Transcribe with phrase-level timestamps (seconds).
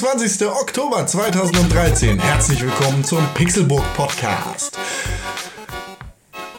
[0.00, 0.46] 24.
[0.48, 2.18] Oktober 2013.
[2.18, 4.78] Herzlich willkommen zum Pixelburg Podcast.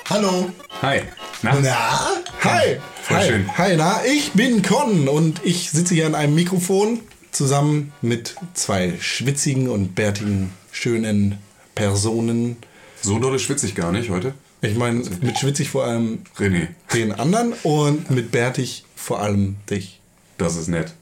[0.07, 0.51] Hallo.
[0.83, 1.01] Hi.
[1.41, 1.59] Na?
[1.59, 2.07] na?
[2.43, 2.77] Hi.
[3.01, 3.27] Voll Hi.
[3.27, 3.57] schön.
[3.57, 4.05] Hi, na?
[4.05, 6.99] Ich bin Con und ich sitze hier an einem Mikrofon
[7.31, 11.39] zusammen mit zwei schwitzigen und bärtigen, schönen
[11.73, 12.57] Personen.
[13.01, 14.35] So dolle schwitze ich gar nicht heute.
[14.61, 16.67] Ich meine, also mit schwitzig vor allem René.
[16.93, 19.99] den anderen und mit bärtig vor allem dich.
[20.37, 20.93] Das ist nett.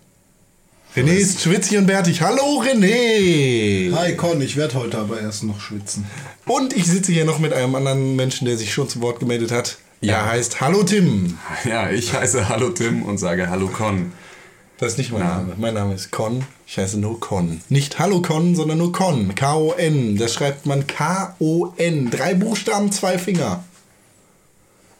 [0.96, 2.22] René ist schwitzig und bärtig.
[2.22, 3.94] Hallo René!
[3.94, 6.08] Hi Con, ich werde heute aber erst noch schwitzen.
[6.48, 9.52] Und ich sitze hier noch mit einem anderen Menschen, der sich schon zu Wort gemeldet
[9.52, 9.78] hat.
[10.02, 10.16] Ja.
[10.16, 11.38] Er heißt Hallo Tim.
[11.64, 14.14] Ja, ich heiße Hallo Tim und sage Hallo Con.
[14.80, 15.22] Das ist nicht mein.
[15.22, 15.54] Name.
[15.58, 16.44] Mein Name ist Con.
[16.66, 17.62] Ich heiße nur Con.
[17.70, 19.36] Nicht Hallo Con, sondern nur Con.
[19.36, 20.18] K-O-N.
[20.18, 22.10] Das schreibt man K-O-N.
[22.10, 23.64] Drei Buchstaben, zwei Finger.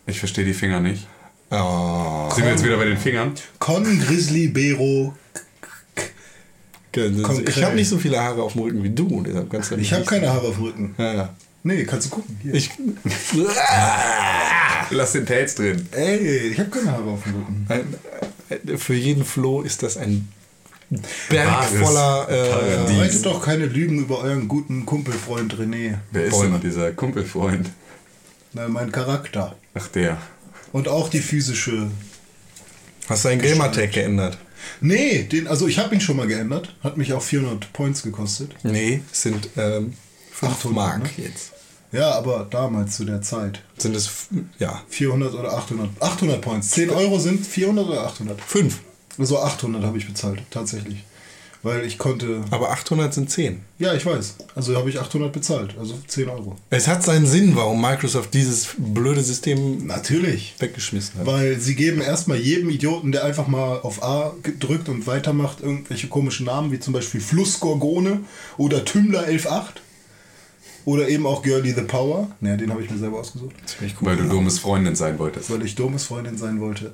[0.06, 1.08] Ich verstehe die Finger nicht.
[1.50, 2.30] Oh.
[2.36, 3.32] Sind wir jetzt wieder bei den Fingern?
[3.58, 5.16] Con, Grizzly, Bero.
[6.92, 7.64] Ich Konkret.
[7.64, 9.24] habe nicht so viele Haare auf dem Rücken wie du.
[9.26, 10.96] Deshalb kannst du Ich habe keine Haare auf dem Rücken.
[10.98, 11.30] Ja, ja.
[11.62, 12.38] Nee, kannst du gucken.
[12.42, 12.54] Hier.
[12.54, 12.72] Ich,
[14.92, 15.88] Lass den Tails drin.
[15.92, 17.66] Ey, ich habe keine Haare auf dem Rücken.
[17.70, 17.94] ein,
[18.50, 20.30] äh, für jeden Floh ist das ein
[21.30, 22.46] Berg Wahres voller äh.
[22.46, 25.98] Verbreitet doch keine Lügen über euren guten Kumpelfreund René.
[26.12, 27.70] Wer ist denn dieser Kumpelfreund?
[28.54, 29.56] Na, mein Charakter.
[29.76, 30.18] Ach, der.
[30.72, 31.92] Und auch die physische.
[33.08, 34.38] Hast deinen Gamertag geändert?
[34.82, 36.76] Nee, den, also ich habe ihn schon mal geändert.
[36.82, 38.56] Hat mich auch 400 Points gekostet.
[38.64, 39.94] Nee, es sind ähm,
[40.32, 41.26] 5 800, Mark ne?
[41.26, 41.52] jetzt.
[41.92, 43.64] Ja, aber damals zu der Zeit.
[43.78, 44.28] Sind es,
[44.60, 45.90] ja, 400 oder 800.
[46.00, 46.70] 800 Points.
[46.72, 48.40] 10 Euro sind 400 oder 800?
[48.40, 48.80] 5.
[49.18, 51.04] Also 800 habe ich bezahlt, tatsächlich.
[51.62, 52.42] Weil ich konnte.
[52.52, 53.60] Aber 800 sind 10.
[53.80, 54.36] Ja, ich weiß.
[54.56, 55.76] Also habe ich 800 bezahlt.
[55.78, 56.56] Also 10 Euro.
[56.70, 60.56] Es hat seinen Sinn, warum Microsoft dieses blöde System Natürlich.
[60.60, 61.26] weggeschmissen hat.
[61.26, 66.08] Weil sie geben erstmal jedem Idioten, der einfach mal auf A gedrückt und weitermacht, irgendwelche
[66.08, 68.22] komischen Namen, wie zum Beispiel Flussgorgone
[68.58, 69.64] oder Tümmler 11.8.
[70.86, 72.32] Oder eben auch Girlie the Power.
[72.40, 73.54] Ne, den habe ich mir selber ausgesucht.
[73.66, 74.08] Ziemlich cool.
[74.08, 75.52] Weil du dummes Freundin sein wolltest.
[75.52, 76.94] Weil ich Domes Freundin sein wollte.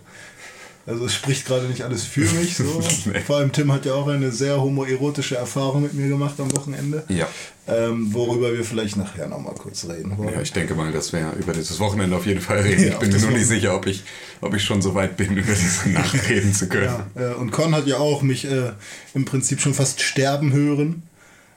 [0.88, 2.57] Also es spricht gerade nicht alles für mich.
[2.57, 2.81] So.
[3.06, 3.19] Nee.
[3.19, 7.03] Vor allem Tim hat ja auch eine sehr homoerotische Erfahrung mit mir gemacht am Wochenende.
[7.07, 7.28] Ja.
[7.68, 10.34] Ähm, worüber wir vielleicht nachher nochmal kurz reden wollen.
[10.34, 12.84] Ja, ich denke mal, dass wir über dieses Wochenende auf jeden Fall reden.
[12.84, 14.03] Ja, ich bin mir nur nicht sicher, ob ich,
[14.41, 16.94] ob ich schon so weit bin, über diese Nacht reden zu können.
[17.16, 18.72] Ja, äh, und Con hat ja auch mich äh,
[19.13, 21.03] im Prinzip schon fast sterben hören.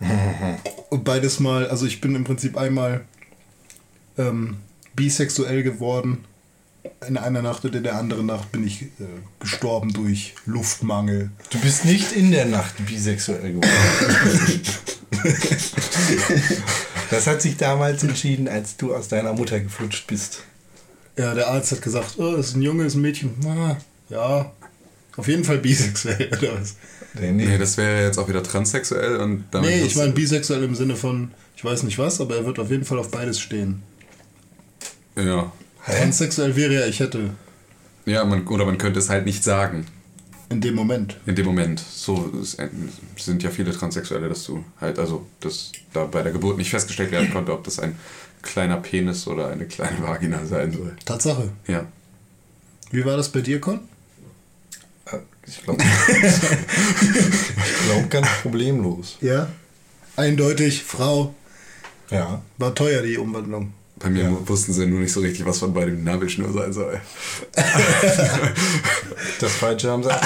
[0.90, 3.02] und beides mal, also ich bin im Prinzip einmal
[4.16, 4.56] ähm,
[4.94, 6.24] bisexuell geworden
[7.06, 8.88] in einer Nacht und in der anderen Nacht bin ich äh,
[9.40, 11.30] gestorben durch Luftmangel.
[11.50, 14.62] Du bist nicht in der Nacht bisexuell geworden.
[17.10, 20.44] das hat sich damals entschieden, als du aus deiner Mutter geflutscht bist.
[21.16, 23.34] Ja, der Arzt hat gesagt, oh, das ist ein Junge, das ist ein Mädchen.
[23.42, 23.76] Na,
[24.08, 24.52] ja,
[25.16, 26.76] auf jeden Fall bisexuell oder was?
[27.14, 29.70] Nee, Nee, das wäre jetzt auch wieder transsexuell und damit.
[29.70, 32.70] Nee, ich meine bisexuell im Sinne von, ich weiß nicht was, aber er wird auf
[32.70, 33.82] jeden Fall auf beides stehen.
[35.16, 35.50] Ja.
[35.90, 37.30] Transsexuell wäre ja, ich hätte
[38.06, 39.86] Ja, man, oder man könnte es halt nicht sagen.
[40.50, 41.16] in dem Moment.
[41.26, 41.80] In dem Moment.
[41.80, 42.32] So
[43.16, 47.10] sind ja viele Transsexuelle, dass du halt, also, dass da bei der Geburt nicht festgestellt
[47.10, 47.96] werden konnte, ob das ein
[48.42, 50.96] kleiner Penis oder eine kleine Vagina sein soll.
[51.04, 51.50] Tatsache.
[51.66, 51.84] Ja.
[52.90, 53.80] Wie war das bei dir, Con?
[55.46, 55.82] Ich glaube,
[56.22, 59.16] ich glaub, ganz problemlos.
[59.22, 59.48] Ja.
[60.16, 61.34] Eindeutig, Frau.
[62.10, 62.42] Ja.
[62.58, 63.72] War teuer, die Umwandlung.
[64.00, 67.00] Bei mir wussten sie nur nicht so richtig, was von beidem die Nabelschnur sein soll.
[69.40, 70.10] Das Falsche haben sie.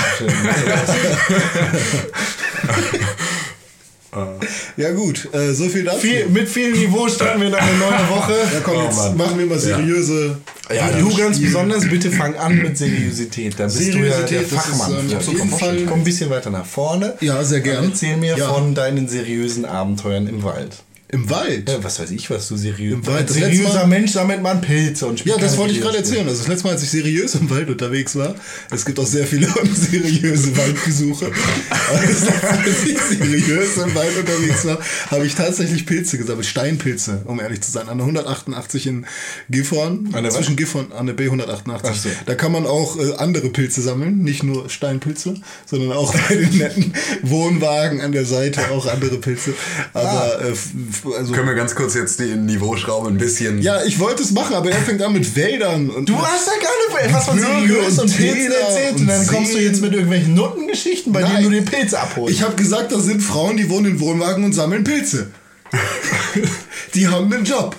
[4.77, 6.01] Ja gut, äh, so viel dazu.
[6.01, 8.33] viel, mit viel Niveau starten wir in eine neue Woche.
[8.53, 9.17] ja komm, Oh, jetzt Mann.
[9.17, 10.37] machen wir mal seriöse...
[10.71, 13.55] Ja, du ganz besonders, bitte fang an mit Seriosität.
[13.59, 14.99] Da bist du ja der Seriosität, das ist, Fachmann.
[15.01, 15.17] ähm, für.
[15.17, 17.15] auf So, jeden komm, Fall- komm ein bisschen weiter nach vorne.
[17.21, 17.85] Ja, sehr gern.
[17.85, 18.53] Und erzähl mir Ja.
[18.53, 20.77] von deinen seriösen Abenteuern im Wald.
[21.15, 21.69] Im Wald?
[21.69, 22.95] Ja, was weiß ich, was du seriös.
[22.95, 23.29] Im Wald.
[23.29, 26.27] Das seriöser Mal- Mensch sammelt man Pilze und spielt Ja, das wollte ich gerade erzählen.
[26.27, 28.35] Also das letzte Mal, als ich seriös im Wald unterwegs war,
[28.71, 31.31] es gibt auch sehr viele unseriöse Waldbesuche.
[31.71, 34.79] Als ich seriös im Wald unterwegs war,
[35.11, 36.47] habe ich tatsächlich Pilze gesammelt.
[36.47, 37.91] Steinpilze, um ehrlich zu sein.
[37.91, 39.07] An der 188 in
[39.51, 40.07] Gifhorn.
[40.15, 40.35] An der was?
[40.37, 41.81] zwischen Gifhorn an der B188.
[41.85, 42.09] Ach so.
[42.25, 44.23] Da kann man auch äh, andere Pilze sammeln.
[44.23, 45.35] Nicht nur Steinpilze,
[45.67, 49.53] sondern auch bei den netten Wohnwagen an der Seite auch andere Pilze.
[49.93, 53.61] Aber äh, f- f- also Können wir ganz kurz jetzt die Niveauschraube ein bisschen.
[53.61, 56.53] ja, ich wollte es machen, aber er fängt an mit Wäldern und Du hast ja
[56.53, 59.81] gar nicht was von seriös und und Pilzen erzählt und und dann kommst du jetzt
[59.83, 61.37] mit irgendwelchen Nuttengeschichten, bei Nein.
[61.37, 62.35] denen du den Pilz abholst.
[62.35, 65.31] Ich habe gesagt, das sind Frauen, die wohnen in Wohnwagen und sammeln Pilze.
[66.95, 67.77] die haben einen Job.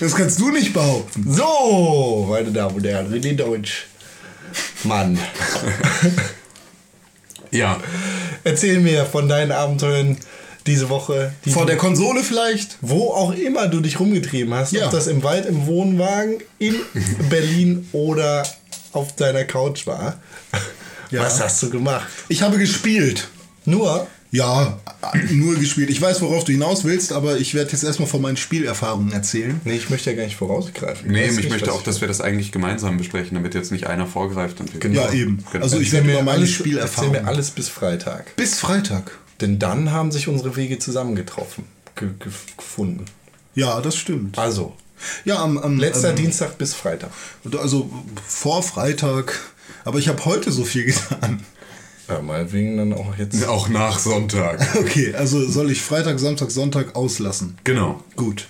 [0.00, 1.24] Das kannst du nicht behaupten.
[1.32, 3.86] so, meine Damen und Herren, René Deutsch.
[4.84, 5.18] Mann.
[7.50, 7.78] Ja.
[8.42, 10.16] Erzähl mir von deinen Abenteuern
[10.66, 11.32] diese Woche.
[11.44, 12.78] Die Vor der Konsole vielleicht?
[12.80, 14.86] wo auch immer du dich rumgetrieben hast, Ja.
[14.86, 16.74] ob das im Wald, im Wohnwagen, in
[17.30, 18.46] Berlin oder
[18.92, 20.18] auf deiner Couch war.
[21.10, 21.22] Ja.
[21.22, 22.06] Was hast du gemacht?
[22.28, 23.28] Ich habe gespielt.
[23.66, 24.78] Nur, Ja,
[25.30, 25.90] nur gespielt.
[25.90, 29.60] Ich weiß, worauf du hinaus willst, aber ich werde jetzt erstmal von meinen Spielerfahrungen erzählen.
[29.64, 31.10] nee, ich möchte ja gar nicht vorausgreifen.
[31.10, 34.06] Nee, ich nicht, möchte auch, dass wir das eigentlich gemeinsam besprechen, damit jetzt nicht einer
[34.06, 34.60] vorgreift.
[34.60, 35.02] Und wir- Genau.
[35.02, 35.44] Ja, eben.
[35.52, 35.62] Genau.
[35.64, 37.14] Also ich werde mir meine Spielerfahrungen.
[37.14, 38.34] Erzähl mir alles bis Freitag.
[38.36, 39.12] Bis Freitag.
[39.40, 41.64] Denn dann haben sich unsere Wege zusammengetroffen,
[41.96, 43.04] ge ge gefunden.
[43.54, 44.38] Ja, das stimmt.
[44.38, 44.74] Also,
[45.24, 47.10] Ja, am, am letzter ähm, Dienstag bis Freitag.
[47.58, 47.90] Also
[48.26, 49.38] vor Freitag.
[49.84, 51.40] Aber ich habe heute so viel getan.
[52.08, 53.46] Ja, meinetwegen dann auch jetzt.
[53.46, 54.60] Auch nach Sonntag.
[54.78, 57.56] Okay, also soll ich Freitag, Samstag, Sonntag auslassen?
[57.64, 58.02] Genau.
[58.16, 58.46] Gut.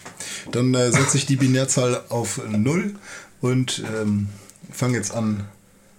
[0.51, 2.95] Dann äh, setze ich die Binärzahl auf 0
[3.41, 4.29] und ähm,
[4.73, 5.45] fange jetzt an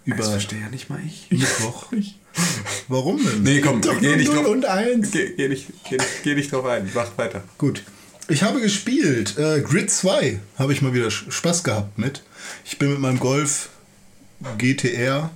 [0.03, 1.27] über Das verstehe ja nicht mal ich.
[1.31, 1.87] Mittwoch.
[2.87, 3.43] Warum denn?
[3.43, 4.51] Nee, komm, Doch geh nicht 0 drauf.
[4.51, 5.11] und 1.
[5.11, 6.89] Geh, geh, nicht, geh, nicht, geh nicht drauf ein.
[6.93, 7.43] Mach weiter.
[7.57, 7.83] Gut.
[8.27, 9.37] Ich habe gespielt.
[9.37, 12.23] Äh, Grid 2 habe ich mal wieder Spaß gehabt mit.
[12.63, 13.69] Ich bin mit meinem Golf
[14.57, 15.31] GTR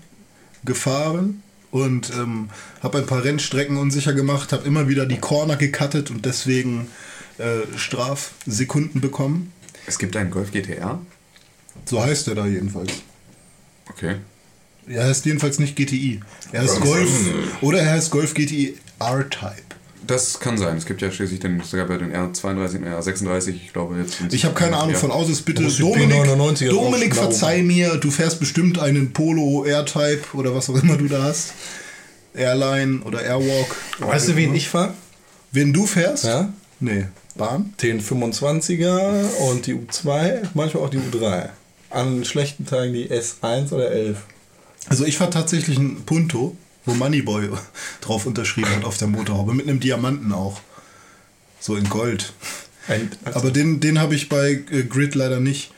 [0.66, 2.50] gefahren und ähm,
[2.82, 6.88] habe ein paar Rennstrecken unsicher gemacht, habe immer wieder die Corner gecuttet und deswegen
[7.38, 9.54] äh, Strafsekunden bekommen.
[9.86, 11.00] Es gibt einen Golf GTR.
[11.86, 12.92] So heißt er da jedenfalls.
[13.90, 14.18] Okay.
[14.90, 16.20] Er heißt jedenfalls nicht GTI.
[16.52, 17.10] Er heißt Golf
[17.62, 19.54] oder er heißt Golf GTI R-Type.
[20.08, 20.76] Das kann sein.
[20.78, 24.18] Es gibt ja schließlich den, sogar bei den R32 und R36, ich glaube jetzt.
[24.18, 24.98] sind- Ich habe keine Ahnung ja.
[24.98, 25.44] von Autos.
[25.44, 30.82] Bitte, Dominik, P99er Dominik verzeih mir, du fährst bestimmt einen Polo Air-Type oder was auch
[30.82, 31.54] immer du da hast.
[32.34, 33.76] Airline oder Airwalk.
[34.00, 34.94] Weißt du, wen ich fahre?
[35.52, 36.24] Wen du fährst?
[36.26, 36.52] Ja?
[36.80, 37.06] Nee.
[37.36, 37.74] Bahn?
[37.82, 41.50] Den 25er und die U2, manchmal auch die U3.
[41.90, 44.18] An schlechten Tagen die S1 oder 11.
[44.88, 46.56] Also ich fahre tatsächlich einen Punto,
[46.86, 47.50] wo Moneyboy
[48.02, 49.54] drauf unterschrieben hat auf der Motorhaube.
[49.54, 50.62] Mit einem Diamanten auch.
[51.60, 52.34] So in Gold.
[52.88, 55.72] Ein, Aber den, den habe ich bei äh, Grid leider nicht.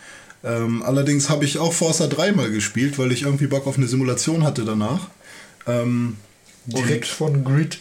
[0.44, 3.88] Ähm, allerdings habe ich auch Forza 3 mal gespielt, weil ich irgendwie Bock auf eine
[3.88, 5.10] Simulation hatte danach.
[5.68, 6.18] Ähm,
[6.66, 7.80] direkt von Grid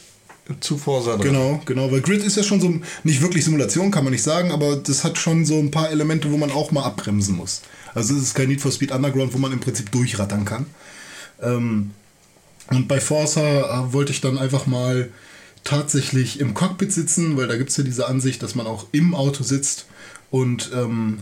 [0.60, 1.20] zu Forsa dran.
[1.20, 4.50] Genau, genau, weil Grid ist ja schon so, nicht wirklich Simulation, kann man nicht sagen,
[4.50, 7.62] aber das hat schon so ein paar Elemente, wo man auch mal abbremsen muss.
[7.94, 10.66] Also es ist kein Need for Speed Underground, wo man im Prinzip durchrattern kann.
[11.42, 11.92] Ähm,
[12.70, 15.10] und bei Forza äh, wollte ich dann einfach mal
[15.64, 19.14] tatsächlich im Cockpit sitzen, weil da gibt es ja diese Ansicht, dass man auch im
[19.14, 19.86] Auto sitzt
[20.30, 21.18] und ähm,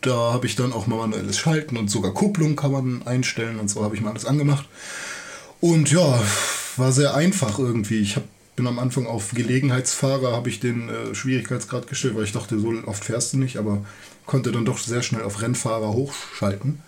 [0.00, 3.68] da habe ich dann auch mal manuelles Schalten und sogar Kupplung kann man einstellen und
[3.68, 4.68] so habe ich mal alles angemacht.
[5.60, 6.22] Und ja,
[6.76, 7.98] war sehr einfach irgendwie.
[7.98, 8.22] Ich hab,
[8.54, 12.72] bin am Anfang auf Gelegenheitsfahrer, habe ich den äh, Schwierigkeitsgrad gestellt, weil ich dachte, so
[12.86, 13.84] oft fährst du nicht, aber
[14.26, 16.80] konnte dann doch sehr schnell auf Rennfahrer hochschalten.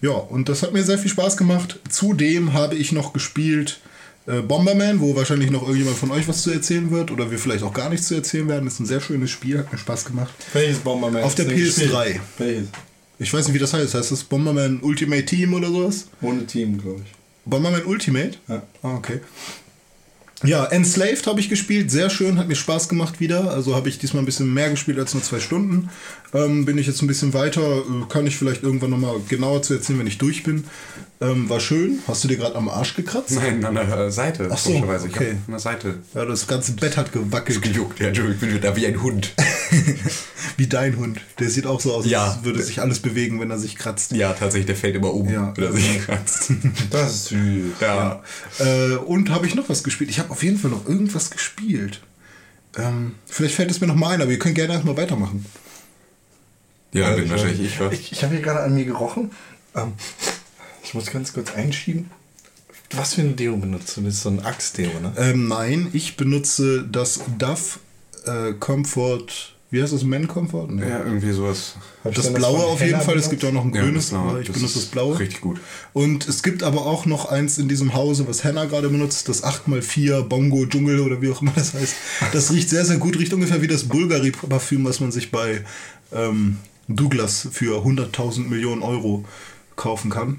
[0.00, 1.80] Ja, und das hat mir sehr viel Spaß gemacht.
[1.88, 3.80] Zudem habe ich noch gespielt
[4.26, 7.62] äh, Bomberman, wo wahrscheinlich noch irgendjemand von euch was zu erzählen wird oder wir vielleicht
[7.62, 8.66] auch gar nichts zu erzählen werden.
[8.66, 10.32] ist ein sehr schönes Spiel, hat mir Spaß gemacht.
[10.52, 11.22] Welches Bomberman?
[11.22, 11.92] Auf der hast du gespielt?
[11.92, 12.20] PS3.
[12.38, 12.68] Welches?
[13.18, 13.94] Ich weiß nicht, wie das heißt.
[13.94, 16.08] Heißt das Bomberman Ultimate Team oder sowas?
[16.20, 17.12] Ohne Team, glaube ich.
[17.44, 18.32] Bomberman Ultimate?
[18.48, 18.62] Ja.
[18.82, 19.20] Ah, okay.
[20.44, 23.50] Ja, Enslaved habe ich gespielt, sehr schön, hat mir Spaß gemacht wieder.
[23.50, 25.90] Also habe ich diesmal ein bisschen mehr gespielt als nur zwei Stunden.
[26.32, 29.74] Ähm, bin ich jetzt ein bisschen weiter, äh, kann ich vielleicht irgendwann nochmal genauer zu
[29.74, 30.64] erzählen, wenn ich durch bin.
[31.24, 32.00] Ähm, war schön.
[32.06, 33.32] Hast du dir gerade am Arsch gekratzt?
[33.32, 34.48] Nein, an der Seite.
[34.52, 35.08] Ach so, komischerweise.
[35.08, 35.30] Ich okay.
[35.32, 37.62] an der Seite Ja, das ganze Bett hat gewackelt.
[37.62, 38.00] gejuckt.
[38.00, 39.32] Ja, Entschuldigung, ich bin da wie ein Hund.
[40.56, 41.20] Wie dein Hund.
[41.40, 42.38] Der sieht auch so aus, als Ja.
[42.44, 44.12] würde sich alles bewegen, wenn er sich kratzt.
[44.12, 45.52] Ja, tatsächlich, der fällt immer um, Ja.
[45.56, 46.52] wenn er sich kratzt.
[46.90, 47.72] Das ist süß.
[47.80, 48.22] Ja.
[48.60, 50.10] Äh, und habe ich noch was gespielt?
[50.10, 52.00] Ich habe auf jeden Fall noch irgendwas gespielt.
[52.76, 55.44] Ähm, vielleicht fällt es mir noch mal ein, aber ihr könnt gerne erstmal weitermachen.
[56.92, 57.80] Ja, Also bin wahrscheinlich ich?
[57.92, 59.32] Ich, ich habe hier gerade an mir gerochen.
[59.74, 59.94] Ähm,
[60.84, 62.10] ich muss ganz kurz einschieben.
[62.92, 64.02] Was für ein Deo benutzt du?
[64.02, 65.12] Das ist so ein Axe-Deo, ne?
[65.16, 67.80] Ähm, nein, ich benutze das Duff
[68.26, 69.26] äh, Comfort
[69.70, 70.04] Wie heißt das?
[70.04, 70.68] Man Comfort?
[70.70, 70.88] Nee.
[70.88, 71.74] Ja, irgendwie sowas.
[72.04, 73.16] Das Blaue von auf jeden Fall.
[73.16, 73.30] Es benutzt?
[73.30, 75.18] gibt auch noch ein Ja, grünes, das aber ich das benutze das Blaue.
[75.18, 75.60] richtig gut.
[75.92, 79.42] Und es gibt aber auch noch eins in diesem Hause, was Hannah gerade benutzt, das
[79.42, 81.94] 8x4 Bongo Dschungel oder wie auch immer das heißt.
[82.32, 85.64] Das riecht sehr, sehr gut, riecht ungefähr wie das Bulgari-Parfüm, was man sich bei
[86.12, 89.24] ähm, Douglas für 100.000 Millionen Euro
[89.74, 90.38] kaufen kann.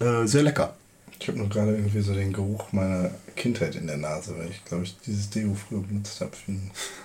[0.00, 0.74] Äh, sehr lecker.
[1.20, 4.64] Ich habe nur gerade irgendwie so den Geruch meiner Kindheit in der Nase, weil ich
[4.64, 6.32] glaube ich dieses Deo früher benutzt habe.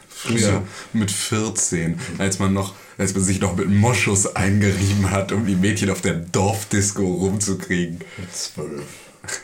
[0.07, 5.45] Früher mit 14, als man noch, als man sich noch mit Moschus eingerieben hat, um
[5.45, 7.99] die Mädchen auf der Dorfdisco rumzukriegen.
[8.17, 8.83] Mit zwölf.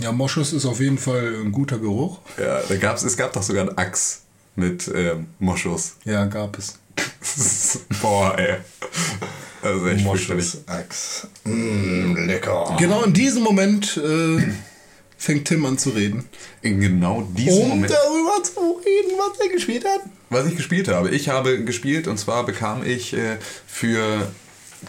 [0.00, 2.20] Ja, Moschus ist auf jeden Fall ein guter Geruch.
[2.38, 4.22] Ja, da gab's, es gab doch sogar einen Axt
[4.54, 5.96] mit ähm, Moschus.
[6.04, 6.78] Ja, gab es.
[8.02, 8.56] Boah, ey.
[9.62, 10.04] Das ist echt.
[10.04, 11.28] Moschus Axt.
[11.44, 12.76] Mm, lecker.
[12.78, 14.42] Genau in diesem Moment äh,
[15.18, 16.24] fängt Tim an zu reden.
[16.62, 17.92] In genau diesem Um Moment.
[17.92, 20.00] darüber zu reden, was er gespielt hat.
[20.30, 21.10] Was ich gespielt habe.
[21.10, 24.30] Ich habe gespielt und zwar bekam ich äh, für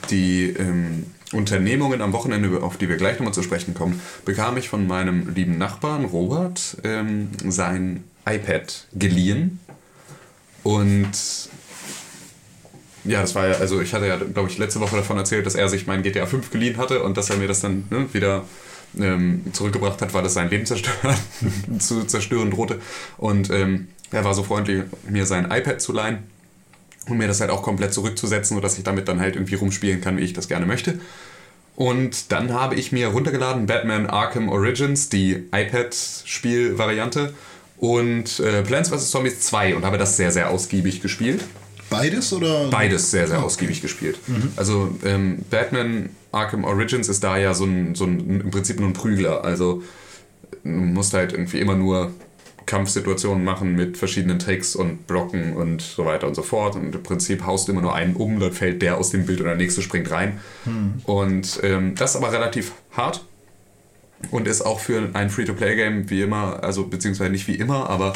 [0.10, 4.70] die ähm, Unternehmungen am Wochenende, auf die wir gleich nochmal zu sprechen kommen, bekam ich
[4.70, 9.60] von meinem lieben Nachbarn Robert ähm, sein iPad geliehen.
[10.64, 11.12] Und
[13.04, 15.56] ja, das war ja, also ich hatte ja, glaube ich, letzte Woche davon erzählt, dass
[15.56, 18.46] er sich mein GTA 5 geliehen hatte und dass er mir das dann ne, wieder
[19.00, 21.16] ähm, zurückgebracht hat, weil das sein Leben zerstören,
[21.80, 22.80] zu zerstören drohte.
[23.18, 26.20] Und ähm, er war so freundlich, mir sein iPad zu leihen
[27.08, 30.18] und mir das halt auch komplett zurückzusetzen, sodass ich damit dann halt irgendwie rumspielen kann,
[30.18, 31.00] wie ich das gerne möchte.
[31.76, 37.34] Und dann habe ich mir runtergeladen Batman Arkham Origins, die iPad-Spiel-Variante
[37.78, 39.10] und äh, Plants vs.
[39.10, 41.44] Zombies 2 und habe das sehr, sehr ausgiebig gespielt.
[41.92, 42.70] Beides oder?
[42.70, 43.46] Beides sehr, sehr okay.
[43.46, 44.18] ausgiebig gespielt.
[44.56, 48.90] Also ähm, Batman Arkham Origins ist da ja so ein, so ein im Prinzip nur
[48.90, 49.44] ein Prügler.
[49.44, 49.84] Also
[50.64, 52.12] du musst halt irgendwie immer nur
[52.66, 56.76] Kampfsituationen machen mit verschiedenen Tricks und Blocken und so weiter und so fort.
[56.76, 59.42] Und im Prinzip haust du immer nur einen um, dann fällt der aus dem Bild
[59.42, 60.40] und der nächste springt rein.
[61.04, 63.26] Und ähm, das ist aber relativ hart
[64.30, 68.14] und ist auch für ein Free-to-Play-Game wie immer, also beziehungsweise nicht wie immer, aber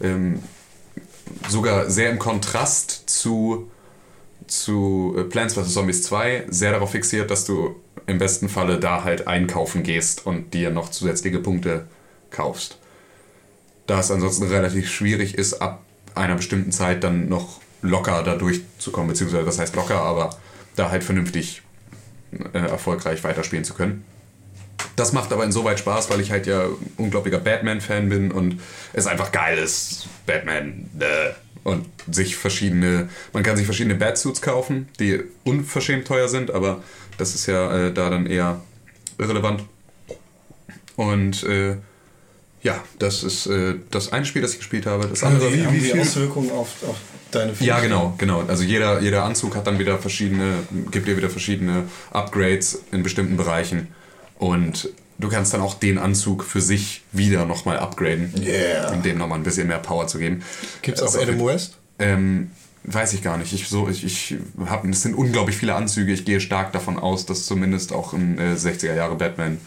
[0.00, 0.38] ähm,
[1.48, 3.70] sogar sehr im Kontrast zu,
[4.46, 5.74] zu äh, Plants vs.
[5.74, 10.54] Zombies 2 sehr darauf fixiert, dass du im besten Falle da halt einkaufen gehst und
[10.54, 11.86] dir noch zusätzliche Punkte
[12.30, 12.78] kaufst.
[13.86, 15.82] Da es ansonsten relativ schwierig ist, ab
[16.14, 20.30] einer bestimmten Zeit dann noch locker da durchzukommen, beziehungsweise das heißt locker, aber
[20.76, 21.62] da halt vernünftig
[22.52, 24.04] äh, erfolgreich weiterspielen zu können.
[24.96, 26.66] Das macht aber insoweit Spaß, weil ich halt ja
[26.96, 28.60] unglaublicher Batman-Fan bin und
[28.92, 30.88] es einfach geil ist, Batman.
[30.98, 31.30] Äh,
[31.64, 36.82] und sich verschiedene, man kann sich verschiedene Batsuits kaufen, die unverschämt teuer sind, aber
[37.18, 38.60] das ist ja äh, da dann eher
[39.18, 39.64] irrelevant.
[40.96, 41.76] Und äh,
[42.62, 45.06] ja, das ist äh, das eine Spiel, das ich gespielt habe.
[45.08, 45.52] Das andere.
[45.52, 46.96] Wie, wie wie, viel- Auswirkungen auf, auf
[47.30, 48.44] deine Ja, genau, genau.
[48.48, 50.54] Also jeder, jeder Anzug hat dann wieder verschiedene,
[50.90, 53.88] gibt dir wieder verschiedene Upgrades in bestimmten Bereichen.
[54.38, 58.32] Und du kannst dann auch den Anzug für sich wieder nochmal upgraden.
[58.40, 58.92] Yeah.
[58.92, 60.42] Um dem nochmal ein bisschen mehr Power zu geben.
[60.82, 61.76] Gibt es auch Also, Adam West?
[61.98, 62.50] Ähm,
[62.84, 63.52] weiß ich gar nicht.
[63.52, 66.12] Ich, so, ich, ich hab, es sind unglaublich viele Anzüge.
[66.12, 69.58] Ich gehe stark davon aus, dass zumindest auch ein äh, 60er Jahre Batman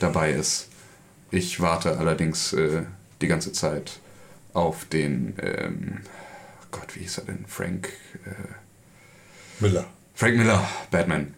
[0.00, 0.68] dabei ist.
[1.30, 2.82] Ich warte allerdings äh,
[3.20, 3.98] die ganze Zeit
[4.52, 5.98] auf den, ähm,
[6.70, 7.44] Gott, wie hieß er denn?
[7.46, 7.92] Frank,
[8.24, 8.30] äh,
[9.60, 9.86] Miller.
[10.14, 11.34] Frank Miller, Batman.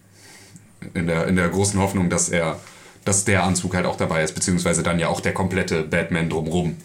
[0.95, 2.61] In der, in der großen Hoffnung, dass er,
[3.09, 6.77] dass der Anzug halt auch dabei ist, beziehungsweise dann ja auch der komplette Batman drumrum.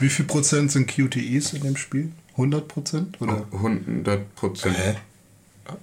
[0.00, 2.10] Wie viel Prozent sind QTEs in dem Spiel?
[2.32, 3.20] 100 Prozent?
[3.20, 3.44] Oder?
[3.52, 4.76] 100 Prozent.
[4.78, 4.94] Hä?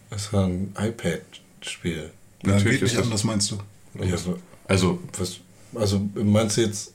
[0.10, 2.10] Das war ein iPad-Spiel.
[2.44, 3.58] Natürlich geht ist nicht das- anders, meinst du?
[4.04, 5.38] Ja, so- Also, was,
[5.76, 6.94] also meinst du jetzt...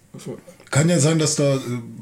[0.72, 1.60] Kann ja sein, dass da äh,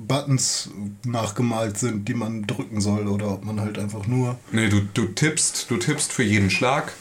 [0.08, 0.70] Buttons
[1.04, 4.38] nachgemalt sind, die man drücken soll, oder ob man halt einfach nur.
[4.52, 6.92] Nee, du, du tippst, du tippst für jeden Schlag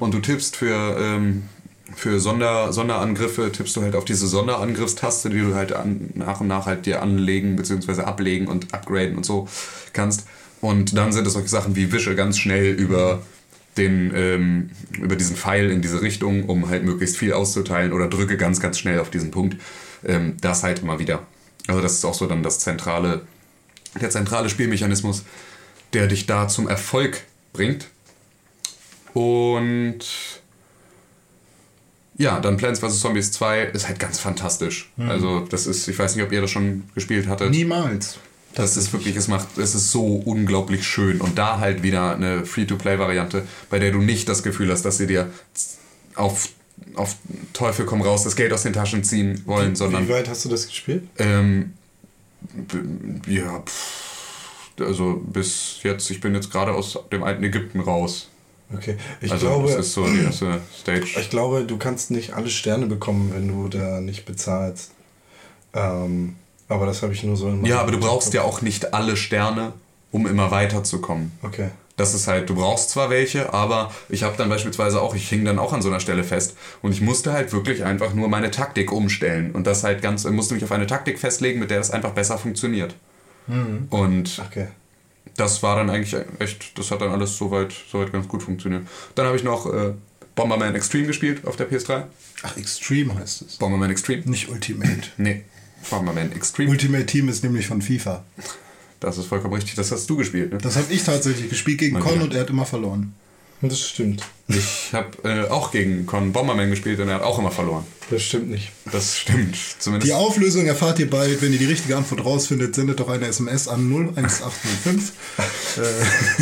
[0.00, 1.42] und du tippst für, ähm,
[1.94, 6.48] für Sonder, Sonderangriffe, tippst du halt auf diese Sonderangriffstaste, die du halt an, nach und
[6.48, 8.02] nach halt dir anlegen bzw.
[8.02, 9.48] ablegen und upgraden und so
[9.92, 10.26] kannst.
[10.60, 13.22] Und dann sind es solche Sachen wie Wische ganz schnell über
[13.76, 18.36] den, ähm, über diesen Pfeil in diese Richtung, um halt möglichst viel auszuteilen oder drücke
[18.36, 19.56] ganz, ganz schnell auf diesen Punkt.
[20.04, 21.26] Ähm, das halt immer wieder.
[21.68, 23.22] Also das ist auch so dann das zentrale,
[24.00, 25.24] der zentrale Spielmechanismus,
[25.92, 27.86] der dich da zum Erfolg bringt.
[29.14, 29.98] Und
[32.18, 33.00] ja, dann Plants vs.
[33.00, 34.90] Zombies 2 ist halt ganz fantastisch.
[34.98, 37.50] Also das ist, ich weiß nicht, ob ihr das schon gespielt hattet.
[37.50, 38.18] Niemals.
[38.54, 41.20] Das ist wirklich, es macht, es ist so unglaublich schön.
[41.20, 45.06] Und da halt wieder eine Free-to-Play-Variante, bei der du nicht das Gefühl hast, dass sie
[45.06, 45.30] dir
[46.16, 46.48] auf,
[46.94, 47.14] auf
[47.52, 50.48] Teufel komm raus das Geld aus den Taschen ziehen wollen, sondern Wie weit hast du
[50.48, 51.04] das gespielt?
[51.18, 51.74] ähm,
[53.26, 58.28] ja, pff, Also bis jetzt, ich bin jetzt gerade aus dem alten Ägypten raus.
[58.74, 58.96] Okay.
[59.20, 61.06] Ich also glaube, das ist so die erste Stage.
[61.18, 64.90] ich glaube, du kannst nicht alle Sterne bekommen, wenn du da nicht bezahlst.
[65.74, 66.36] Ähm,
[66.68, 68.92] aber das habe ich nur so in meinem Ja, aber du brauchst ja auch nicht
[68.92, 69.72] alle Sterne,
[70.12, 71.32] um immer weiterzukommen.
[71.42, 71.70] Okay.
[71.96, 75.44] Das ist halt, du brauchst zwar welche, aber ich habe dann beispielsweise auch, ich hing
[75.44, 78.52] dann auch an so einer Stelle fest und ich musste halt wirklich einfach nur meine
[78.52, 81.90] Taktik umstellen und das halt ganz, musste mich auf eine Taktik festlegen, mit der das
[81.90, 82.94] einfach besser funktioniert.
[83.90, 84.68] Und Okay.
[85.36, 88.86] Das war dann eigentlich echt, das hat dann alles soweit, soweit ganz gut funktioniert.
[89.14, 89.94] Dann habe ich noch äh,
[90.34, 92.04] Bomberman Extreme gespielt auf der PS3.
[92.42, 93.56] Ach, Extreme heißt es.
[93.56, 94.22] Bomberman Extreme?
[94.26, 95.08] Nicht Ultimate.
[95.16, 95.44] Nee,
[95.90, 96.70] Bomberman Extreme.
[96.70, 98.24] Ultimate Team ist nämlich von FIFA.
[99.00, 100.52] Das ist vollkommen richtig, das hast du gespielt.
[100.52, 100.58] Ne?
[100.58, 103.14] Das habe ich tatsächlich gespielt gegen Con und er hat immer verloren.
[103.60, 104.22] Das stimmt.
[104.46, 107.84] Ich habe äh, auch gegen Con Bomberman gespielt und er hat auch immer verloren.
[108.08, 108.70] Das stimmt nicht.
[108.92, 109.56] Das stimmt.
[109.78, 111.42] Zumindest Die Auflösung erfahrt ihr bald.
[111.42, 113.80] Wenn ihr die richtige Antwort rausfindet, sendet doch eine SMS an
[114.16, 115.12] 01805.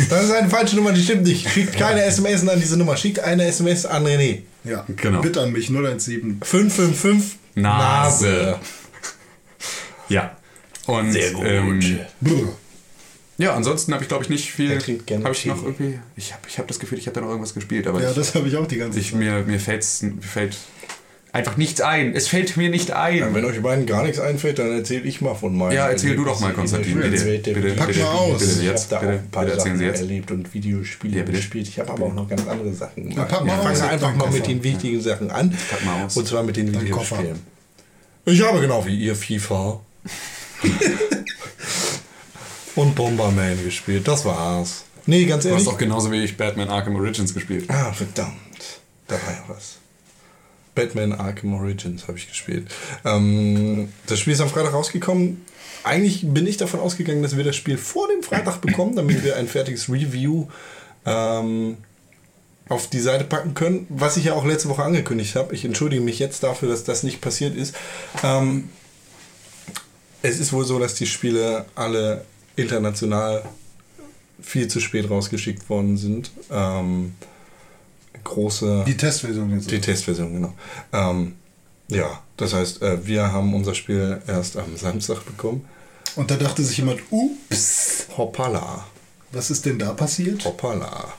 [0.09, 1.49] Das ist eine falsche Nummer, die stimmt nicht.
[1.49, 2.95] Schickt keine SMS an diese Nummer.
[2.95, 4.43] Schickt eine SMS an René.
[4.63, 5.21] ja, Genau.
[5.21, 6.39] bitte an mich 017.
[6.43, 8.59] 555 Nase.
[10.07, 10.37] Ja.
[10.85, 11.45] Und, Sehr gut.
[11.45, 11.99] Ähm.
[13.37, 14.71] Ja, ansonsten habe ich glaube ich nicht viel.
[14.71, 15.99] Er trinkt gerne Habe ich noch irgendwie.
[16.15, 18.15] Ich habe ich hab das Gefühl, ich habe da noch irgendwas gespielt, aber Ja, ich,
[18.15, 19.19] das habe ich auch die ganze ich, Zeit.
[19.19, 20.57] mir, mir, fällt's, mir fällt
[21.33, 22.15] einfach nichts ein.
[22.15, 23.35] Es fällt mir nicht ein.
[23.35, 25.73] Wenn euch beiden gar nichts einfällt, dann erzähle ich mal von meinen.
[25.75, 27.09] Ja, erzähl du doch mal, Konstantin, bitte.
[27.39, 28.39] Der Bitte, Pack bitte, mal aus.
[28.39, 29.99] Bitte Ich jetzt, habe da bitte, auch ein paar bitte Sachen jetzt.
[30.01, 31.37] erlebt und Videospiele Ja, bitte.
[31.37, 31.67] gespielt.
[31.67, 33.27] Ich habe aber auch noch ganz andere Sachen gemacht.
[33.29, 35.55] pack mal ich aus, dein einfach mal mit den wichtigen Sachen an.
[35.69, 36.17] Pack mal aus.
[36.17, 37.37] Und zwar mit den Videospielen.
[38.25, 39.79] Ich habe genau wie ihr FIFA
[42.77, 44.07] und Bomberman gespielt.
[44.07, 44.85] Das war's.
[45.05, 45.65] Nee, ganz Du ehrlich.
[45.65, 47.65] hast auch genauso wie ich Batman Arkham Origins gespielt.
[47.69, 48.35] Ah, verdammt.
[49.07, 49.77] Da war ja was.
[50.75, 52.67] Batman Arkham Origins habe ich gespielt.
[53.03, 55.43] Ähm, das Spiel ist am Freitag rausgekommen.
[55.83, 59.37] Eigentlich bin ich davon ausgegangen, dass wir das Spiel vor dem Freitag bekommen, damit wir
[59.37, 60.47] ein fertiges Review
[61.05, 61.77] ähm,
[62.69, 63.87] auf die Seite packen können.
[63.89, 65.55] Was ich ja auch letzte Woche angekündigt habe.
[65.55, 67.73] Ich entschuldige mich jetzt dafür, dass das nicht passiert ist.
[68.23, 68.69] Ähm,
[70.21, 72.25] es ist wohl so, dass die Spiele alle
[72.57, 73.43] international
[74.41, 76.31] viel zu spät rausgeschickt worden sind.
[76.51, 77.15] Ähm,
[78.23, 78.83] große.
[78.85, 79.71] Die Testversion jetzt.
[79.71, 80.53] Die Testversion, genau.
[80.91, 81.35] Ähm,
[81.87, 85.65] ja, das heißt, äh, wir haben unser Spiel erst am Samstag bekommen.
[86.15, 88.85] Und da dachte sich jemand, ups, Hoppala.
[89.31, 90.43] was ist denn da passiert?
[90.43, 91.13] Hoppala.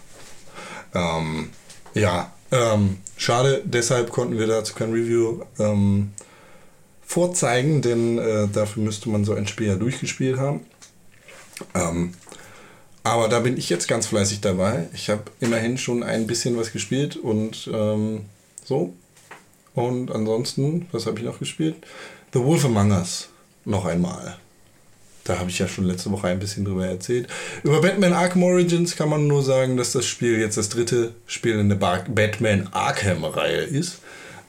[0.95, 1.51] Ähm,
[1.95, 6.13] ja, ähm, schade, deshalb konnten wir dazu kein Review ähm,
[7.05, 10.61] vorzeigen, denn äh, dafür müsste man so ein Spiel ja durchgespielt haben.
[11.75, 12.15] Ähm,
[13.05, 14.89] aber da bin ich jetzt ganz fleißig dabei.
[14.93, 18.27] Ich habe immerhin schon ein bisschen was gespielt und ähm,
[18.65, 18.93] so.
[19.75, 21.77] Und ansonsten, was habe ich noch gespielt?
[22.33, 23.29] The Wolf Among Us.
[23.65, 24.37] Noch einmal.
[25.25, 27.29] Da habe ich ja schon letzte Woche ein bisschen drüber erzählt.
[27.63, 31.59] Über Batman Arkham Origins kann man nur sagen, dass das Spiel jetzt das dritte Spiel
[31.59, 34.01] in der Batman Arkham-Reihe ist.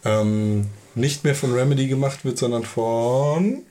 [0.06, 3.64] Ähm, nicht mehr von Remedy gemacht wird, sondern von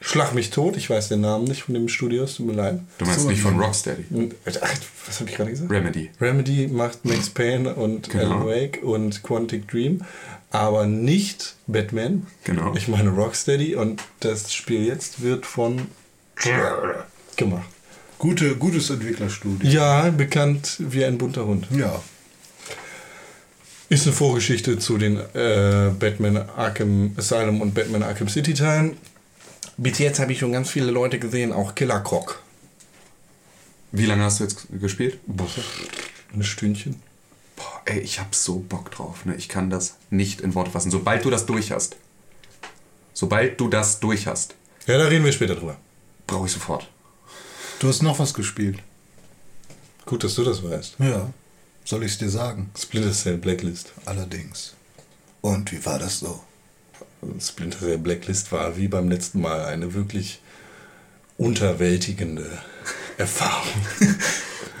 [0.00, 0.76] Schlag mich tot.
[0.76, 2.80] Ich weiß den Namen nicht von dem Studio, es tut mir leid.
[2.98, 4.04] Du meinst nicht von Rocksteady.
[4.10, 4.74] Und- Ach,
[5.06, 5.70] was habe ich gerade gesagt?
[5.70, 6.10] Remedy.
[6.20, 8.36] Remedy macht Max Payne und Genau.
[8.42, 10.02] Alan Wake und Quantic Dream,
[10.50, 12.26] aber nicht Batman.
[12.44, 12.74] Genau.
[12.76, 15.88] Ich meine Rocksteady und das Spiel jetzt wird von
[17.36, 17.68] gemacht.
[18.18, 19.68] Gute, gutes Entwicklerstudio.
[19.68, 21.66] Ja, bekannt wie ein bunter Hund.
[21.76, 22.00] Ja.
[23.88, 28.96] Ist eine Vorgeschichte zu den äh, Batman Arkham Asylum und Batman Arkham City Teilen.
[29.78, 32.42] Bis jetzt habe ich schon ganz viele Leute gesehen, auch Killer Croc.
[33.92, 35.18] Wie lange hast du jetzt gespielt?
[36.34, 37.00] Ein Stündchen.
[37.56, 39.24] Boah, ey, ich hab so Bock drauf.
[39.24, 39.34] Ne?
[39.36, 40.90] Ich kann das nicht in Worte fassen.
[40.90, 41.96] Sobald du das durch hast,
[43.14, 44.54] sobald du das durch hast,
[44.86, 45.76] Ja, da reden wir später drüber.
[46.26, 46.88] brauche ich sofort.
[47.78, 48.80] Du hast noch was gespielt.
[50.06, 50.96] Gut, dass du das weißt.
[50.98, 51.32] Ja.
[51.84, 52.70] Soll ich es dir sagen?
[52.76, 53.92] Splinter Cell Blacklist.
[54.04, 54.74] Allerdings.
[55.40, 56.42] Und wie war das so?
[57.40, 60.40] Splinter Cell Blacklist war wie beim letzten Mal eine wirklich
[61.36, 62.50] unterwältigende
[63.16, 63.72] Erfahrung.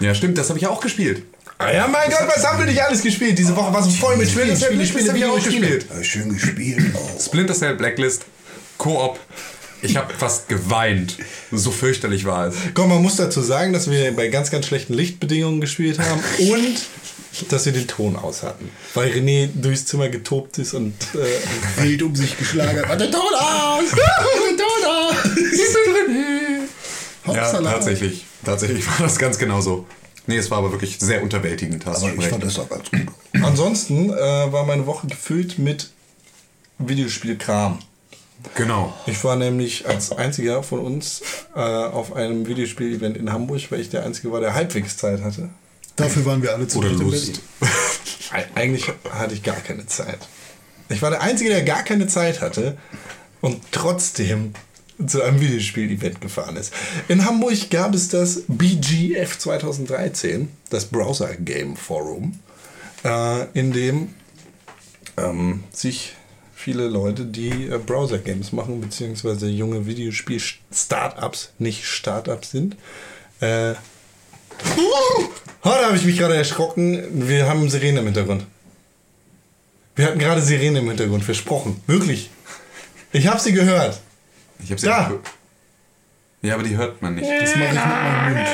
[0.00, 1.24] Ja, stimmt, das habe ich auch gespielt.
[1.58, 3.36] Ah ja, mein Gott, was haben wir nicht alles gespielt?
[3.36, 5.86] Diese Woche war so voll mit Spielen, Spiele, Spiele, hab ich auch gespielt.
[5.92, 6.94] Ja, schön gespielt.
[6.94, 7.20] Oh.
[7.20, 8.24] Splinter Cell Blacklist,
[8.76, 9.18] Koop.
[9.82, 11.16] Ich habe fast geweint.
[11.50, 12.54] So fürchterlich war es.
[12.74, 16.76] Komm, man muss dazu sagen, dass wir bei ganz, ganz schlechten Lichtbedingungen gespielt haben und
[17.48, 18.70] dass wir den Ton aus hatten.
[18.94, 21.18] Weil René durchs Zimmer getobt ist und äh,
[21.82, 23.00] Wild um sich geschlagen hat.
[23.00, 23.84] Den Ton aus!
[23.90, 25.16] Den Ton aus!
[27.26, 27.72] Ja, Hoppsala.
[27.72, 28.24] tatsächlich.
[28.44, 29.86] Tatsächlich war das ganz genau so.
[30.26, 31.86] Nee, es war aber wirklich sehr unterwältigend.
[31.86, 33.06] hast Aber ich fand das auch ganz gut.
[33.42, 35.90] ansonsten äh, war meine Woche gefüllt mit
[36.78, 37.78] Videospielkram.
[38.54, 38.94] Genau.
[39.06, 41.22] Ich war nämlich als einziger von uns
[41.56, 45.48] äh, auf einem Videospiel-Event in Hamburg, weil ich der Einzige war, der halbwegs Zeit hatte.
[45.98, 47.40] Dafür waren wir alle zu Oder Lust.
[48.54, 50.18] Eigentlich hatte ich gar keine Zeit.
[50.88, 52.78] Ich war der Einzige, der gar keine Zeit hatte
[53.40, 54.54] und trotzdem
[55.06, 56.72] zu einem Videospiel-Event gefahren ist.
[57.08, 62.38] In Hamburg gab es das BGF 2013, das Browser Game Forum,
[63.04, 64.14] äh, in dem
[65.16, 66.14] ähm, sich
[66.54, 72.76] viele Leute, die äh, Browser-Games machen, beziehungsweise junge Videospiel-Startups, nicht Startups sind.
[73.40, 73.74] Äh,
[74.76, 75.28] oh,
[75.62, 77.28] da habe ich mich gerade erschrocken.
[77.28, 78.44] Wir haben Sirene im Hintergrund.
[79.96, 81.80] Wir hatten gerade Sirene im Hintergrund, versprochen.
[81.86, 82.30] Wirklich.
[83.12, 84.00] Ich habe sie gehört.
[84.62, 85.12] Ich hab's Da.
[86.42, 87.28] Ja, aber die hört man nicht.
[87.28, 88.48] Das mache ich mit meinem Mund.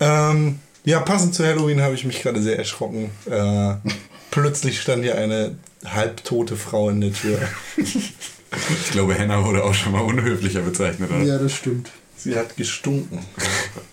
[0.00, 3.10] Ähm, ja, passend zu Halloween habe ich mich gerade sehr erschrocken.
[3.28, 3.74] Äh,
[4.30, 7.40] plötzlich stand hier eine halbtote Frau in der Tür.
[7.76, 11.10] Ich glaube, Henna wurde auch schon mal unhöflicher bezeichnet.
[11.10, 11.22] Oder?
[11.22, 11.90] Ja, das stimmt.
[12.16, 13.18] Sie hat gestunken.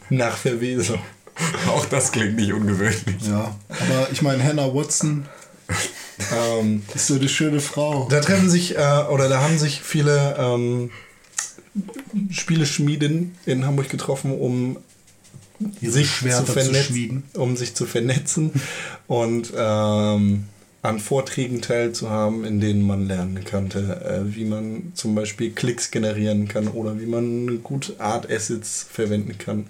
[0.10, 1.00] Nach Verwesung.
[1.68, 3.28] Auch das klingt nicht ungewöhnlich.
[3.28, 5.26] Ja, aber ich meine, Hannah Watson
[6.34, 8.08] Ähm, ist so eine schöne Frau.
[8.10, 10.90] da treffen sich, äh, oder da haben sich viele ähm,
[12.32, 14.78] Spieleschmieden in Hamburg getroffen, um
[15.82, 17.24] sich zu, Schwerter zu vernetzen, schmieden.
[17.34, 18.52] um sich zu vernetzen
[19.08, 20.46] und ähm,
[20.86, 26.48] an Vorträgen teilzuhaben, in denen man lernen konnte, äh, wie man zum Beispiel Klicks generieren
[26.48, 29.68] kann oder wie man gut Art Assets verwenden kann.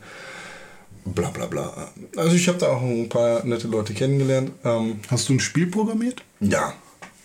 [1.05, 1.91] Bla bla bla.
[2.17, 4.51] Also ich habe da auch ein paar nette Leute kennengelernt.
[4.63, 6.21] Ähm, Hast du ein Spiel programmiert?
[6.39, 6.73] ja.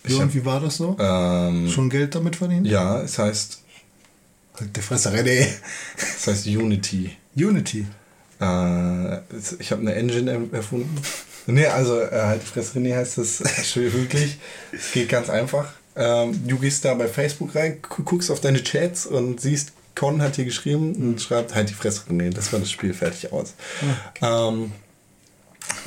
[0.03, 0.97] Ich Ja, hab, und wie war das so?
[0.99, 2.65] ähm, Schon Geld damit verdient?
[2.65, 3.61] ja, es heißt,
[4.59, 5.47] Halt der Fresse, René.
[5.97, 7.11] es heißt Unity.
[7.35, 7.85] Unity.
[8.39, 9.17] Äh,
[9.59, 10.89] ich habe eine Engine er- erfunden.
[11.47, 14.37] Nee, also äh, halt Fress René heißt das äh, wirklich.
[14.71, 15.67] Es geht ganz einfach.
[15.95, 20.21] Ähm, du gehst da bei Facebook rein, gu- guckst auf deine Chats und siehst, Con
[20.21, 22.29] hat hier geschrieben und schreibt halt die Fresse René.
[22.33, 23.53] Das war das Spiel fertig aus.
[24.21, 24.71] Ähm,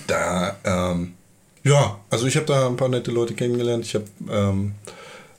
[0.06, 1.14] da, ähm,
[1.62, 3.84] ja, also ich habe da ein paar nette Leute kennengelernt.
[3.86, 4.72] Ich habe ähm,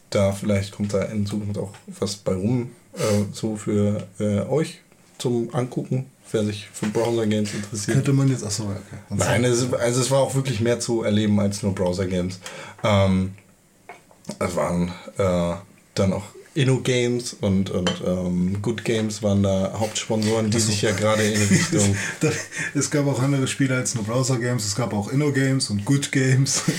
[0.10, 4.80] da, vielleicht kommt da in Zukunft auch was bei rum, äh, so für äh, euch
[5.20, 7.98] zum Angucken, wer sich für Browser-Games interessiert.
[7.98, 8.44] Könnte man jetzt.
[8.44, 8.98] Achso, okay.
[9.10, 12.40] Nein, es, also es war auch wirklich mehr zu erleben als nur Browser-Games.
[12.84, 13.34] Ähm,
[14.40, 15.56] es waren äh,
[15.94, 16.24] dann auch
[16.56, 21.96] Inno-Games und, und ähm, Good Games waren da Hauptsponsoren, die sich ja gerade in Richtung...
[22.74, 24.66] Es gab auch andere Spiele als nur Browser-Games.
[24.66, 26.64] Es gab auch Inno-Games und Good-Games.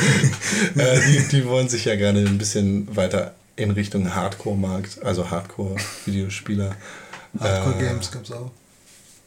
[0.76, 6.76] äh, die, die wollen sich ja gerade ein bisschen weiter in Richtung Hardcore-Markt, also Hardcore-Videospieler
[7.38, 8.50] Hardcore-Games gab es auch.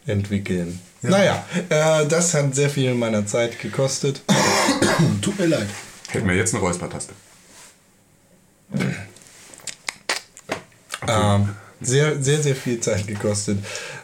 [0.06, 0.80] entwickeln.
[1.02, 1.10] Ja.
[1.10, 4.22] Naja, äh, das hat sehr viel meiner Zeit gekostet.
[5.22, 5.68] Tut mir leid.
[6.10, 7.14] Hätten wir jetzt eine Räuspertaste.
[11.08, 11.50] Ähm,
[11.82, 13.60] sehr, sehr, sehr viel Zeit gekostet.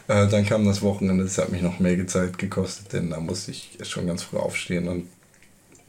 [0.08, 3.52] Äh, dann kam das Wochenende, das hat mich noch mehr Zeit gekostet, denn da musste
[3.52, 5.08] ich schon ganz früh aufstehen und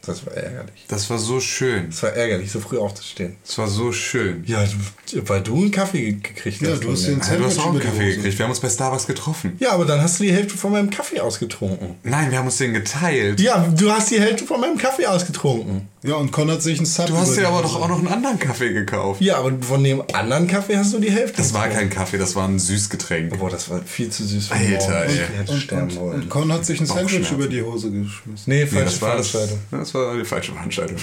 [0.02, 0.86] das war ärgerlich.
[0.88, 1.90] Das war so schön.
[1.90, 3.36] Das war ärgerlich, so früh aufzustehen.
[3.46, 4.44] Das war so schön.
[4.48, 4.66] Ja,
[5.14, 6.84] weil du einen Kaffee ge- gekriegt Ja, hast.
[6.84, 8.38] du hast den Ja, du hast auch einen Kaffee gekriegt.
[8.38, 9.58] Wir haben uns bei Starbucks getroffen.
[9.60, 11.96] ja, aber dann hast du die Hälfte von meinem Kaffee ausgetrunken.
[12.04, 13.40] Nein, wir haben uns den geteilt.
[13.40, 15.88] Ja, du hast die Hälfte von meinem Kaffee ausgetrunken.
[16.04, 18.08] Ja, und Con hat sich einen Sub Du hast dir aber doch auch noch einen
[18.08, 19.22] anderen Kaffee gekauft.
[19.22, 21.38] Ja, aber von dem anderen Kaffee hast du die Hälfte.
[21.38, 23.38] Das war kein Kaffee, das war ein Süßgetränk.
[23.38, 25.14] Boah, das war viel zu süß für Alter, ey.
[25.14, 26.22] Ich hätte Und, sterben und, wollen.
[26.24, 28.44] und Con hat sich ein Sandwich über die Hose geschmissen.
[28.48, 29.60] nee, Nee, falsche das war, das, Veranstaltung.
[29.72, 30.98] das war die falsche Veranstaltung.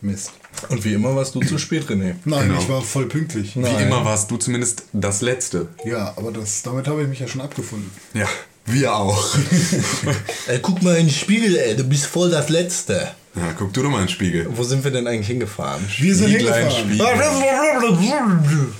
[0.00, 0.32] Mist.
[0.70, 2.14] Und wie immer warst du zu spät, René.
[2.24, 2.60] Nein, Genau.
[2.60, 3.54] ich war voll pünktlich.
[3.56, 3.78] Nein.
[3.78, 5.68] Wie immer warst du zumindest das Letzte.
[5.84, 7.90] Ja, aber das, damit habe ich mich ja schon abgefunden.
[8.14, 8.26] Ja,
[8.64, 9.36] wir auch.
[10.48, 13.12] Ey, guck mal in den Spiegel, ey, du bist voll das Letzte.
[13.34, 14.46] Ja, guck du doch mal in den Spiegel.
[14.50, 15.82] Wo sind wir denn eigentlich hingefahren?
[15.98, 16.90] Wir sind Die hingefahren.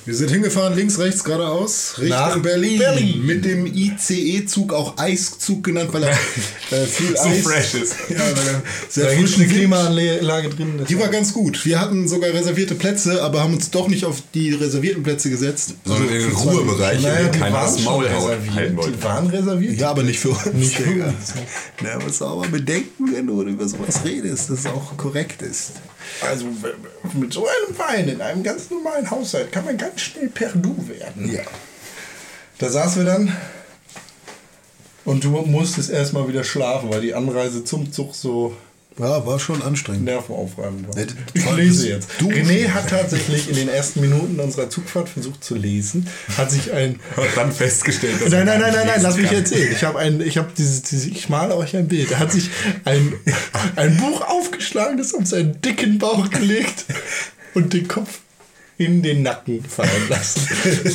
[0.05, 2.79] Wir sind hingefahren, links, rechts, geradeaus, Richtung Nach Berlin.
[2.79, 3.25] Berlin.
[3.25, 6.11] Mit dem ICE-Zug, auch Eiszug genannt, weil er
[6.71, 7.43] äh, viel So Eis...
[7.43, 7.95] fresh ist.
[8.11, 10.75] Ja, weil er sehr Da gibt frischen eine Klimaanlage drin.
[10.79, 11.65] das Die war ganz gut.
[11.65, 15.75] Wir hatten sogar reservierte Plätze, aber haben uns doch nicht auf die reservierten Plätze gesetzt.
[15.87, 18.77] Sondern Also in den Ruhebereich, in Naja, die keiner waren das schon Maul halten Die
[18.77, 19.03] wollte.
[19.03, 19.79] waren reserviert.
[19.81, 20.45] Ja, aber nicht für uns.
[20.53, 21.33] Nicht für uns.
[21.83, 25.73] Na, du auch mal bedenken, wenn du über sowas redest, dass es auch korrekt ist.
[26.21, 26.47] Also
[27.15, 30.89] mit so einem Wein in einem ganz normalen Haushalt kann man ganz schnell per Du
[30.89, 31.33] werden.
[31.33, 31.43] Ja.
[32.59, 33.37] Da saßen wir dann
[35.05, 38.57] und du musstest erstmal wieder schlafen, weil die Anreise zum Zug so
[38.99, 40.05] Ja, war schon anstrengend.
[40.05, 40.97] nervenaufreibend war.
[41.35, 42.09] Ich lese jetzt.
[42.19, 46.73] du- René hat tatsächlich in den ersten Minuten unserer Zugfahrt versucht zu lesen, hat sich
[46.73, 49.73] ein Hat dann festgestellt, dass Nein, nein, nein, nein, nein, lass mich erzählen.
[49.73, 52.11] Ich habe ein, ich habe dieses, dieses, ich male euch ein Bild.
[52.11, 52.51] Er hat sich
[52.85, 53.15] ein,
[53.77, 56.85] ein Buch aufgeschlagen, das auf seinen dicken Bauch gelegt
[57.55, 58.19] und den Kopf
[58.79, 60.43] in den Nacken fallen lassen.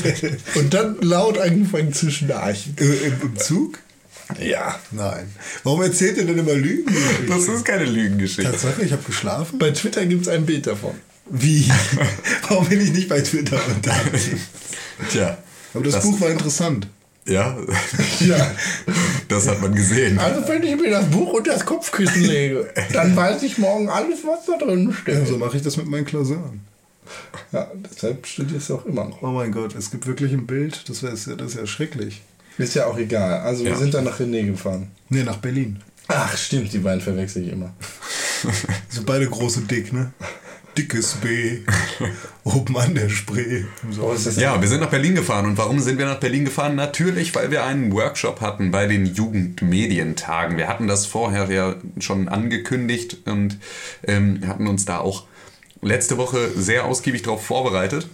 [0.55, 2.75] und dann laut angefangen zu schnarchen.
[2.79, 3.79] Äh, Im Zug?
[4.39, 4.77] Ja.
[4.91, 5.33] Nein.
[5.63, 6.93] Warum erzählt ihr denn immer Lügen?
[7.29, 8.51] Das ist keine Lügengeschichte.
[8.51, 9.57] Tatsache, ich habe geschlafen.
[9.59, 10.95] Bei Twitter gibt es ein Bild davon.
[11.29, 11.69] Wie?
[12.49, 14.27] Warum bin ich nicht bei Twitter unterwegs?
[15.11, 15.37] Tja.
[15.73, 16.87] Aber das, Buch war interessant.
[17.25, 17.57] Ja,
[18.21, 18.51] Ja.
[19.27, 20.17] das hat man gesehen.
[20.17, 24.19] Also wenn ich mir das Buch unter das Kopfkissen lege, dann weiß ich morgen alles,
[24.25, 25.27] was da drin Ja, steht.
[25.27, 26.61] so mache ich das mit meinen Klausuren.
[27.51, 29.21] Ja, deshalb studierst du auch immer noch.
[29.21, 30.87] Oh mein Gott, es gibt wirklich ein Bild.
[30.89, 32.21] Das, wär, das ist ja schrecklich.
[32.57, 33.39] Ist ja auch egal.
[33.41, 33.77] Also wir Ja.
[33.77, 34.87] sind dann nach René gefahren.
[35.09, 35.79] Nee, nach Berlin.
[36.07, 37.73] Ach stimmt, die beiden verwechsel ich immer.
[38.89, 40.11] Sind beide große Dick, ne?
[40.77, 41.59] Dickes B.
[42.43, 43.63] Oben an der Spree.
[43.91, 44.11] So.
[44.13, 45.45] Ist das Ja, wir sind nach Berlin gefahren.
[45.47, 46.75] Und warum sind wir nach Berlin gefahren?
[46.75, 50.55] Natürlich, weil wir einen Workshop hatten bei den Jugendmedientagen.
[50.57, 53.57] Wir hatten das vorher ja schon angekündigt und
[54.05, 55.25] ähm, hatten uns da auch
[55.81, 58.07] letzte Woche sehr ausgiebig darauf vorbereitet.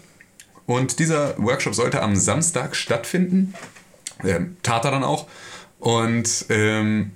[0.66, 3.54] Und dieser Workshop sollte am Samstag stattfinden.
[4.26, 5.28] Ähm, tat er dann auch.
[5.80, 7.12] Und ähm,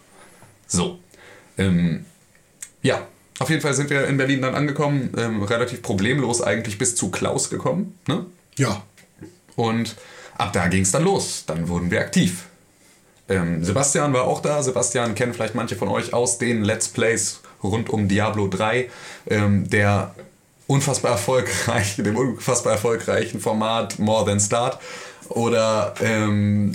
[0.68, 1.00] So,
[1.58, 2.06] ähm,
[2.82, 3.08] ja,
[3.40, 7.10] auf jeden Fall sind wir in Berlin dann angekommen, ähm, relativ problemlos eigentlich bis zu
[7.10, 8.26] Klaus gekommen, ne?
[8.58, 8.84] Ja.
[9.56, 9.96] Und
[10.38, 11.44] ab da ging es dann los.
[11.46, 12.44] Dann wurden wir aktiv.
[13.30, 14.62] Ähm, Sebastian war auch da.
[14.64, 18.90] Sebastian kennen vielleicht manche von euch aus den Let's Plays rund um Diablo 3.
[19.28, 20.14] Ähm, der
[20.68, 24.80] unfassbar erfolgreich, dem unfassbar erfolgreichen Format More Than Start.
[25.30, 26.74] Oder ähm,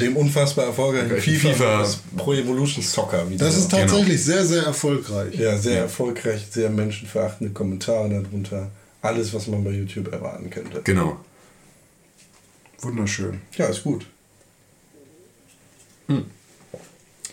[0.00, 1.98] Dem unfassbar erfolgreichen FIFA, FIFA.
[2.16, 3.28] Pro Evolution Soccer.
[3.30, 5.34] Wie Das ist tatsächlich sehr, sehr erfolgreich.
[5.36, 8.70] ja, sehr erfolgreich, sehr menschenverachtende Kommentare darunter.
[9.02, 10.80] Alles, was man bei YouTube erwarten könnte.
[10.84, 11.18] genau.
[12.80, 13.40] Wunderschön.
[13.56, 14.06] Ja, ist gut.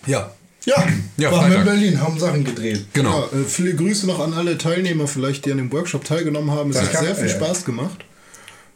[0.06, 0.32] Ja,
[0.66, 1.66] Ja, Ja, waren wir in.
[1.66, 2.86] Berlin, haben Sachen gedreht.
[2.94, 3.28] genau.
[3.32, 6.70] Ja, äh, viele Grüße noch an alle Teilnehmer, vielleicht, die an dem Workshop teilgenommen haben.
[6.72, 7.36] Es Das hat sehr viel ja.
[7.36, 8.06] Spaß gemacht.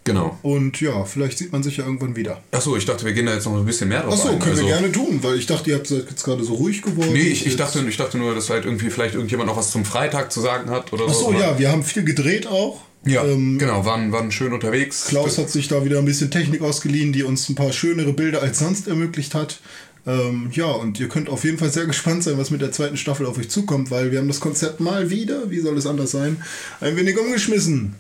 [0.06, 0.38] Genau.
[0.42, 2.42] Und ja, vielleicht sieht man sich ja irgendwann wieder.
[2.52, 4.40] Achso, ich dachte, wir gehen da jetzt noch ein bisschen mehr drauf Achso, ein.
[4.40, 6.82] können Also- wir gerne tun, weil ich dachte, ihr habt seid jetzt gerade so ruhig
[6.82, 7.14] geworden.
[7.14, 9.86] Nee, ich, ich, dachte, ich dachte nur, dass halt irgendwie vielleicht irgendjemand noch was zum
[9.86, 11.30] Freitag zu sagen hat oder so.
[11.30, 12.82] Achso, ja, wir haben viel gedreht auch.
[13.06, 15.06] Ja, Ähm, genau, waren, waren schön unterwegs.
[15.08, 18.42] Klaus hat sich da wieder ein bisschen Technik ausgeliehen, die uns ein paar schönere Bilder
[18.42, 19.60] als sonst ermöglicht hat.
[20.06, 22.98] Ähm, ja, und ihr könnt auf jeden Fall sehr gespannt sein, was mit der zweiten
[22.98, 26.12] Staffel auf euch zukommt, weil wir haben das Konzept mal wieder, wie soll es anders
[26.12, 26.42] sein,
[26.82, 27.96] ein wenig umgeschmissen.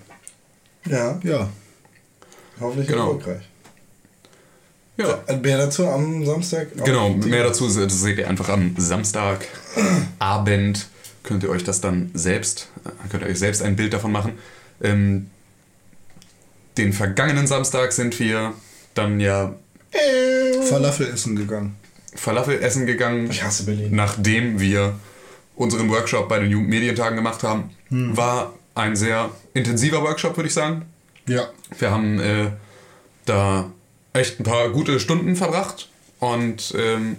[0.89, 1.49] Ja, Ja,
[2.63, 3.13] hoffentlich Genau.
[3.13, 3.43] erfolgreich.
[4.97, 6.67] Ja, Mehr dazu am Samstag.
[6.85, 7.09] genau.
[7.09, 10.85] Mehr dazu seht ihr einfach am Samstagabend.
[11.23, 14.33] Könnt ihr euch das dann selbst, äh, könnt ihr euch selbst ein Bild davon machen.
[14.81, 15.29] Ähm,
[16.77, 18.51] den vergangenen Samstag sind wir
[18.93, 19.55] dann ja
[20.67, 21.77] Falafel essen gegangen.
[22.15, 23.29] Falafel essen gegangen.
[23.31, 23.95] Ich hasse Berlin.
[23.95, 24.99] nachdem wir
[25.55, 27.69] unseren Workshop bei den Jugendmedientagen gemacht haben.
[27.89, 30.83] War ein sehr intensiver Workshop, würde ich sagen.
[31.27, 32.51] Ja, Wir haben äh,
[33.25, 33.71] da
[34.11, 37.17] echt ein paar gute Stunden verbracht und ähm,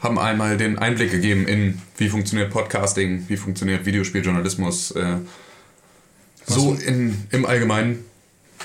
[0.00, 5.16] haben einmal den Einblick gegeben in, wie funktioniert Podcasting, wie funktioniert Videospieljournalismus, äh,
[6.46, 8.04] so in, im Allgemeinen.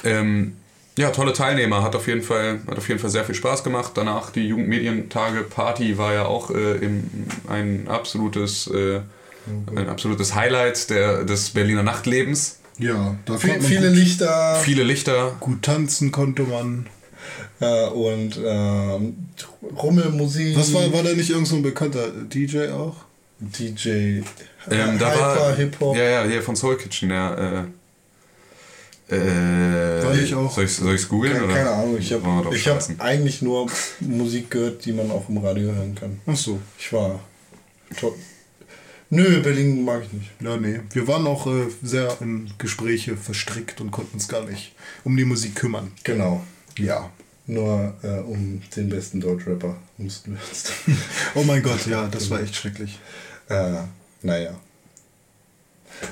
[0.03, 0.55] Ähm,
[0.97, 3.93] ja, tolle Teilnehmer, hat auf, jeden Fall, hat auf jeden Fall sehr viel Spaß gemacht.
[3.95, 7.09] Danach die Jugendmedientage Party war ja auch äh, im,
[7.47, 9.01] ein, absolutes, äh,
[9.75, 12.60] ein absolutes Highlight der, des Berliner Nachtlebens.
[12.81, 16.87] Ja, da Viel, viele gut, Lichter Viele Lichter, gut tanzen konnte man.
[17.59, 19.27] äh, und ähm,
[19.77, 20.57] Rummelmusik.
[20.57, 22.95] Was war, war da nicht irgend so ein bekannter DJ auch?
[23.39, 24.21] DJ
[24.69, 25.95] Ähm, da Hyper, war Hip-Hop.
[25.95, 27.67] Ja, ja, hier von Soul Kitchen, der.
[29.09, 30.53] Äh, äh, War ich auch.
[30.53, 31.33] Soll ich es googeln?
[31.33, 31.53] Keine, oder?
[31.53, 35.95] keine Ahnung, ich habe hab eigentlich nur Musik gehört, die man auch im Radio hören
[35.95, 36.21] kann.
[36.25, 36.59] Ach so.
[36.79, 37.19] Ich war
[39.13, 40.31] Nö, Berlin mag ich nicht.
[40.39, 40.79] Ja, nee.
[40.93, 45.25] Wir waren auch äh, sehr in Gespräche verstrickt und konnten uns gar nicht um die
[45.25, 45.91] Musik kümmern.
[46.05, 46.41] Genau.
[46.79, 47.11] Ja.
[47.45, 50.71] Nur äh, um den besten Deutschrapper mussten wir uns.
[51.35, 52.99] Oh mein Gott, ja, das war echt schrecklich.
[53.49, 53.81] äh,
[54.21, 54.57] naja.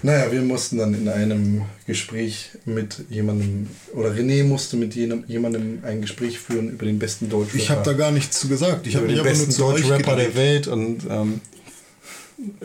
[0.04, 5.80] Naja, wir mussten dann in einem Gespräch mit jemandem, oder René musste mit jenem, jemandem
[5.84, 7.58] ein Gespräch führen über den besten Deutschrapper.
[7.58, 8.86] Ich habe da gar nichts zu gesagt.
[8.88, 10.36] Ich habe den besten Deutschrapper der.
[10.36, 11.42] Welt und ähm,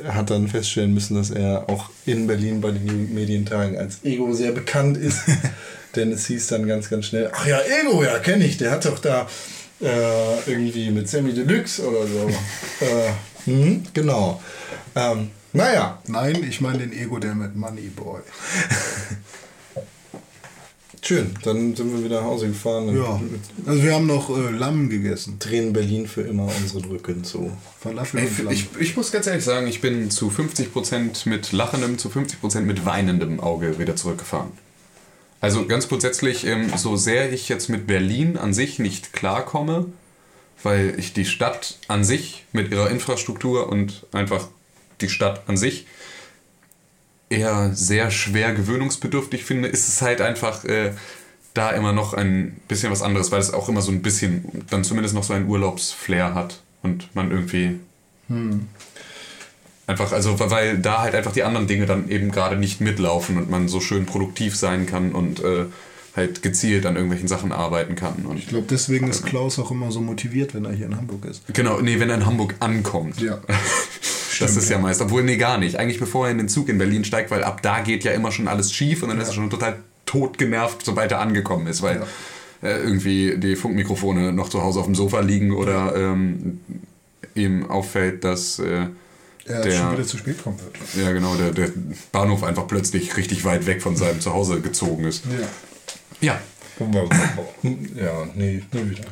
[0.06, 4.52] hat dann feststellen müssen, dass er auch in Berlin bei den Jugendmedientagen als Ego sehr
[4.52, 5.20] bekannt ist.
[5.96, 8.84] Denn es hieß dann ganz, ganz schnell, ach ja, Ego, ja, kenne ich, der hat
[8.84, 9.28] doch da
[9.80, 12.28] äh, irgendwie mit Sammy Deluxe oder so.
[12.84, 13.10] äh,
[13.44, 14.42] hm, genau.
[14.96, 18.20] Ähm, naja, Nein, ich meine den Ego, der mit Money Boy.
[21.06, 21.34] schön.
[21.42, 23.20] Dann sind wir wieder nach Hause gefahren Ja.
[23.66, 25.38] Also wir haben noch äh, Lamm gegessen.
[25.38, 27.56] drehen Berlin für immer unsere Rücken zu.
[27.80, 28.52] Falafel Ey, und Lamm.
[28.52, 32.84] ich, ich muss ganz ehrlich sagen, ich bin zu 50% mit lachendem, zu 50% mit
[32.84, 34.52] weinendem Auge wieder zurückgefahren.
[35.40, 39.86] Also ganz grundsätzlich, ähm, so sehr ich jetzt mit Berlin an sich nicht klarkomme,
[40.62, 44.48] weil ich die Stadt an sich mit ihrer Infrastruktur und einfach
[45.02, 45.86] die Stadt an sich
[47.34, 50.92] eher sehr schwer gewöhnungsbedürftig finde, ist es halt einfach äh,
[51.54, 54.84] da immer noch ein bisschen was anderes, weil es auch immer so ein bisschen, dann
[54.84, 57.78] zumindest noch so ein Urlaubsflair hat und man irgendwie
[59.86, 63.50] einfach, also weil da halt einfach die anderen Dinge dann eben gerade nicht mitlaufen und
[63.50, 65.66] man so schön produktiv sein kann und äh,
[66.16, 68.26] halt gezielt an irgendwelchen Sachen arbeiten kann.
[68.26, 71.24] Und Ich glaube, deswegen ist Klaus auch immer so motiviert, wenn er hier in Hamburg
[71.24, 71.42] ist.
[71.52, 73.20] Genau, nee, wenn er in Hamburg ankommt.
[73.20, 73.40] Ja.
[74.40, 75.00] Das ist ja meist.
[75.00, 75.76] Obwohl, nee, gar nicht.
[75.76, 78.32] Eigentlich bevor er in den Zug in Berlin steigt, weil ab da geht ja immer
[78.32, 81.82] schon alles schief und dann ist er schon total tot genervt, sobald er angekommen ist,
[81.82, 82.02] weil
[82.62, 86.60] äh, irgendwie die Funkmikrofone noch zu Hause auf dem Sofa liegen oder ähm,
[87.34, 88.86] ihm auffällt, dass äh,
[89.46, 91.04] Er Der- schon wieder zu spät kommen wird.
[91.04, 91.70] ja genau der, der
[92.12, 95.24] Bahnhof einfach plötzlich richtig weit weg von seinem Zuhause gezogen ist.
[96.20, 96.38] Ja.
[96.38, 96.40] Ja.
[97.62, 99.04] Ja, nee, nie wieder.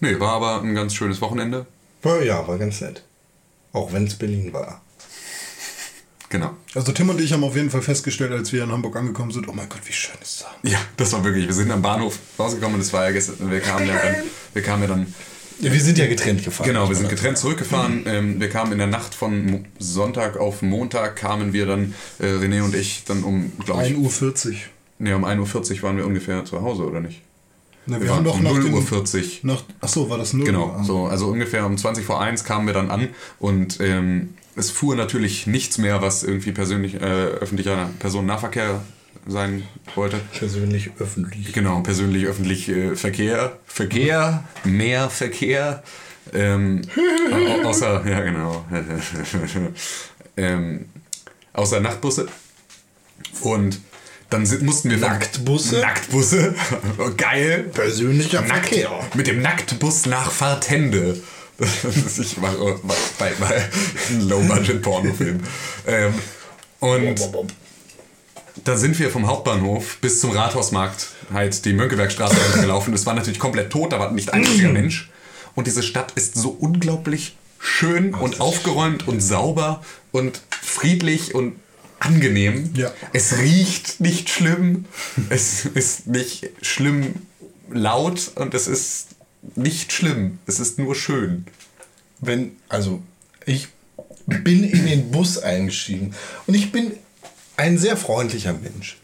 [0.00, 1.66] Nee, war aber ein ganz schönes Wochenende.
[2.24, 3.02] Ja, war ganz nett.
[3.72, 4.80] Auch wenn es Berlin war.
[6.30, 6.56] Genau.
[6.76, 9.48] Also Tim und ich haben auf jeden Fall festgestellt, als wir in Hamburg angekommen sind,
[9.48, 10.72] oh mein Gott, wie schön ist das.
[10.72, 11.46] Ja, das war wirklich.
[11.46, 13.50] Wir sind am Bahnhof rausgekommen und es war ja gestern.
[13.50, 14.14] Wir kamen ja dann.
[14.54, 15.14] Wir kamen ja dann
[15.60, 16.68] Ja, wir sind ja getrennt gefahren.
[16.68, 18.04] Genau, wir sind getrennt zurückgefahren.
[18.06, 22.62] Ähm, wir kamen in der Nacht von Sonntag auf Montag, kamen wir dann, äh, René
[22.62, 24.54] und ich, dann um, glaube ich, 1.40 Uhr.
[25.00, 27.22] nee, um 1.40 Uhr waren wir ungefähr zu Hause, oder nicht?
[27.90, 29.42] Ne, wir, Wir haben waren doch um nach 0 dem, Uhr 40.
[29.44, 30.84] Nach, ach so, war das 0 Genau, Uhr?
[30.84, 34.94] so, also ungefähr um 20 vor 1 kamen wir dann an und ähm, es fuhr
[34.94, 38.80] natürlich nichts mehr, was irgendwie persönlich, äh, öffentlicher Personennahverkehr
[39.26, 40.20] sein wollte.
[40.38, 41.52] Persönlich öffentlich.
[41.52, 43.58] Genau, persönlich öffentlich äh, Verkehr.
[43.66, 45.82] Verkehr, mehr Verkehr.
[46.32, 46.82] Ähm,
[47.64, 48.64] au- außer, ja genau.
[50.36, 50.86] ähm,
[51.52, 52.28] außer Nachtbusse.
[53.42, 53.80] Und
[54.30, 54.98] dann sind, mussten wir.
[54.98, 55.80] Nacktbusse?
[55.80, 56.54] Nacktbusse.
[57.16, 57.70] Geil.
[57.74, 58.90] Persönlicher Nackt, Verkehr.
[59.14, 61.20] mit dem Nacktbus nach Fahrtende.
[61.60, 63.70] ich mache mal
[64.08, 65.40] einen Low-Budget-Pornofilm.
[65.86, 66.12] Ähm,
[66.78, 67.20] und
[68.64, 72.92] da sind wir vom Hauptbahnhof bis zum Rathausmarkt halt die Mönckebergstraße gelaufen.
[72.92, 75.10] Das war natürlich komplett tot, da war nicht ein einziger Mensch.
[75.54, 81.56] Und diese Stadt ist so unglaublich schön und aufgeräumt und sauber und friedlich und
[82.00, 82.70] angenehm.
[82.74, 82.92] Ja.
[83.12, 84.86] Es riecht nicht schlimm.
[85.28, 87.14] Es ist nicht schlimm
[87.70, 89.08] laut und es ist
[89.54, 90.38] nicht schlimm.
[90.46, 91.46] Es ist nur schön.
[92.20, 93.00] Wenn, also,
[93.46, 93.68] ich
[94.26, 96.14] bin in den Bus eingestiegen
[96.46, 96.92] und ich bin
[97.56, 98.98] ein sehr freundlicher Mensch.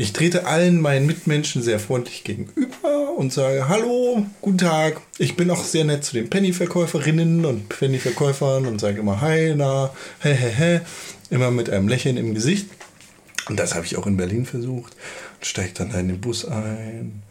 [0.00, 5.00] Ich trete allen meinen Mitmenschen sehr freundlich gegenüber und sage Hallo, guten Tag.
[5.18, 9.90] Ich bin auch sehr nett zu den Penny-Verkäuferinnen und Penny-Verkäufern und sage immer Hi, na,
[10.20, 10.80] hä, hä, hä.
[11.30, 12.68] Immer mit einem Lächeln im Gesicht.
[13.48, 14.94] Und das habe ich auch in Berlin versucht.
[15.38, 17.22] Und steige dann in den Bus ein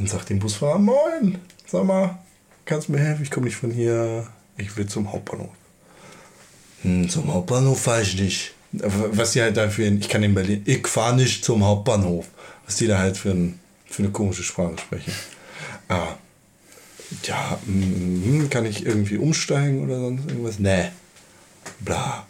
[0.00, 2.18] und sage dem Busfahrer, moin, sag mal,
[2.64, 3.22] kannst du mir helfen?
[3.22, 4.26] Ich komme nicht von hier,
[4.56, 5.50] ich will zum Hauptbahnhof.
[6.82, 8.54] Hm, zum Hauptbahnhof fahre ich nicht.
[8.72, 12.26] Was die halt dafür, ich kann in Berlin, ich fahre nicht zum Hauptbahnhof.
[12.64, 15.12] Was die da halt für, ein, für eine komische Sprache sprechen.
[15.88, 16.14] Ah,
[17.24, 20.58] ja, hm, kann ich irgendwie umsteigen oder sonst irgendwas?
[20.58, 20.90] Nee.
[21.80, 22.26] Bla.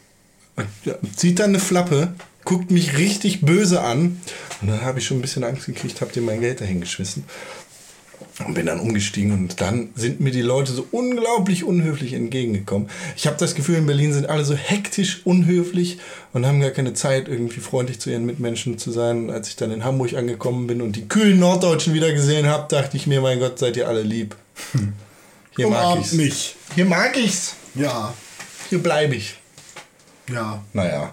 [1.16, 4.20] Zieht dann eine Flappe, guckt mich richtig böse an.
[4.60, 7.24] Und dann habe ich schon ein bisschen Angst gekriegt, habe dir mein Geld dahin geschmissen.
[8.46, 12.88] Und bin dann umgestiegen und dann sind mir die Leute so unglaublich unhöflich entgegengekommen.
[13.14, 15.98] Ich habe das Gefühl, in Berlin sind alle so hektisch unhöflich
[16.32, 19.30] und haben gar keine Zeit, irgendwie freundlich zu ihren Mitmenschen zu sein.
[19.30, 22.96] Als ich dann in Hamburg angekommen bin und die kühlen Norddeutschen wieder gesehen habe, dachte
[22.96, 24.34] ich mir, mein Gott, seid ihr alle lieb.
[25.56, 26.12] Hier mag Umarmt ich's.
[26.12, 26.56] mich.
[26.74, 27.56] Hier mag ich's.
[27.74, 28.14] Ja,
[28.70, 29.34] Hier bleibe ich.
[30.32, 30.62] Ja.
[30.72, 31.12] Naja.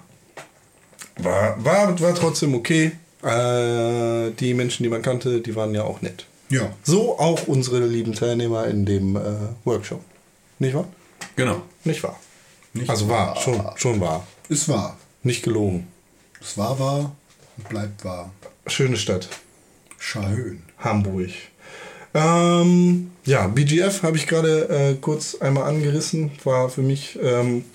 [1.18, 2.92] War, war, war trotzdem okay.
[3.24, 6.26] Äh, die Menschen, die man kannte, die waren ja auch nett.
[6.50, 6.72] Ja.
[6.84, 9.22] So auch unsere lieben Teilnehmer in dem äh,
[9.66, 10.02] Workshop.
[10.60, 10.88] Nicht wahr?
[11.36, 11.62] Genau.
[11.84, 12.20] Nicht wahr.
[12.74, 13.38] Nicht also war, wahr.
[13.38, 14.26] schon, schon wahr.
[14.50, 14.98] Ist wahr.
[15.24, 15.88] Nicht gelogen.
[16.40, 17.16] Es war wahr
[17.58, 18.32] und bleibt wahr.
[18.68, 19.28] Schöne Stadt.
[19.98, 20.64] Schön.
[20.78, 21.32] Hamburg.
[22.14, 26.32] Ähm, ja, BGF habe ich gerade äh, kurz einmal angerissen.
[26.44, 27.66] War für mich ähm,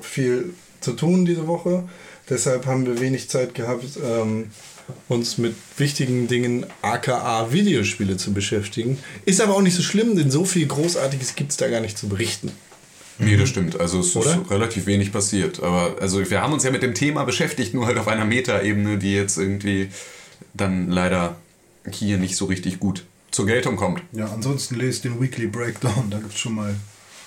[0.00, 1.88] viel zu tun diese Woche.
[2.28, 4.50] Deshalb haben wir wenig Zeit gehabt, ähm,
[5.08, 8.98] uns mit wichtigen Dingen aka Videospiele zu beschäftigen.
[9.24, 11.98] Ist aber auch nicht so schlimm, denn so viel Großartiges gibt es da gar nicht
[11.98, 12.52] zu berichten.
[13.18, 13.78] Nee, das stimmt.
[13.78, 14.42] Also es Oder?
[14.42, 15.62] ist relativ wenig passiert.
[15.62, 18.98] Aber also wir haben uns ja mit dem Thema beschäftigt, nur halt auf einer Metaebene,
[18.98, 19.88] die jetzt irgendwie
[20.54, 21.36] dann leider
[21.90, 24.02] hier nicht so richtig gut zur Geltung kommt.
[24.12, 26.74] Ja, ansonsten lest den Weekly Breakdown, da gibt es schon mal.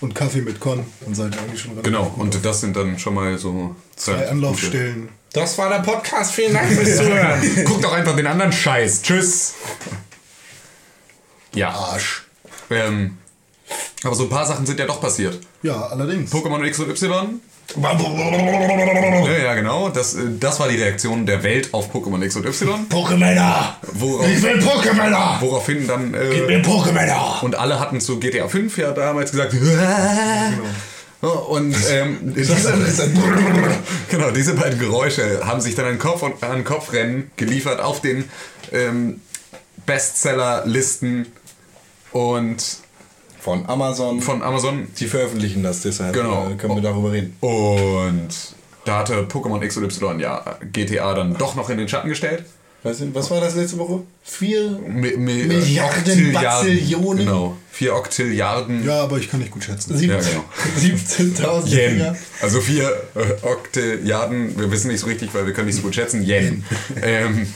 [0.02, 2.76] Und Kaffee mit Con, dann seid ihr eigentlich schon relativ Genau, gut und das sind
[2.76, 5.10] dann schon mal so Zwei Anlaufstellen.
[5.32, 6.34] Das war der Podcast.
[6.34, 7.42] Vielen Dank fürs Zuhören.
[7.66, 9.02] Guck doch einfach den anderen Scheiß.
[9.02, 9.54] Tschüss.
[11.54, 11.70] Ja.
[11.70, 12.26] Arsch.
[12.70, 13.18] Ähm,
[14.04, 15.40] aber so ein paar Sachen sind ja doch passiert.
[15.64, 16.32] Ja, allerdings.
[16.32, 17.40] Pokémon X und Y.
[19.44, 19.90] Ja, genau.
[19.90, 22.88] Das, äh, das war die Reaktion der Welt auf Pokémon X und Y.
[22.90, 23.76] Pokémänner!
[23.94, 25.42] Worauf, will Pokémänner!
[25.42, 26.14] woraufhin dann.
[26.14, 27.44] Äh, Pokémänner!
[27.44, 29.54] und alle hatten zu GTA 5 ja damals gesagt.
[31.22, 32.56] Und ähm, diese,
[34.10, 38.30] genau, diese beiden Geräusche haben sich dann an Kopf und an Kopfrennen geliefert auf den
[38.72, 39.22] ähm,
[39.86, 41.28] Bestseller-Listen
[42.12, 42.85] und
[43.46, 44.22] Von Amazon.
[44.22, 44.88] von Amazon.
[45.00, 46.50] Die veröffentlichen das, deshalb Genau.
[46.50, 47.38] äh, können wir darüber reden.
[47.42, 48.30] Und
[48.86, 52.44] da hatte Pokémon X und Y ja GTA dann doch noch in den Schatten gestellt.
[52.82, 54.02] Was, was war das letzte Woche?
[54.24, 54.80] Vier?
[54.88, 56.34] Mi mi Milliarden, Oktilliarden.
[56.34, 57.18] Bazillionen.
[57.26, 57.58] Genau.
[57.72, 58.84] Vier Oktilliarden.
[58.84, 59.96] Ja, aber ich kann nicht gut schätzen.
[59.96, 60.44] Sieb Ja, genau.
[60.80, 61.98] 17.000 Yen.
[61.98, 62.16] Dinger.
[62.42, 65.94] Also vier äh, Oktilliarden, wir wissen nicht so richtig, weil wir können nicht so gut
[65.94, 66.24] schätzen.
[66.24, 66.64] Yen.
[67.04, 67.48] ähm,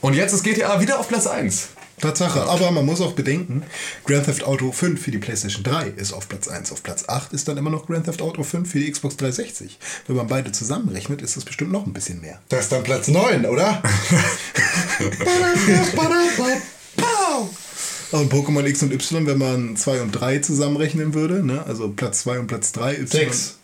[0.00, 1.68] und jetzt ist GTA wieder auf Platz 1.
[2.04, 3.62] Tatsache, aber man muss auch bedenken,
[4.04, 6.70] Grand Theft Auto 5 für die PlayStation 3 ist auf Platz 1.
[6.70, 9.78] Auf Platz 8 ist dann immer noch Grand Theft Auto 5 für die Xbox 360.
[10.06, 12.40] Wenn man beide zusammenrechnet, ist das bestimmt noch ein bisschen mehr.
[12.50, 13.82] Das ist dann Platz 9, oder?
[18.10, 21.64] Und Pokémon X und Y, wenn man 2 und 3 zusammenrechnen würde, ne?
[21.66, 22.98] also Platz 2 und Platz 3.
[22.98, 23.06] Y.
[23.08, 23.58] Sechs.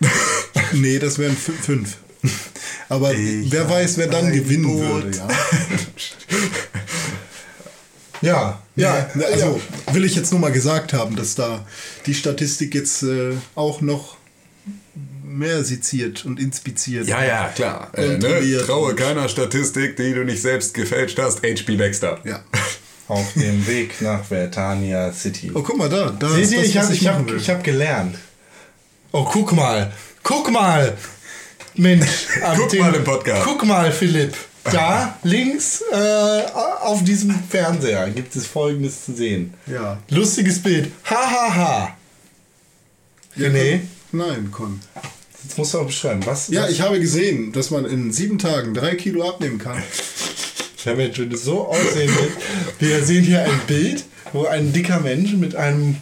[0.72, 1.96] Nee, das wären 5.
[2.88, 5.16] Aber wer weiß, wer dann gewinnen würde.
[5.16, 5.28] Ja.
[8.20, 9.60] Ja, ja, Ja, also
[9.92, 11.64] will ich jetzt nur mal gesagt haben, dass da
[12.06, 14.16] die Statistik jetzt äh, auch noch
[15.22, 17.06] mehr seziert und inspiziert.
[17.06, 17.90] Ja, ja, klar.
[17.94, 18.58] Äh, ne?
[18.66, 21.42] Traue keiner Statistik, die du nicht selbst gefälscht hast.
[21.42, 22.18] HP Baxter.
[22.24, 22.42] Ja.
[23.08, 25.50] Auf dem Weg nach Vertania City.
[25.54, 26.10] Oh, guck mal da.
[26.10, 28.18] da Seht ist ihr, ich habe ich hab, ich hab gelernt.
[29.12, 29.92] Oh, guck mal.
[30.22, 30.94] Guck mal.
[31.74, 32.26] Mensch.
[32.56, 33.44] Guck mal im Podcast.
[33.44, 34.34] Guck mal, Philipp.
[34.72, 36.42] Da links äh,
[36.82, 39.54] auf diesem Fernseher gibt es folgendes zu sehen.
[39.66, 39.98] Ja.
[40.10, 40.90] Lustiges Bild.
[41.10, 41.96] Ha, ha, ha.
[43.36, 44.80] René, Nein, Con.
[45.44, 46.24] jetzt musst du auch beschreiben.
[46.24, 46.48] Was?
[46.48, 49.82] Ja, was, ich habe gesehen, dass man in sieben Tagen drei Kilo abnehmen kann.
[50.84, 52.36] Ja, Mensch, wenn du so aussehen willst.
[52.80, 55.96] Wir sehen hier ein Bild, wo ein dicker Mensch mit einem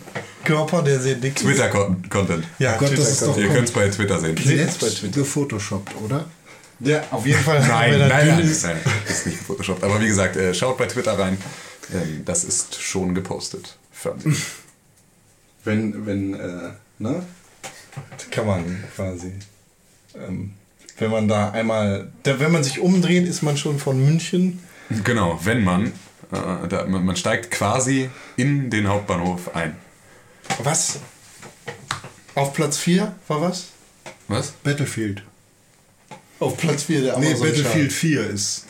[0.45, 1.43] Körper, der sehr dick ist.
[1.43, 2.45] Twitter-Content.
[2.61, 4.37] Ja, Gott, das ist doch- Ihr könnt es bei Twitter sehen.
[4.37, 5.19] Seht es Nett bei Twitter.
[5.21, 6.25] gefotoshoppt, oder?
[6.81, 7.61] Ja, auf jeden Fall.
[7.61, 8.64] Nein, nein, nein, ist.
[8.64, 8.77] nein,
[9.09, 9.83] ist nicht gefotoshoppt.
[9.83, 11.39] Aber wie gesagt, äh, schaut bei Twitter rein.
[11.93, 13.79] Ähm, das ist schon gepostet.
[13.93, 14.37] Fernsehen.
[15.64, 17.24] Wenn, wenn, äh, ne?
[18.31, 19.33] Kann man quasi.
[20.14, 20.53] Ähm,
[20.99, 22.12] wenn man da einmal.
[22.22, 24.61] Da, wenn man sich umdreht, ist man schon von München.
[25.05, 29.77] genau, wenn man, äh, da, man, man steigt quasi in den Hauptbahnhof ein.
[30.62, 31.01] Was?
[32.35, 33.68] Auf Platz 4 war was?
[34.29, 34.53] Was?
[34.62, 35.22] Battlefield.
[36.39, 38.66] Auf Platz 4 der Nee, Amazon Battlefield 4 ist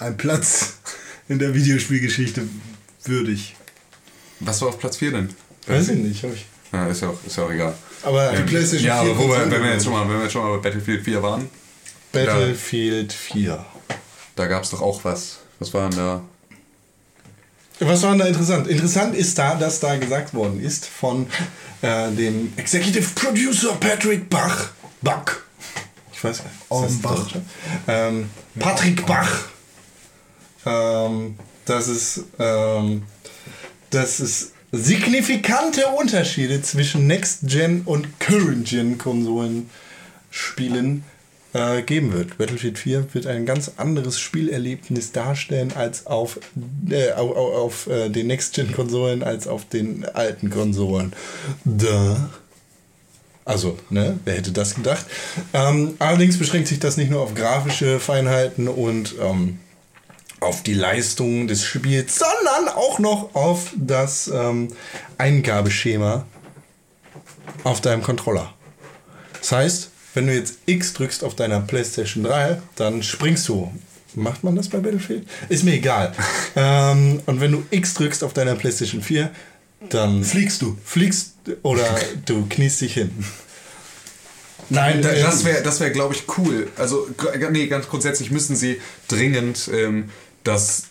[0.00, 0.74] ein Platz
[1.28, 2.42] in der Videospielgeschichte
[3.04, 3.56] würdig.
[4.40, 5.34] Was war auf Platz 4 denn?
[5.66, 6.46] Weiß ich nicht, hab ich.
[6.72, 7.74] Ja, ist ja auch, ist ja auch egal.
[8.02, 10.22] Aber Ähm, PlayStation ja, 4 aber wo wir, wenn, wir jetzt schon mal, wenn wir
[10.22, 11.48] jetzt schon mal bei Battlefield 4 waren,
[12.12, 13.64] Battlefield 4.
[14.36, 15.38] da gab es doch auch was.
[15.58, 16.22] Was war denn da?
[17.80, 18.66] Was war denn da interessant?
[18.66, 21.26] Interessant ist da, dass da gesagt worden ist von
[21.82, 24.70] äh, dem Executive Producer Patrick Bach.
[25.00, 25.24] Bach.
[26.20, 26.52] Ich weiß nicht.
[26.52, 27.14] Ist das Bach.
[27.14, 27.40] Deutsche?
[27.88, 29.46] Ähm, Patrick Bach.
[30.66, 33.04] Ähm, dass es, ähm,
[33.88, 41.04] dass es signifikante Unterschiede zwischen Next-Gen und Current-Gen-Konsolen-Spielen
[41.54, 42.36] äh, geben wird.
[42.36, 46.38] Battlefield 4 wird ein ganz anderes Spielerlebnis darstellen als auf,
[46.90, 51.14] äh, auf, auf, auf äh, den Next-Gen-Konsolen als auf den alten Konsolen.
[51.64, 52.28] Da.
[53.44, 55.06] Also, ne, wer hätte das gedacht?
[55.52, 59.58] Ähm, allerdings beschränkt sich das nicht nur auf grafische Feinheiten und ähm,
[60.40, 64.68] auf die Leistung des Spiels, sondern auch noch auf das ähm,
[65.18, 66.24] Eingabeschema
[67.64, 68.52] auf deinem Controller.
[69.38, 73.72] Das heißt, wenn du jetzt X drückst auf deiner PlayStation 3, dann springst du.
[74.14, 75.28] Macht man das bei Battlefield?
[75.48, 76.12] Ist mir egal.
[76.56, 79.30] ähm, und wenn du X drückst auf deiner PlayStation 4,
[79.88, 80.76] dann Fliegst du.
[80.84, 81.84] fliegst oder
[82.26, 83.10] du kniest dich hin.
[84.68, 86.68] Nein, Da- ähm, Das wäre, das wär, glaube ich, cool.
[86.76, 87.08] Also,
[87.50, 90.10] nee, ganz grundsätzlich müssen sie dringend ähm,
[90.44, 90.84] das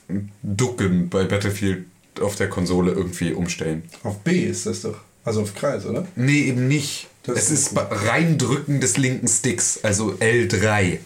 [0.44, 1.86] Ducken bei Battlefield
[2.22, 3.84] auf der Konsole irgendwie umstellen.
[4.04, 4.98] auf B ist das doch.
[5.24, 6.08] Also auf Kreis, oder?
[6.16, 7.08] Nee, eben nicht.
[7.24, 10.98] Das es ist ist Reindrücken des linken Sticks, also L3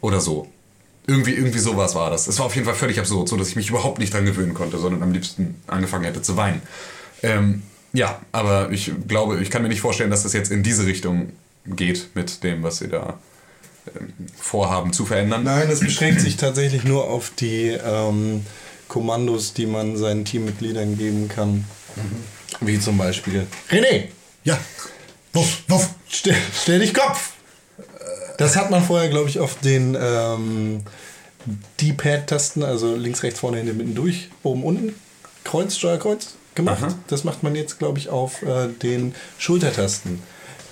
[0.00, 0.48] oder so.
[1.06, 2.26] Irgendwie, irgendwie sowas war das.
[2.28, 4.54] Es war auf jeden Fall völlig absurd, so dass ich mich überhaupt nicht dran gewöhnen
[4.54, 6.62] konnte, sondern am liebsten angefangen hätte zu weinen.
[7.22, 10.86] Ähm, ja, aber ich glaube, ich kann mir nicht vorstellen, dass das jetzt in diese
[10.86, 11.32] Richtung
[11.66, 13.18] geht mit dem, was sie da
[13.94, 15.44] ähm, vorhaben zu verändern.
[15.44, 18.44] Nein, es beschränkt sich tatsächlich nur auf die ähm,
[18.88, 21.64] Kommandos, die man seinen Teammitgliedern geben kann.
[22.60, 24.04] Wie zum Beispiel René,
[24.44, 24.58] Ja.
[25.32, 25.90] Wuff, wuff.
[26.08, 27.33] stell, stell dich Kopf!
[28.38, 30.82] Das hat man vorher, glaube ich, auf den ähm,
[31.80, 34.94] D-Pad-Tasten, also links, rechts, vorne, hinten, mitten durch, oben, unten,
[35.44, 36.82] Kreuz, Steuerkreuz gemacht.
[36.82, 36.94] Aha.
[37.08, 40.22] Das macht man jetzt, glaube ich, auf äh, den Schultertasten.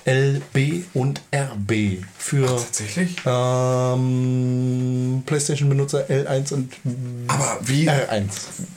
[0.05, 3.15] L, B und RB für Tatsächlich?
[3.25, 6.73] ähm, PlayStation-Benutzer L1 und
[7.29, 8.25] Aber wie, R1.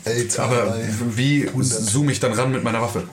[0.05, 0.39] L2.
[0.39, 0.77] aber
[1.15, 3.05] wie zoome ich dann ran mit meiner Waffe?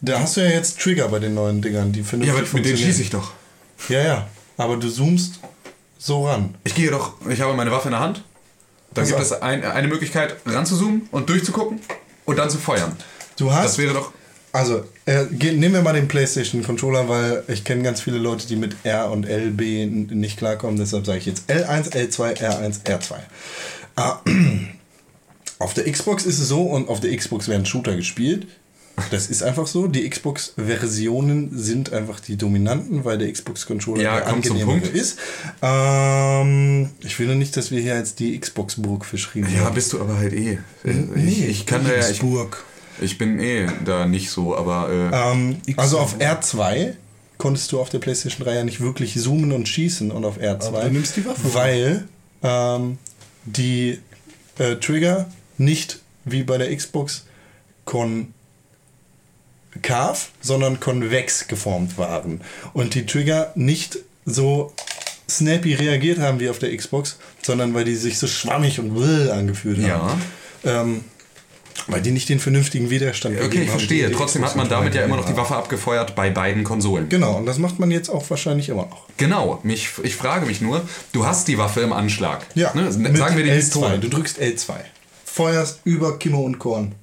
[0.00, 2.78] Da hast du ja jetzt Trigger bei den neuen Dingern, die Ja, aber mit denen
[2.78, 3.32] schieße ich doch.
[3.88, 4.28] Ja, ja.
[4.56, 5.40] Aber du zoomst
[5.98, 6.54] so ran.
[6.64, 8.22] Ich gehe doch, ich habe meine Waffe in der Hand.
[8.92, 11.80] Da Pass gibt es ein, eine Möglichkeit, ranzuzoomen und durchzugucken
[12.24, 12.96] und dann zu feuern.
[13.36, 13.64] Du hast.
[13.64, 14.12] Das wäre doch.
[14.52, 18.56] also, äh, nehmen wir mal den PlayStation Controller, weil ich kenne ganz viele Leute, die
[18.56, 20.78] mit R und LB nicht klarkommen.
[20.78, 23.14] Deshalb sage ich jetzt L1, L2, R1, R2.
[23.96, 24.20] Ah,
[25.58, 28.46] auf der Xbox ist es so und auf der Xbox werden Shooter gespielt.
[29.10, 29.86] Das ist einfach so.
[29.88, 34.94] Die Xbox-Versionen sind einfach die dominanten, weil der Xbox-Controller Ja, der angenehmere Punkt.
[34.94, 35.18] ist.
[35.62, 39.74] Ähm, ich will nur nicht, dass wir hier jetzt die Xbox-Burg verschrieben Ja, haben.
[39.74, 40.58] bist du aber halt eh.
[40.84, 42.08] Äh, Nee, ich, ich kann ja.
[42.08, 42.22] Ich,
[43.00, 44.88] ich bin eh da nicht so, aber.
[44.90, 46.92] Äh, Ähm, also auf R2
[47.38, 50.66] konntest du auf der PlayStation 3 ja nicht wirklich zoomen und schießen und auf R2.
[50.68, 51.52] Aber du nimmst die Waffe.
[51.54, 52.04] Weil
[52.44, 52.98] ähm,
[53.44, 53.98] die
[54.58, 55.28] äh, Trigger
[55.58, 57.24] nicht wie bei der Xbox
[59.74, 62.40] konkav, sondern konvex geformt waren.
[62.72, 64.72] Und die Trigger nicht so
[65.28, 69.30] snappy reagiert haben wie auf der Xbox, sondern weil die sich so schwammig und bläh
[69.30, 70.22] angefühlt haben.
[70.64, 71.04] Ähm,
[71.86, 74.10] weil die nicht den vernünftigen Widerstand okay, gegeben ich verstehe.
[74.10, 75.36] Trotzdem hat man damit ja immer noch die.
[75.36, 77.08] Waffe abgefeuert bei beiden Konsolen.
[77.10, 79.06] Genau, und das macht man jetzt auch wahrscheinlich immer noch.
[79.18, 79.60] Genau.
[79.64, 82.46] Mich, ich frage mich nur, du hast die Waffe im Anschlag.
[82.54, 82.70] Ne?
[82.96, 83.54] mit Sagen wir die L2.
[83.56, 83.98] Pistole.
[83.98, 84.72] Du drückst L2.
[85.26, 86.94] Feuerst über Kimme und Korn.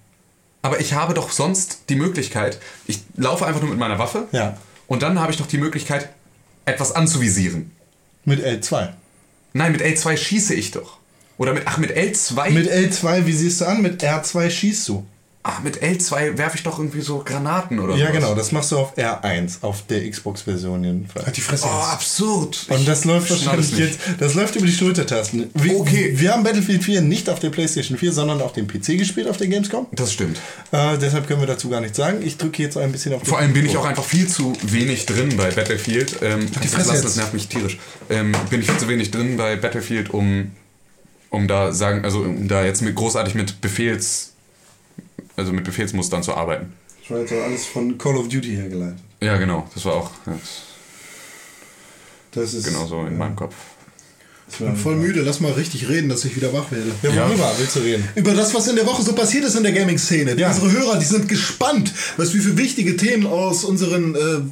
[0.62, 4.58] Aber ich habe doch sonst die Möglichkeit, ich laufe einfach nur mit meiner Waffe Ja.
[4.88, 6.10] und dann habe ich doch die Möglichkeit,
[6.66, 7.72] etwas anzuvisieren.
[8.26, 8.90] Mit L2.
[9.54, 10.98] Nein, mit L2 schieße ich doch.
[11.38, 12.52] Oder mit, ach, mit L2?
[12.52, 13.82] Mit L2, wie siehst du an?
[13.82, 15.06] Mit R2 schießt du.
[15.44, 18.14] Ach, mit L2 werfe ich doch irgendwie so Granaten oder Ja, sowas.
[18.22, 21.26] genau, das machst du auf R1, auf der Xbox-Version jedenfalls.
[21.26, 21.94] Halt die Fresse Oh, jetzt.
[21.94, 22.66] absurd.
[22.70, 23.80] Und das Ich läuft wahrscheinlich nicht.
[23.80, 25.50] jetzt, das läuft über die Schultertasten.
[25.56, 26.14] Wir, Okay.
[26.16, 29.38] Wir haben Battlefield 4 nicht auf der PlayStation 4, sondern auf dem PC gespielt, auf
[29.38, 29.88] der Gamescom.
[29.94, 30.38] Das stimmt.
[30.72, 32.20] Äh, deshalb können wir dazu gar nichts sagen.
[32.24, 35.06] Ich drücke jetzt ein bisschen auf Vor allem bin ich auch einfach viel zu wenig
[35.08, 36.18] drin bei Battlefield.
[36.22, 37.04] Ähm, die das, Fresse lassen, jetzt.
[37.06, 37.80] das nervt mich tierisch.
[38.10, 40.52] Ähm, bin ich viel zu wenig drin bei Battlefield, um,
[41.32, 44.31] um da sagen, also um da jetzt mit großartig mit Befehls,
[45.36, 46.74] also mit Befehlsmustern zu arbeiten.
[47.02, 48.98] Das war jetzt alles von Call of Duty hergeleitet.
[49.22, 49.70] Ja, genau.
[49.74, 50.36] Das war auch das,
[52.32, 53.54] Das ist genauso in meinem Kopf.
[54.52, 56.92] Ich bin voll müde, lass mal richtig reden, dass ich wieder wach werde.
[57.04, 57.30] Ja, Ja.
[57.30, 58.06] worüber willst du reden?
[58.16, 60.36] Über das, was in der Woche so passiert ist in der Gaming-Szene.
[60.36, 60.50] Ja.
[60.50, 64.44] Unsere Hörer, die sind gespannt, was wir für wichtige Themen aus unseren äh, äh,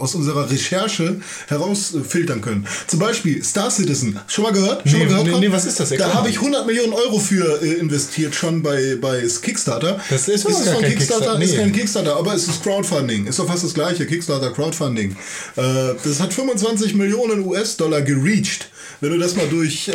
[0.00, 2.66] aus unserer Recherche herausfiltern können.
[2.86, 4.18] Zum Beispiel Star Citizen.
[4.26, 4.88] Schon mal gehört?
[4.88, 5.40] Schon Nee, mal gehört?
[5.40, 5.90] nee, nee, was ist das?
[5.90, 10.00] Da habe ich 100 Millionen Euro für äh, investiert schon bei, bei Kickstarter.
[10.10, 13.26] Das ist es gar von Kickstarter, Kickstarter, ist kein Kickstarter, aber es ist Crowdfunding.
[13.26, 14.06] Ist doch fast das gleiche.
[14.06, 15.12] Kickstarter, Crowdfunding.
[15.56, 15.62] Äh,
[16.02, 18.68] das hat 25 Millionen US-Dollar gereached.
[19.00, 19.92] Wenn du das mal durch äh,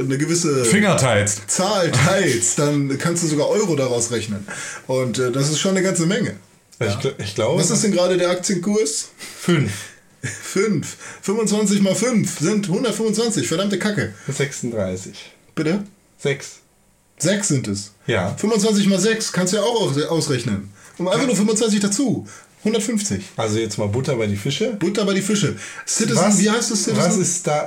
[0.00, 1.42] eine gewisse Finger teilst.
[1.50, 4.46] Zahl teilst, dann kannst du sogar Euro daraus rechnen.
[4.86, 6.36] Und äh, das ist schon eine ganze Menge.
[6.80, 7.60] Ich, gl- ich glaube.
[7.60, 9.08] Was ist denn gerade der Aktienkurs?
[9.40, 9.70] Fünf.
[10.22, 10.96] 5.
[11.22, 13.46] 25 mal 5 sind 125.
[13.48, 14.14] Verdammte Kacke.
[14.28, 15.14] 36.
[15.54, 15.84] Bitte?
[16.18, 16.56] Sechs.
[17.18, 17.92] 6 sind es.
[18.06, 18.34] Ja.
[18.36, 20.70] 25 mal 6 kannst du ja auch aus- ausrechnen.
[20.98, 22.26] Und einfach nur 25 dazu.
[22.64, 23.22] 150.
[23.36, 24.72] Also jetzt mal Butter bei die Fische.
[24.74, 25.56] Butter bei die Fische.
[25.86, 27.02] Citizen, wie heißt das Citizen?
[27.02, 27.66] Was ist da?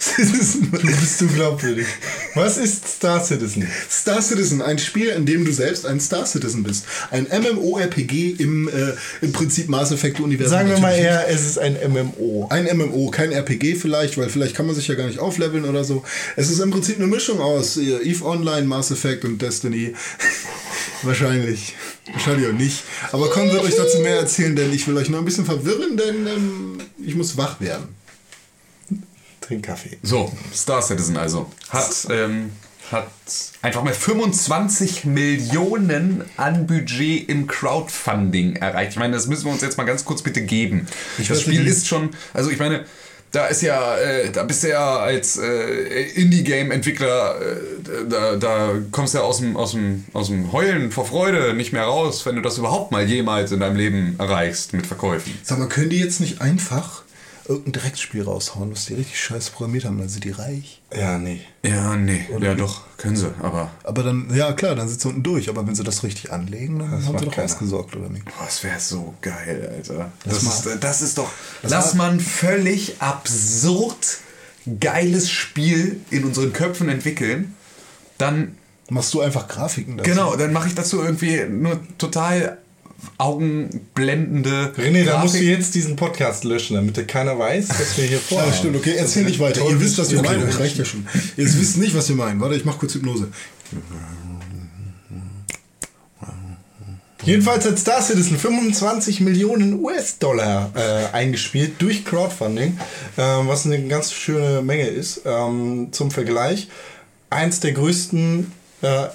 [0.00, 0.70] Citizen.
[0.70, 1.86] Du bist zu glaubwürdig.
[2.34, 3.68] Was ist Star Citizen?
[3.90, 6.86] Star Citizen, ein Spiel, in dem du selbst ein Star Citizen bist.
[7.10, 10.50] Ein MMORPG im, äh, im Prinzip Mass Effect-Universum.
[10.50, 12.48] Sagen wir mal eher, es ist ein MMO.
[12.48, 15.84] Ein MMO, kein RPG vielleicht, weil vielleicht kann man sich ja gar nicht aufleveln oder
[15.84, 16.02] so.
[16.36, 19.94] Es ist im Prinzip eine Mischung aus äh, EVE Online, Mass Effect und Destiny.
[21.02, 21.74] Wahrscheinlich.
[22.12, 22.84] Wahrscheinlich auch nicht.
[23.12, 25.96] Aber Con wird euch dazu mehr erzählen, denn ich will euch noch ein bisschen verwirren,
[25.96, 27.99] denn ähm, ich muss wach werden.
[29.50, 29.98] Trink Kaffee.
[30.04, 31.50] So, Star Citizen also.
[31.70, 32.52] Hat, ähm,
[32.92, 33.08] hat
[33.62, 38.92] einfach mal 25 Millionen an Budget im Crowdfunding erreicht.
[38.92, 40.86] Ich meine, das müssen wir uns jetzt mal ganz kurz bitte geben.
[41.18, 42.84] das wette, Spiel ist schon, also ich meine,
[43.32, 49.14] da ist ja, äh, da bist du ja als äh, Indie-Game-Entwickler, äh, da, da kommst
[49.14, 52.36] du ja aus dem, aus, dem, aus dem Heulen vor Freude nicht mehr raus, wenn
[52.36, 55.36] du das überhaupt mal jemals in deinem Leben erreichst mit Verkäufen.
[55.42, 57.02] Sag mal, können die jetzt nicht einfach
[57.50, 59.98] irgendein Drecksspiel raushauen, was die richtig scheiße programmiert haben?
[59.98, 60.80] Dann sind die reich.
[60.96, 61.40] Ja, nee.
[61.62, 65.22] Ja, nee, ja doch, können sie, aber Aber dann, ja klar, dann sind sie unten
[65.22, 65.48] durch.
[65.48, 67.44] Aber wenn sie das richtig anlegen, dann haben sie doch keiner.
[67.44, 68.24] ausgesorgt, oder nicht?
[68.24, 70.10] Boah, das wäre so geil, Alter.
[70.24, 71.30] Das, Das ist, das ist doch.
[71.62, 74.18] Das lass mal- man völlig absurd
[74.78, 77.54] geiles Spiel in unseren Köpfen entwickeln.
[78.18, 78.56] Dann,
[78.90, 80.10] Machst du einfach Grafiken dazu?
[80.10, 82.58] genau, dann mache ich dazu irgendwie nur total
[83.18, 84.72] augenblendende.
[84.76, 88.50] René, da musst du jetzt diesen Podcast löschen, damit keiner weiß, was wir hier vorhaben.
[88.50, 89.62] Ja, stimmt, okay, erzähl nicht weiter.
[89.68, 90.46] Ihr wisst, was wir meinen.
[90.46, 91.06] Das reicht ja schon.
[91.36, 92.40] Ihr wisst nicht, was wir meinen.
[92.40, 93.28] Warte, ich mach kurz Hypnose.
[97.22, 102.78] Jedenfalls hat Star Citizen 25 Millionen US-Dollar äh, eingespielt durch Crowdfunding,
[103.16, 105.22] äh, was eine ganz schöne Menge ist.
[105.26, 106.68] Ähm, zum Vergleich,
[107.28, 109.06] eins der größten äh,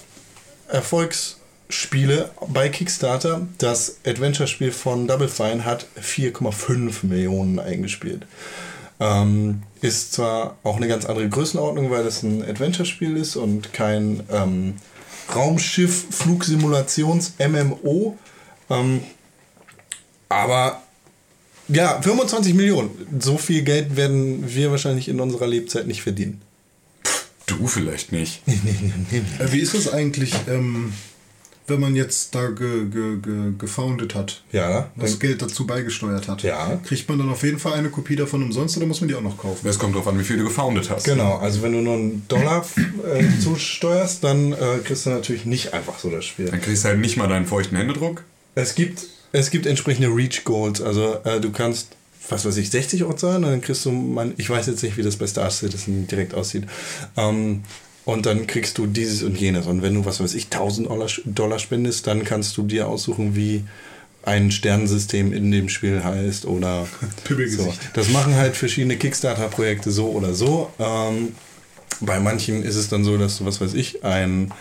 [1.66, 8.26] Erfolgsspiele bei Kickstarter, das Adventure-Spiel von Double Fine, hat 4,5 Millionen eingespielt.
[9.00, 14.24] Ähm, ist zwar auch eine ganz andere Größenordnung, weil das ein Adventure-Spiel ist und kein
[14.32, 14.76] ähm,
[15.34, 18.18] Raumschiff-Flugsimulations-MMO.
[18.70, 19.02] Ähm,
[20.30, 20.82] aber
[21.68, 23.20] ja, 25 Millionen.
[23.20, 26.42] So viel Geld werden wir wahrscheinlich in unserer Lebzeit nicht verdienen.
[27.48, 28.42] Du vielleicht nicht.
[29.40, 30.94] Äh, Wie ist das eigentlich, ähm,
[31.68, 34.44] wenn man jetzt da ge, ge, ge, gefoundet hat?
[34.52, 36.44] Ja, Das Geld dazu beigesteuert hat.
[36.44, 36.80] Ja.
[36.86, 39.22] Kriegt man dann auf jeden Fall eine Kopie davon umsonst oder muss man die auch
[39.22, 39.68] noch kaufen?
[39.68, 41.06] Es kommt drauf an, wie viel du gefoundet hast.
[41.06, 42.66] Genau, also wenn du nur einen Dollar
[43.10, 46.46] äh, zusteuerst, dann äh, kriegst du natürlich nicht einfach so das Spiel.
[46.46, 48.24] Dann kriegst du halt nicht mal deinen feuchten Händedruck.
[48.54, 50.82] Es gibt, es gibt entsprechende Reach Goals.
[50.82, 51.90] Also äh, du kannst,
[52.30, 54.98] was weiß ich, 60 Euro zahlen und dann kriegst du, mein, ich weiß jetzt nicht,
[54.98, 56.66] wie das bei Star Citizen direkt aussieht.
[57.18, 57.64] Ähm,
[58.06, 59.66] und dann kriegst du dieses und jenes.
[59.68, 60.88] Und wenn du, was weiß ich, 1000
[61.26, 63.64] Dollar, spendest, dann kannst du dir aussuchen, wie
[64.24, 66.88] ein Sternensystem in dem Spiel heißt oder
[67.50, 67.74] so.
[67.94, 70.72] Das machen halt verschiedene Kickstarter-Projekte so oder so.
[70.80, 71.34] Ähm,
[72.02, 74.52] bei manchen ist es dann so, dass du, was weiß ich, ein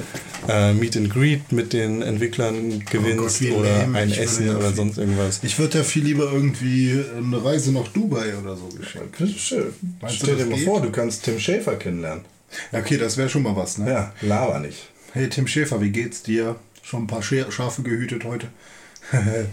[0.49, 3.99] äh, Meet and Greet mit den Entwicklern gewinnst wie oder lame.
[3.99, 5.41] ein Ich Essen ja oder viel- sonst irgendwas.
[5.43, 9.17] Ich würde ja viel lieber irgendwie eine Reise nach Dubai oder so geschenkt.
[9.37, 9.65] Schön.
[10.01, 12.25] Meinst du, Stell dir mal vor, du kannst Tim Schäfer kennenlernen.
[12.73, 13.91] Ja, okay, das wäre schon mal was, ne?
[13.91, 14.89] Ja, laber nicht.
[15.13, 16.57] Hey Tim Schäfer, wie geht's dir?
[16.83, 18.49] Schon ein paar Schafe gehütet heute?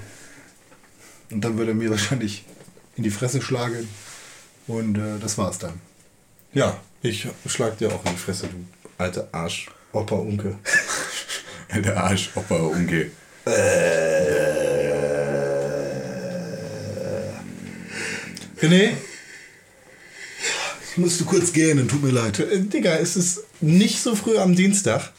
[1.32, 2.46] Und dann würde er mir wahrscheinlich
[2.98, 3.88] in die Fresse schlagen.
[4.68, 5.80] Und äh, das war's dann.
[6.54, 8.66] Ja, ich schlag dir auch in die Fresse, du
[8.98, 9.70] alte Arsch.
[9.94, 10.58] Opa Unke.
[11.76, 13.12] Der Arsch, Opa, Unge.
[18.62, 18.92] René,
[20.92, 22.40] Ich musste kurz gähnen, tut mir leid.
[22.40, 25.12] äh, Digga, es ist nicht so früh am Dienstag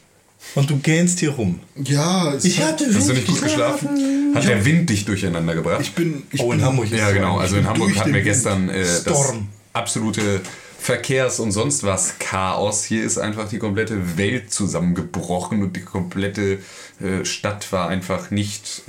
[0.55, 1.61] und du gähnst hier rum.
[1.77, 4.33] Ja, es Ich hat- hatte Hast du nicht gut geschlafen?
[4.35, 5.81] Hat der Wind dich durcheinander gebracht?
[5.81, 6.25] Ich bin.
[6.31, 7.35] Ich Oh, in bin, Hamburg ist Ja, genau.
[7.37, 7.41] so.
[7.41, 9.49] Also in Hamburg hatten wir gestern äh, das Storm.
[9.73, 10.41] absolute
[10.79, 12.85] Verkehrs- und sonst was Chaos.
[12.85, 16.59] Hier ist einfach die komplette Welt zusammengebrochen und die komplette
[17.01, 18.83] äh, Stadt war einfach nicht,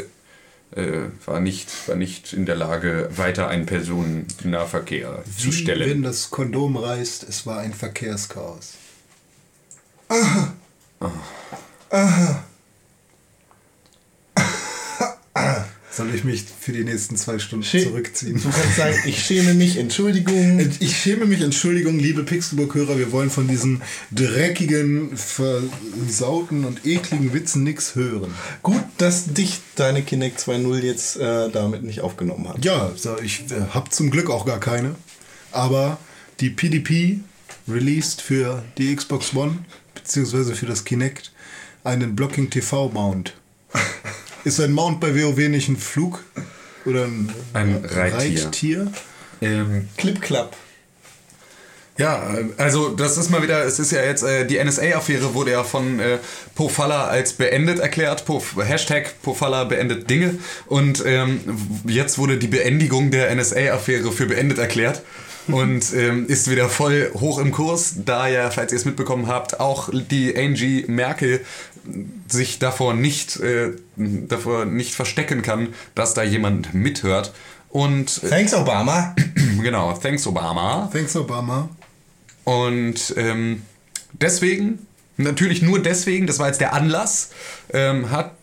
[0.76, 5.89] äh, war nicht, war nicht in der Lage, weiter einen Personennahverkehr zu stellen.
[5.89, 8.74] wenn das Kondom reißt, es war ein Verkehrschaos.
[15.95, 18.41] Soll ich mich für die nächsten zwei Stunden Schä- zurückziehen?
[18.41, 20.59] Du kannst sagen, ich schäme mich, Entschuldigung.
[20.79, 27.63] Ich schäme mich, Entschuldigung, liebe Pixelburg-Hörer, wir wollen von diesen dreckigen, versauten und ekligen Witzen
[27.63, 28.33] nichts hören.
[28.63, 32.65] Gut, dass dich deine Kinect 2.0 jetzt äh, damit nicht aufgenommen hat.
[32.65, 32.91] Ja,
[33.23, 34.95] ich äh, habe zum Glück auch gar keine,
[35.51, 35.99] aber
[36.39, 37.19] die PDP
[37.67, 39.59] released für die Xbox One
[39.93, 41.31] beziehungsweise für das Kinect
[41.83, 43.35] einen Blocking TV Mount.
[44.43, 46.23] Ist ein Mount bei WoW nicht ein Flug
[46.85, 48.45] oder ein, Ein Reittier.
[48.45, 48.91] Reittier?
[49.41, 50.55] Ähm, Clip-Clap.
[51.97, 52.27] Ja,
[52.57, 55.99] also das ist mal wieder, es ist ja jetzt, äh, die NSA-Affäre wurde ja von
[55.99, 56.17] äh,
[56.55, 61.39] Pofalla als beendet erklärt, Pof, Hashtag Pofalla beendet Dinge und ähm,
[61.85, 65.03] jetzt wurde die Beendigung der NSA-Affäre für beendet erklärt
[65.47, 69.59] und ähm, ist wieder voll hoch im Kurs, da ja, falls ihr es mitbekommen habt,
[69.59, 71.45] auch die Angie Merkel
[72.27, 77.33] sich davor nicht, äh, davor nicht verstecken kann, dass da jemand mithört
[77.73, 79.15] und äh, Thanks, Obama.
[79.61, 80.89] genau, thanks Obama.
[80.93, 81.69] Thanks, Obama.
[82.43, 83.63] Und ähm,
[84.13, 84.85] deswegen,
[85.17, 87.31] natürlich nur deswegen, das war jetzt der Anlass,
[87.71, 88.33] ähm, hat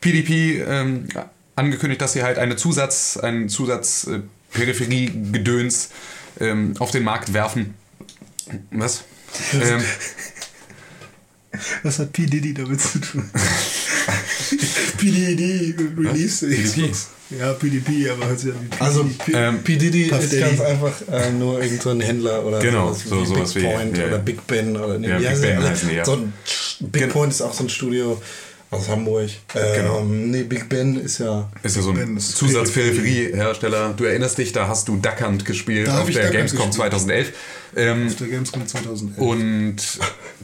[0.00, 1.08] PDP ähm,
[1.54, 4.20] angekündigt, dass sie halt eine Zusatz, einen Zusatz äh,
[4.52, 5.90] Peripherie-Gedöns
[6.38, 7.74] ähm, auf den Markt werfen.
[8.70, 9.04] Was?
[9.54, 9.82] ähm,
[11.82, 12.26] Was hat P.
[12.26, 13.28] Diddy damit zu tun?
[14.98, 15.10] P.
[15.10, 16.92] Diddy release PDP?
[17.38, 18.76] Ja, PDP, aber hört sich an wie P.
[18.84, 19.32] Also Diddy.
[19.34, 19.76] ähm, P.
[19.76, 20.42] Diddy Puff ist Daddy.
[20.42, 23.62] ganz einfach äh, nur irgend so ein Händler oder Genau, sowas so- wie sowas Big
[23.62, 24.22] wie- Point ja, oder ja.
[24.22, 26.04] Big Ben oder nee, Ja, Big Ben heißen die, ja.
[26.04, 26.32] so ein
[26.80, 28.20] Big Point ist auch so ein Studio
[28.70, 29.30] aus Hamburg.
[29.54, 30.04] Ähm, Genau.
[30.04, 31.50] Nee, Big Ben ist ja.
[31.62, 33.94] ist ja so ein Zusatz-Peripherie-Hersteller.
[33.96, 36.92] Du erinnerst dich, da hast du Duck Hunt gespielt auf der Duck Gamescom gespielt.
[36.92, 37.32] 2011.
[37.76, 39.18] Ähm, Auf der Gamescom 2011.
[39.18, 39.76] Und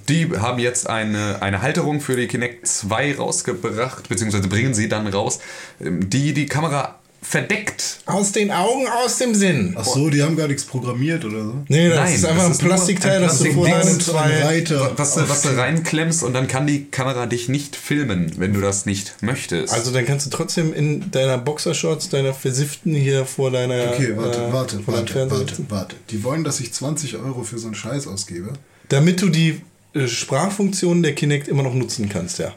[0.09, 5.07] die haben jetzt eine, eine Halterung für die Kinect 2 rausgebracht, beziehungsweise bringen sie dann
[5.07, 5.41] raus,
[5.81, 6.99] ähm, die die Kamera
[7.29, 7.99] verdeckt.
[8.07, 9.74] Aus den Augen, aus dem Sinn.
[9.77, 11.55] Ach so, die haben gar nichts programmiert oder so.
[11.68, 14.45] Nee, das Nein, ist einfach das ein Plastikteil, ein das du vor und zwei.
[14.45, 14.93] Reiter.
[14.97, 18.61] Was, du, was du reinklemmst und dann kann die Kamera dich nicht filmen, wenn du
[18.61, 19.74] das nicht möchtest.
[19.74, 23.93] Also dann kannst du trotzdem in deiner Boxershorts, deiner versifften hier vor deiner.
[23.93, 25.97] Okay, warte, äh, warte, deinem warte, warte, warte.
[26.11, 28.53] Die wollen, dass ich 20 Euro für so einen Scheiß ausgebe.
[28.89, 29.62] Damit du die
[29.95, 32.55] äh, Sprachfunktionen der Kinect immer noch nutzen kannst, ja.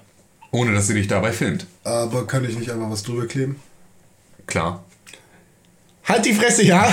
[0.51, 1.65] ohne dass sie dich dabei filmt.
[1.83, 3.55] Aber kann ich nicht einfach was drüber kleben?
[4.49, 4.83] Klar.
[6.05, 6.91] Halt die Fresse, ja!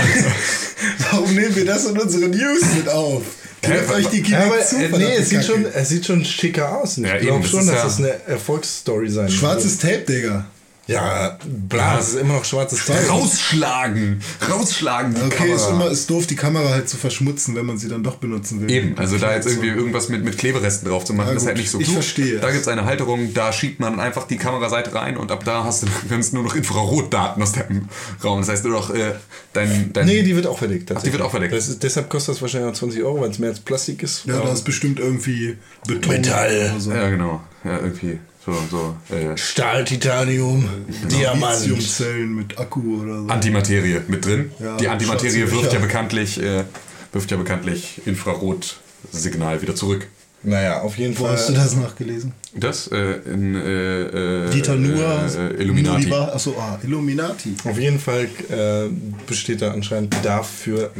[1.10, 3.22] Warum nehmen wir das in unsere News mit auf?
[3.62, 6.24] Knöpft euch die ja aber Kinect zu, äh, nee, es sieht, schon, es sieht schon
[6.24, 6.98] schicker aus.
[6.98, 10.46] Und Ja, ich eben, glaube schon, dass ja- das eine Erfolgsstory sein Schwarzes Tape, Digga.
[10.88, 13.04] Ja, bla, es ist immer noch schwarzes Teil.
[13.08, 14.20] Rausschlagen!
[14.48, 15.54] Rausschlagen die Okay, Kamera.
[15.56, 18.60] ist immer ist doof, die Kamera halt zu verschmutzen, wenn man sie dann doch benutzen
[18.60, 18.70] will.
[18.70, 21.46] Eben, also da jetzt irgendwie irgendwas mit, mit Kleberesten drauf zu machen, Ja, das ist
[21.48, 21.94] halt gut, nicht so ich klug.
[21.96, 22.38] verstehe.
[22.38, 25.64] Da gibt es eine Halterung, da schiebt man einfach die Kameraseite rein und ab da
[25.64, 27.88] hast du kannst nur noch Infrarotdaten aus deinem
[28.22, 28.38] Raum.
[28.40, 29.14] Das heißt nur noch äh,
[29.54, 30.90] dein, dein Nee, die wird auch verdeckt.
[31.04, 31.52] die wird auch verdeckt.
[31.52, 34.24] Das ist, deshalb kostet das wahrscheinlich auch 20 Euro, weil es mehr als Plastik ist.
[34.26, 35.56] Ja, da ist bestimmt irgendwie
[35.88, 36.70] Beton Metall.
[36.70, 36.92] oder so.
[36.92, 37.40] Ja, genau.
[37.64, 40.68] Ja, irgendwie so, so äh, Stahl, Titanium,
[41.10, 41.60] Diamant.
[41.60, 43.28] Lithiumzellen mit Akku oder so.
[43.28, 44.52] Antimaterie mit drin.
[44.60, 46.64] Ja, die Antimaterie wirft ja bekanntlich äh,
[47.12, 50.06] wirft ja bekanntlich Infrarotsignal wieder zurück.
[50.42, 51.32] Naja, auf jeden Wo Fall.
[51.32, 52.32] hast du das nachgelesen?
[52.54, 56.12] Das äh, in äh, äh, Dieter Nuhr, äh, äh, Illuminati.
[56.12, 57.54] Achso, ah, Illuminati.
[57.64, 58.88] Auf jeden Fall äh,
[59.26, 60.92] besteht da anscheinend Bedarf für,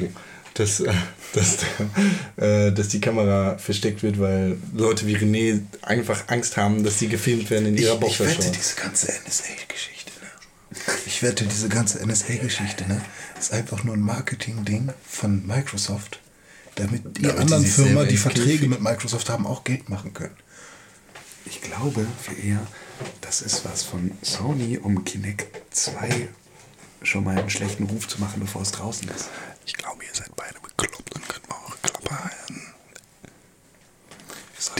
[0.58, 0.92] dass, äh,
[1.34, 1.58] dass,
[2.36, 7.08] äh, dass die Kamera versteckt wird, weil Leute wie René einfach Angst haben, dass sie
[7.08, 8.52] gefilmt werden in ihrer ich wette, Boxershorts.
[8.52, 10.94] diese ganze NSA-Geschichte, ne?
[11.06, 13.00] Ich wette, diese ganze NSA-Geschichte, ne?
[13.38, 16.20] Ist einfach nur ein Marketing-Ding von Microsoft,
[16.76, 20.36] damit die Damit anderen Firmen, die Verträge mit Microsoft haben, auch Geld machen können.
[21.44, 22.66] Ich glaube für eher,
[23.20, 26.28] das ist was von Sony, um Kinect 2
[27.02, 29.28] schon mal einen schlechten Ruf zu machen, bevor es draußen ist.
[29.66, 32.74] Ich glaube, ihr seid beide bekloppt und könnt mal eure Klappe halten.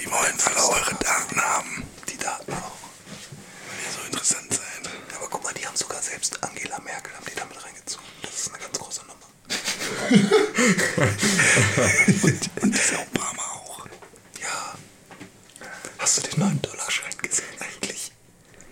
[0.01, 1.82] Die wollen alle eure Daten haben.
[2.09, 2.76] Die Daten auch.
[3.66, 4.89] Weil ihr so interessant seid.
[5.16, 8.07] Aber guck mal, die haben sogar selbst Angela Merkel haben die damit reingezogen.
[8.22, 9.16] Das ist eine ganz große Nummer.
[12.22, 13.87] Und, und dieser Obama auch.
[14.41, 14.74] Ja.
[15.99, 18.12] Hast du den 9-Dollar-Schein gesehen eigentlich?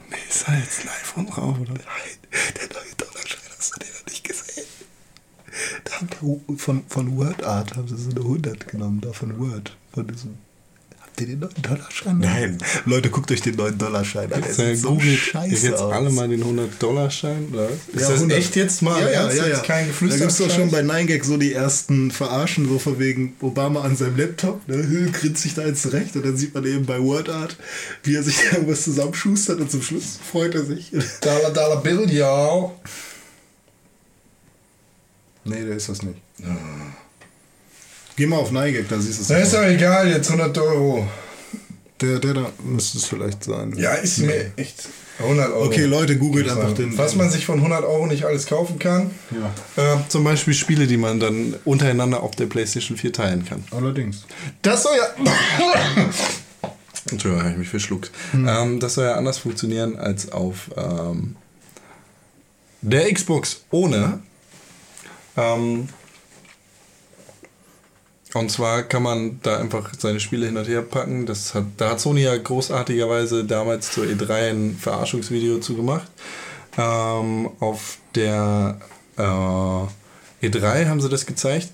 [0.08, 1.72] Nee, ist er jetzt live und drauf, oder?
[1.72, 2.18] Nein,
[2.54, 4.66] der 9-Dollar-Schein, hast du den noch nicht gesehen?
[5.84, 9.76] Da haben die von, von WordArt haben sie so eine 100 genommen, da von Word.
[9.92, 10.34] Von diesem.
[11.00, 12.18] Habt ihr den 9-Dollar-Schein?
[12.18, 12.58] Nein.
[12.86, 14.42] Leute, guckt euch den 9-Dollar-Schein an.
[14.42, 15.92] Äh, sieht so scheiße jetzt aus.
[15.92, 17.68] alle mal den 100-Dollar-Schein, oder?
[17.68, 17.94] was?
[17.94, 18.38] Ist Ja, das 100.
[18.38, 19.00] echt jetzt mal?
[19.00, 22.68] Ja, ja, ja, kein Da gibt es doch schon bei 9gag so die ersten Verarschen,
[22.68, 26.36] so von wegen Obama an seinem Laptop, ne, grinst sich da jetzt zurecht und dann
[26.36, 27.56] sieht man eben bei WordArt,
[28.02, 30.90] wie er sich da irgendwas zusammenschustert und zum Schluss freut er sich.
[31.20, 32.72] Dollar, Dollar Bill, ja.
[35.44, 36.18] Nee, der ist das nicht.
[38.16, 39.28] Geh mal auf 9gag, da siehst du es.
[39.28, 41.06] Na, ist doch egal, jetzt 100 Euro.
[42.00, 43.72] Der, der da müsste es vielleicht sein.
[43.76, 44.88] Ja, ist mir echt
[45.20, 45.66] 100 Euro.
[45.66, 46.74] Okay, Leute, googelt einfach sagen.
[46.90, 49.10] den- Was man sich von 100 Euro nicht alles kaufen kann.
[49.76, 49.94] Ja.
[49.94, 53.64] Äh, zum Beispiel Spiele, die man dann untereinander auf der PlayStation 4 teilen kann.
[53.70, 54.24] Allerdings.
[54.62, 55.24] Das soll ja.
[57.10, 58.10] Entschuldigung, habe ich mich verschluckt.
[58.34, 61.36] Ähm, das soll ja anders funktionieren als auf ähm,
[62.80, 64.20] der Xbox ohne.
[65.36, 65.88] Ähm,
[68.34, 71.24] Und zwar kann man da einfach seine Spiele hin und her packen.
[71.24, 76.10] Das hat, da hat Sony ja großartigerweise damals zur E3 ein Verarschungsvideo zu gemacht.
[76.76, 78.80] Ähm, auf der
[79.16, 81.70] äh, E3 haben sie das gezeigt,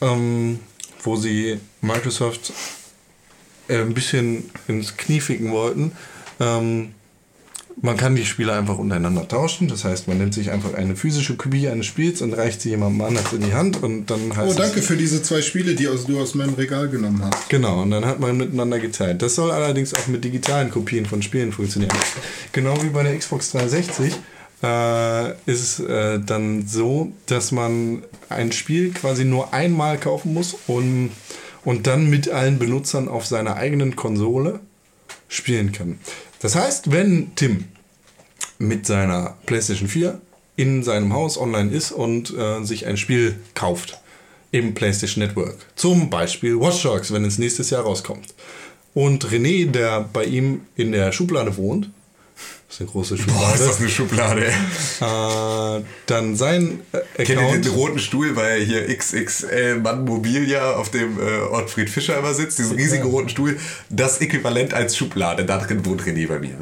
[0.00, 0.60] ähm,
[1.02, 2.52] wo sie Microsoft
[3.66, 5.90] äh, ein bisschen ins Knie ficken wollten.
[6.38, 6.94] Ähm,
[7.82, 9.68] man kann die Spiele einfach untereinander tauschen.
[9.68, 13.02] Das heißt, man nimmt sich einfach eine physische Kopie eines Spiels und reicht sie jemandem
[13.02, 15.86] anders in die Hand und dann heißt Oh, es- danke für diese zwei Spiele, die
[15.86, 17.48] aus, du aus meinem Regal genommen hast.
[17.50, 19.20] Genau, und dann hat man miteinander geteilt.
[19.20, 21.92] Das soll allerdings auch mit digitalen Kopien von Spielen funktionieren.
[22.52, 24.14] Genau wie bei der Xbox 360
[24.62, 30.56] äh, ist es äh, dann so, dass man ein Spiel quasi nur einmal kaufen muss
[30.66, 31.10] und,
[31.64, 34.60] und dann mit allen Benutzern auf seiner eigenen Konsole
[35.28, 35.98] spielen kann.
[36.40, 37.64] Das heißt, wenn Tim
[38.58, 40.20] mit seiner PlayStation 4
[40.56, 44.00] in seinem Haus online ist und äh, sich ein Spiel kauft
[44.50, 48.34] im PlayStation Network, zum Beispiel Watch Dogs, wenn es nächstes Jahr rauskommt,
[48.94, 51.90] und René, der bei ihm in der Schublade wohnt,
[52.68, 55.78] das ist eine große Boah, Schublade, ist das eine Schublade, ey.
[55.80, 57.76] äh, dann sein äh, Kennt ihr den Account...
[57.76, 62.58] roten Stuhl bei hier XXL Mann Mobilia, auf dem äh, Ottfried Fischer immer sitzt?
[62.58, 63.56] Diesen riesigen roten Stuhl.
[63.88, 65.44] Das Äquivalent als Schublade.
[65.44, 66.56] Da drin wohnt René bei mir.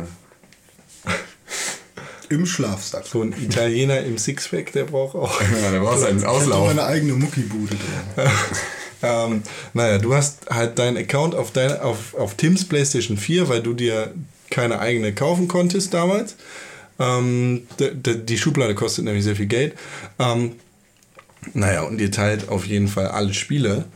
[2.28, 3.06] Im Schlafsack.
[3.06, 5.40] So ein Italiener im Sixpack, der braucht auch.
[5.40, 6.66] Ja, da brauchst du einen Ich Auslauf.
[6.66, 8.30] meine eigene Muckibude drin.
[9.04, 9.42] Ähm,
[9.74, 13.74] naja, du hast halt deinen Account auf, deine, auf, auf Tims PlayStation 4, weil du
[13.74, 14.14] dir
[14.50, 16.36] keine eigene kaufen konntest damals.
[16.98, 19.74] Ähm, die Schublade kostet nämlich sehr viel Geld.
[20.18, 20.52] Ähm,
[21.52, 23.86] naja, und ihr teilt auf jeden Fall alle Spiele,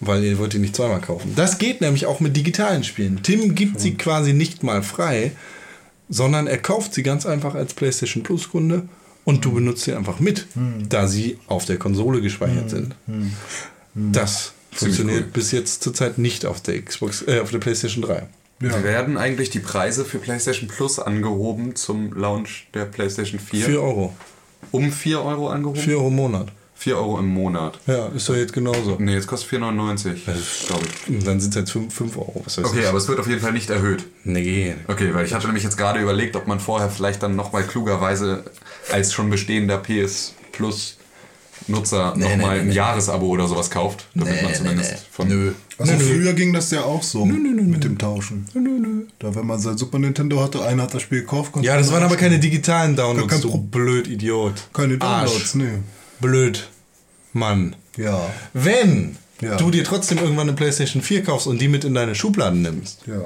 [0.00, 1.32] weil ihr wollt die nicht zweimal kaufen.
[1.36, 3.22] Das geht nämlich auch mit digitalen Spielen.
[3.22, 5.32] Tim gibt sie quasi nicht mal frei,
[6.08, 8.88] sondern er kauft sie ganz einfach als PlayStation Plus Kunde
[9.24, 10.46] und du benutzt sie einfach mit,
[10.88, 12.94] da sie auf der Konsole gespeichert sind.
[13.94, 15.30] Das funktioniert cool.
[15.32, 18.26] bis jetzt zurzeit nicht auf der Xbox, äh, auf der PlayStation 3.
[18.60, 23.64] Werden eigentlich die Preise für PlayStation Plus angehoben zum Launch der PlayStation 4?
[23.64, 24.14] 4 Euro.
[24.72, 25.80] um 4 Euro angehoben?
[25.80, 26.48] 4 Euro im Monat.
[26.74, 27.78] 4 Euro im Monat.
[27.88, 28.96] Ja, ist doch jetzt genauso.
[29.00, 31.08] Nee, jetzt kostet 4,99, glaube ich.
[31.12, 32.42] Und Dann sind es jetzt 5, 5 Euro.
[32.44, 32.86] Was weiß Okay, ich.
[32.86, 34.04] aber es wird auf jeden Fall nicht erhöht.
[34.22, 34.76] Nee.
[34.86, 38.44] Okay, weil ich hatte nämlich jetzt gerade überlegt, ob man vorher vielleicht dann nochmal klugerweise
[38.92, 40.97] als schon bestehender PS Plus
[41.68, 42.74] Nutzer Nee, nochmal nee, ein nee.
[42.74, 44.98] Jahresabo oder sowas kauft, damit Nee, man zumindest nee.
[45.10, 45.52] von Nö.
[45.78, 46.04] Also Nö, nö.
[46.04, 48.46] früher ging das ja auch so mit dem Tauschen.
[49.18, 51.92] Da wenn man sein Super Nintendo hatte, einer hat das Spiel gekauft, konnte Ja, das
[51.92, 54.54] waren aber keine digitalen Downloads, Kein du blöd Idiot.
[54.72, 55.78] keine Downloads, nee.
[56.20, 56.68] Blöd.
[57.32, 57.76] Mann.
[57.96, 59.56] Ja, Wenn Ja.
[59.56, 63.02] du dir trotzdem irgendwann eine PlayStation 4 kaufst und die mit in deine Schubladen nimmst
[63.06, 63.22] ja.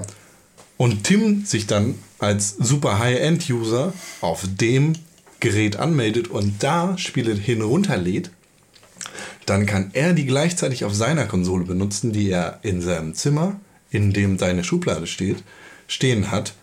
[0.76, 4.93] und Tim sich dann als super High-End-User auf dem
[5.43, 8.30] Gerät anmeldet und da Spiele hin runterlädt,
[9.45, 14.12] dann kann er die gleichzeitig auf seiner Konsole benutzen, die er in seinem Zimmer, in
[14.12, 15.43] dem deine Schublade steht,
[15.88, 16.55] stehen hat,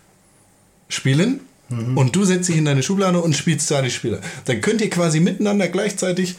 [0.88, 1.40] spielen.
[1.94, 4.20] Und du setzt dich in deine Schublade und spielst da die Spiele.
[4.46, 6.36] Dann könnt ihr quasi miteinander gleichzeitig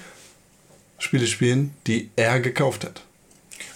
[0.98, 3.04] Spiele spielen, die er gekauft hat.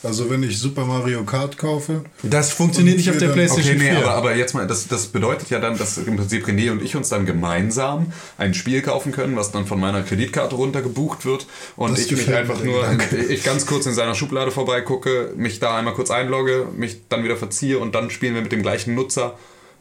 [0.05, 3.95] Also wenn ich Super Mario Kart kaufe, Das funktioniert nicht auf der PlayStation Okay, nee,
[3.95, 4.05] 4.
[4.05, 6.95] aber, aber jetzt mal, das, das bedeutet ja dann, dass im Prinzip René und ich
[6.95, 11.91] uns dann gemeinsam ein Spiel kaufen können, was dann von meiner Kreditkarte runtergebucht wird und
[11.91, 12.85] Das ich mich einfach nur,
[13.29, 17.37] ich ganz kurz in seiner Schublade vorbeigucke, mich da einmal kurz einlogge, mich dann wieder
[17.37, 19.35] verziehe und dann spielen wir mit dem gleichen Nutzer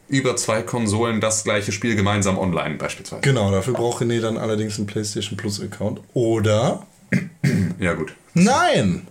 [0.07, 3.21] über zwei Konsolen das gleiche Spiel gemeinsam online beispielsweise.
[3.21, 6.01] Genau, dafür braucht René dann allerdings einen PlayStation Plus Account.
[6.13, 6.85] Oder
[7.79, 8.13] Ja gut.
[8.33, 9.07] nein,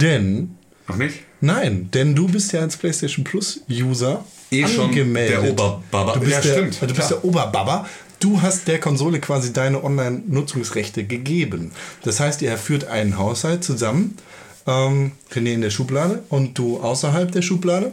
[0.00, 0.56] denn
[0.88, 1.16] Noch nicht?
[1.40, 5.42] nein, denn du bist ja als PlayStation Plus User Eh schon angemeldet.
[5.42, 6.14] der Oberbaba.
[6.14, 7.86] Du bist, Ja, der, stimmt, du bist der Oberbaba.
[8.20, 11.70] Du hast der Konsole quasi deine Online-Nutzungsrechte gegeben.
[12.02, 14.16] Das heißt, ihr führt einen Haushalt zusammen.
[14.66, 17.92] Ähm, René in der Schublade und du außerhalb der Schublade.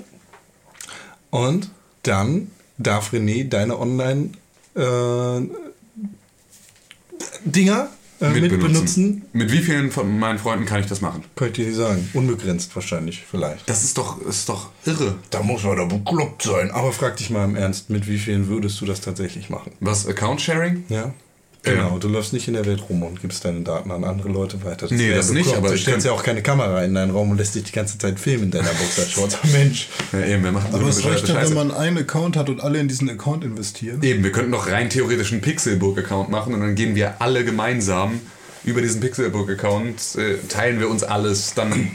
[1.29, 1.69] Und
[2.03, 4.29] dann darf René deine Online-
[4.75, 5.41] äh,
[7.45, 7.89] Dinger
[8.33, 9.23] äh, mit, benutzen.
[9.33, 11.23] Mit wie vielen von meinen Freunden kann ich das machen?
[11.39, 12.09] Dir nicht sagen.
[12.13, 13.69] Unbegrenzt wahrscheinlich, vielleicht.
[13.69, 15.15] Das ist doch, ist doch irre.
[15.29, 16.71] Da muss man da bekloppt sein.
[16.71, 19.71] Aber frag dich mal im Ernst, mit wie vielen würdest du das tatsächlich machen?
[19.79, 20.85] Was, Account-Sharing?
[20.89, 21.13] Ja?
[21.65, 24.63] Genau, du läufst nicht in der Welt rum und gibst deine Daten an andere Leute
[24.63, 24.87] weiter.
[24.89, 25.57] Nee, wäre das nicht, bekloppt.
[25.57, 27.71] aber du ich stellst ja auch keine Kamera in deinen Raum und lässt dich die
[27.71, 29.37] ganze Zeit filmen in deiner Boxershorts.
[29.51, 29.89] Mensch.
[30.13, 32.49] Ja, eben, wir machen so aber eine es reicht ja, wenn man einen Account hat
[32.49, 34.01] und alle in diesen Account investieren.
[34.03, 38.21] Eben, wir könnten doch rein theoretisch einen Pixelbook-Account machen und dann gehen wir alle gemeinsam
[38.63, 41.91] über diesen Pixelbook-Account, äh, teilen wir uns alles, dann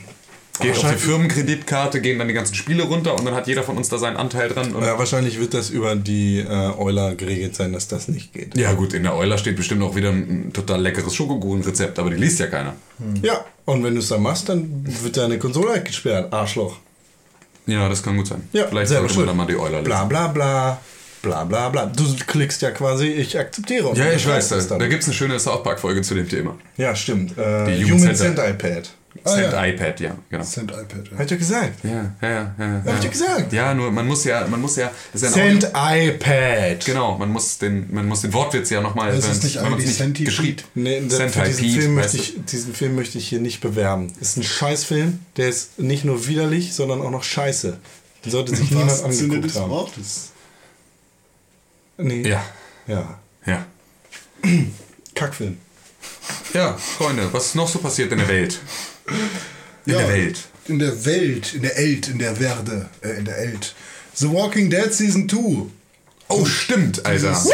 [0.61, 3.77] geht auf die Firmenkreditkarte, gehen dann die ganzen Spiele runter und dann hat jeder von
[3.77, 4.75] uns da seinen Anteil dran.
[4.81, 8.57] Ja, wahrscheinlich wird das über die äh, Euler geregelt sein, dass das nicht geht.
[8.57, 12.17] ja gut, in der Euler steht bestimmt auch wieder ein, total leckeres Schokokuchenrezept, aber die
[12.17, 12.75] liest ja keiner.
[13.23, 16.77] Ja, und wenn du es dann machst, dann wird deine Konsole gesperrt, Arschloch.
[17.67, 18.43] Ja, das kann gut sein.
[18.53, 19.85] Ja, Vielleicht sollte man dann mal die Euler lesen.
[19.85, 20.81] Bla bla bla.
[21.23, 21.87] Bla bla bla.
[21.87, 23.93] Du klickst ja quasi, ich akzeptiere.
[23.95, 24.79] Ja, ich weiß, da, dann.
[24.79, 26.57] da gibt es eine schöne South Park-Folge zu dem Thema.
[26.79, 27.37] Ja, stimmt.
[27.37, 28.57] Äh, Die Human Human Cent Center.
[29.15, 29.23] iPad.
[29.25, 29.67] Ah, Send ja.
[29.67, 30.45] iPad, ja, genau.
[30.45, 31.09] Cent iPad.
[31.11, 31.13] Ja.
[31.19, 31.85] Hab ich doch gesagt.
[31.85, 32.55] Ja, ja, ja.
[32.59, 33.53] ja, Hab ich gesagt.
[33.53, 36.85] Ja, nur man muss ja, man muss ja, das ist ja ein Cent Audio- iPad.
[36.85, 39.73] Genau, man muss den, man muss den Wortwitz ja nochmal, Das ist nicht wenn man
[39.75, 40.25] es eigentlich Centipede?
[40.31, 40.63] geschrieben.
[40.75, 44.13] Nee, für diesen, Film möchte ich, diesen Film möchte ich hier nicht bewerben.
[44.21, 47.79] Ist ein Scheißfilm, der ist nicht nur widerlich, sondern auch noch scheiße.
[48.25, 49.71] Den sollte sich niemand angeguckt des haben.
[49.71, 50.29] Wortes.
[51.99, 52.29] Nee.
[52.29, 52.43] Ja,
[52.87, 53.19] Ja.
[53.45, 53.67] ja.
[55.15, 55.59] Kackfilm.
[56.55, 58.59] Ja, Freunde, was ist noch so passiert in der Welt?
[59.87, 59.99] In Ja.
[60.01, 60.39] der Welt.
[60.69, 63.75] In der Welt, in der Elt, in der Werde, äh, in der Elt.
[64.15, 65.67] The Walking Dead Season 2.
[66.29, 67.29] Oh, stimmt, Alter.
[67.31, 67.51] Dieses-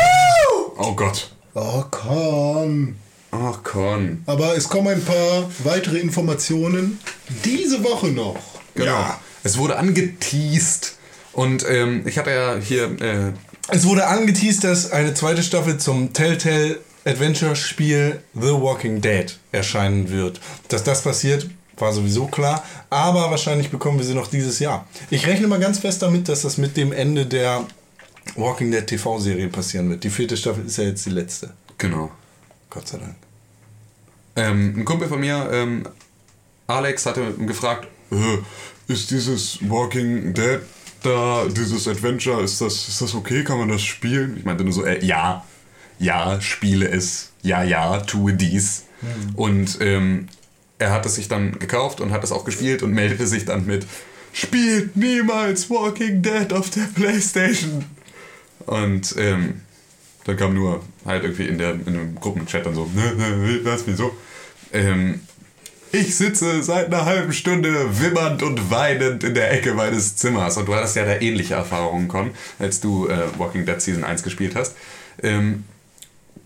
[0.78, 1.30] Oh Gott.
[1.54, 2.96] Oh, komm.
[3.30, 4.22] Ach, Con.
[4.26, 6.98] Aber es kommen ein paar weitere Informationen
[7.44, 8.38] diese Woche noch.
[8.74, 8.86] Genau.
[8.92, 9.20] Ja.
[9.42, 10.94] Es wurde angeteased.
[11.32, 13.32] Und ähm, ich hatte ja hier, äh,
[13.68, 20.40] Es wurde angeteased, dass eine zweite Staffel zum Telltale Adventure-Spiel The Walking Dead erscheinen wird.
[20.68, 21.48] Dass das passiert,
[21.78, 22.64] war sowieso klar.
[22.90, 24.86] Aber wahrscheinlich bekommen wir sie noch dieses Jahr.
[25.10, 27.64] Ich rechne mal ganz fest damit, dass das mit dem Ende der
[28.34, 30.04] Walking Dead TV-Serie passieren wird.
[30.04, 31.52] Die vierte Staffel ist ja jetzt die letzte.
[31.78, 32.10] genau.
[32.68, 33.14] Gott sei Dank.
[34.34, 35.88] Ähm, ein Kumpel von mir, ähm,
[36.66, 40.60] Alex, hatte gefragt, äh, ist dieses Walking Dead
[41.02, 43.44] da, dieses Adventure, ist das, ist das okay?
[43.44, 44.36] Kann man das spielen?
[44.36, 45.44] Ich meinte nur so, äh, ja,
[45.98, 48.84] ja, spiele es, ja, ja, tue dies.
[49.34, 50.28] Und ähm,
[50.78, 53.66] er hat es sich dann gekauft und hat es auch gespielt und meldete sich dann
[53.66, 53.86] mit,
[54.32, 57.84] spielt niemals Walking Dead auf der Playstation.
[58.66, 59.60] Und ähm,
[60.24, 63.86] dann kam nur halt irgendwie in, der, in einem Gruppenchat dann so, ne, ne, was,
[63.86, 64.14] wieso?
[64.72, 65.20] Ähm,
[65.92, 70.56] ich sitze seit einer halben Stunde wimmernd und weinend in der Ecke meines Zimmers.
[70.56, 74.22] Und du hattest ja da ähnliche Erfahrungen, Con, als du äh, Walking Dead Season 1
[74.22, 74.74] gespielt hast.
[75.22, 75.64] Ähm,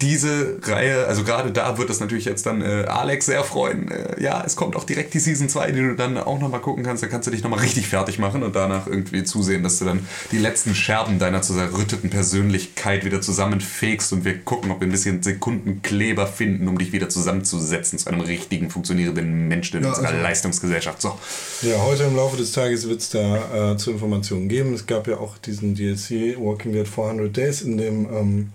[0.03, 3.91] diese Reihe, also gerade da wird das natürlich jetzt dann äh, Alex sehr freuen.
[3.91, 6.85] Äh, ja, es kommt auch direkt die Season 2, die du dann auch nochmal gucken
[6.85, 7.03] kannst.
[7.03, 10.07] Da kannst du dich nochmal richtig fertig machen und danach irgendwie zusehen, dass du dann
[10.33, 15.23] die letzten Scherben deiner zerrütteten Persönlichkeit wieder zusammenfegst und wir gucken, ob wir ein bisschen
[15.23, 20.23] Sekundenkleber finden, um dich wieder zusammenzusetzen zu einem richtigen, funktionierenden Menschen in Ja, unserer also-
[20.23, 21.03] Leistungsgesellschaft.
[21.03, 21.19] So.
[21.63, 24.75] Ja, heute im Laufe des Tages wird es da äh, zu Informationen geben.
[24.75, 28.53] Es gab ja auch diesen DLC Walking Dead 400 Days, in dem ähm,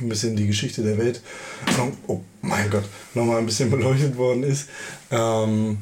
[0.00, 1.20] ein bisschen die Geschichte der Welt,
[2.06, 2.84] oh mein Gott,
[3.14, 4.68] nochmal ein bisschen beleuchtet worden ist.
[5.10, 5.78] Ähm,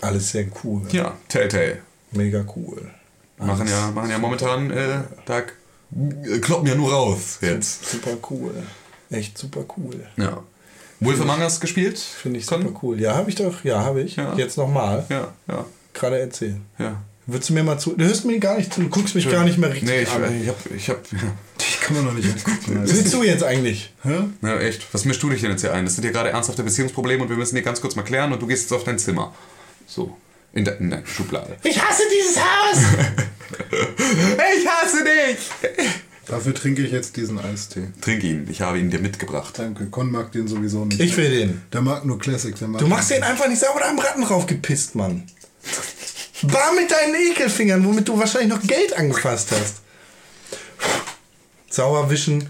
[0.00, 0.82] alles sehr cool.
[0.90, 1.78] Ja, Telltale.
[2.12, 2.90] Mega cool.
[3.38, 7.84] Machen ja, machen ja momentan, äh, da äh, kloppen ja nur raus jetzt.
[7.90, 8.54] Super cool.
[9.10, 10.06] Echt super cool.
[10.16, 10.42] Ja.
[11.00, 11.98] Wolf Among Us gespielt?
[11.98, 13.00] Finde ich super cool.
[13.00, 13.62] Ja, habe ich doch.
[13.64, 14.16] Ja, habe ich.
[14.16, 14.34] Ja.
[14.34, 15.04] Jetzt nochmal.
[15.08, 16.64] Ja, ja, Gerade erzählen.
[16.78, 17.02] ja.
[17.26, 17.94] Würdest du mir mal zu.
[17.96, 18.82] Du hörst mir gar nicht zu.
[18.82, 20.42] Du guckst mich gar nicht mehr richtig Nee, ich, an.
[20.42, 21.18] ich hab, ich hab, ja.
[21.84, 22.82] Kann man noch nicht angucken.
[22.82, 23.92] Was willst du jetzt eigentlich?
[24.02, 24.24] Hä?
[24.40, 24.86] ja, echt.
[24.92, 25.84] Was mischst du dich denn jetzt hier ein?
[25.84, 28.40] Das sind hier gerade ernsthafte Beziehungsprobleme und wir müssen die ganz kurz mal klären und
[28.40, 29.34] du gehst jetzt auf dein Zimmer.
[29.86, 30.16] So.
[30.54, 31.56] In, de, in deine Schublade.
[31.62, 32.78] Ich hasse dieses Haus!
[34.56, 35.38] Ich hasse dich!
[36.26, 37.88] Dafür trinke ich jetzt diesen Eistee.
[38.00, 39.58] Trink ihn, ich habe ihn dir mitgebracht.
[39.58, 39.86] Danke.
[39.86, 41.00] Con mag den sowieso nicht.
[41.00, 41.62] Ich will den.
[41.72, 42.56] Der mag nur Classic.
[42.58, 45.24] Der mag Du machst den einfach nicht sauber, da am Ratten draufgepisst, Mann.
[46.42, 49.83] Bar mit deinen Ekelfingern, womit du wahrscheinlich noch Geld angefasst hast.
[51.74, 52.48] Sauber wischen.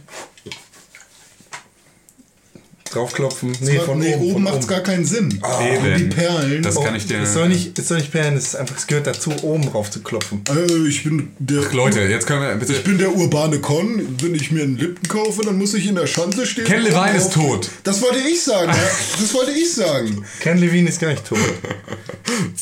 [2.91, 3.53] Draufklopfen.
[3.61, 4.31] Nee, von nee, oben.
[4.35, 5.41] oben macht es gar keinen Sinn.
[5.63, 5.97] Eben.
[5.97, 6.63] Die Perlen.
[6.63, 7.21] Das Oh, kann ich dir.
[7.23, 9.91] Es soll nicht, es soll nicht perlen, es ist einfach, es gehört dazu, oben drauf
[9.91, 10.43] zu klopfen.
[10.51, 11.63] äh, ich bin der.
[11.67, 12.75] Ach, Leute, jetzt können wir bitte.
[12.75, 14.17] Ich bin der urbane Con.
[14.21, 16.67] Wenn ich mir einen Lippen kaufe, dann muss ich in der Schanze stehen.
[16.67, 17.69] Ken Levine ist tot.
[17.85, 18.71] Das wollte ich sagen.
[18.71, 18.77] ja.
[19.21, 20.25] Das wollte ich sagen.
[20.41, 21.39] Ken Levine ist gar nicht tot.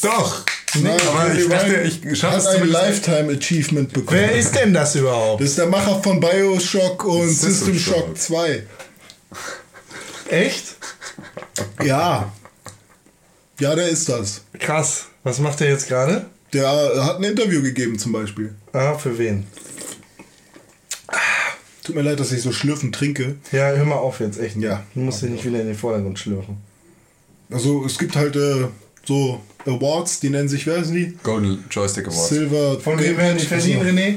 [0.03, 0.45] Doch!
[0.81, 2.67] Nein, aber ich dachte, ich schaffe es ein.
[2.69, 4.21] Lifetime Achievement bekommen.
[4.21, 5.43] Wer ist denn das überhaupt?
[5.43, 8.19] Das ist der Macher von Bioshock und System System Shock Shock.
[8.19, 8.63] 2.
[10.33, 10.77] Echt?
[11.85, 12.33] Ja.
[13.61, 14.41] Ja, der ist das.
[14.59, 15.09] Krass.
[15.25, 16.25] Was macht er jetzt gerade?
[16.55, 16.69] Der
[17.05, 18.55] hat ein Interview gegeben zum Beispiel.
[18.73, 19.47] Ah, für wen?
[21.85, 23.37] Tut mir leid, dass ich so schlürfend trinke.
[23.51, 24.57] Ja, hör mal auf jetzt, echt.
[24.57, 24.85] Ja.
[24.95, 26.57] Du musst dich nicht wieder in den Vordergrund schlürfen.
[27.51, 28.69] Also es gibt halt äh,
[29.05, 31.15] so Awards, die nennen sich, wer ist die?
[31.23, 32.29] Golden Joystick Award.
[32.29, 32.81] Silver.
[32.81, 34.17] Von wem werden die verliehen, René?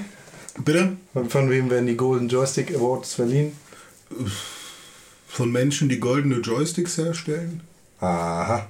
[0.63, 0.95] Bitte?
[1.11, 3.51] Von, von wem werden die Golden Joystick Awards verliehen?
[5.35, 7.59] Von Menschen, die goldene Joysticks herstellen.
[7.99, 8.67] Aha.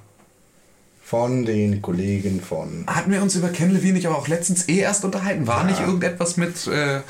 [1.02, 2.84] von den Kollegen von.
[2.88, 5.46] Hatten wir uns über Ken Levine nicht aber auch letztens eh erst unterhalten?
[5.46, 7.02] War nicht irgendetwas mit äh,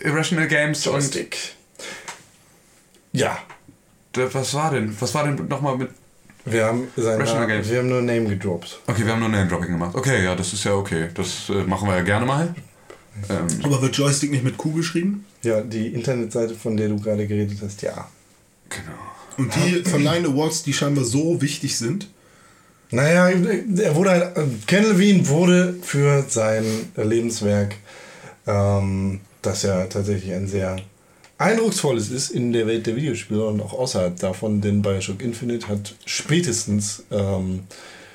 [0.00, 1.36] Irrational Games Joystick.
[3.12, 3.38] Ja,
[4.16, 4.96] und äh, was war denn?
[5.00, 5.90] Was war denn nochmal mit.
[6.44, 7.70] wir haben, sein Rational Name- Games.
[7.70, 8.80] wir haben nur Name gedroppt.
[8.88, 9.94] Okay, wir haben nur Name-Dropping gemacht.
[9.94, 11.08] Okay, ja, das ist ja okay.
[11.14, 12.52] Das äh, machen wir ja gerne mal.
[13.30, 15.24] Ähm, Aber wird Joystick nicht mit Q geschrieben?
[15.42, 18.08] Ja, die Internetseite, von der du gerade geredet hast, ja.
[18.74, 18.98] Genau.
[19.36, 22.08] Und die verleihen Awards, die scheinbar so wichtig sind.
[22.90, 26.64] Naja, er wurde halt, Ken Levine wurde für sein
[26.96, 27.74] Lebenswerk,
[28.46, 30.76] ähm, das ja tatsächlich ein sehr
[31.38, 35.94] eindrucksvolles ist in der Welt der Videospiele und auch außerhalb davon, denn Bioshock Infinite hat
[36.06, 37.64] spätestens ähm,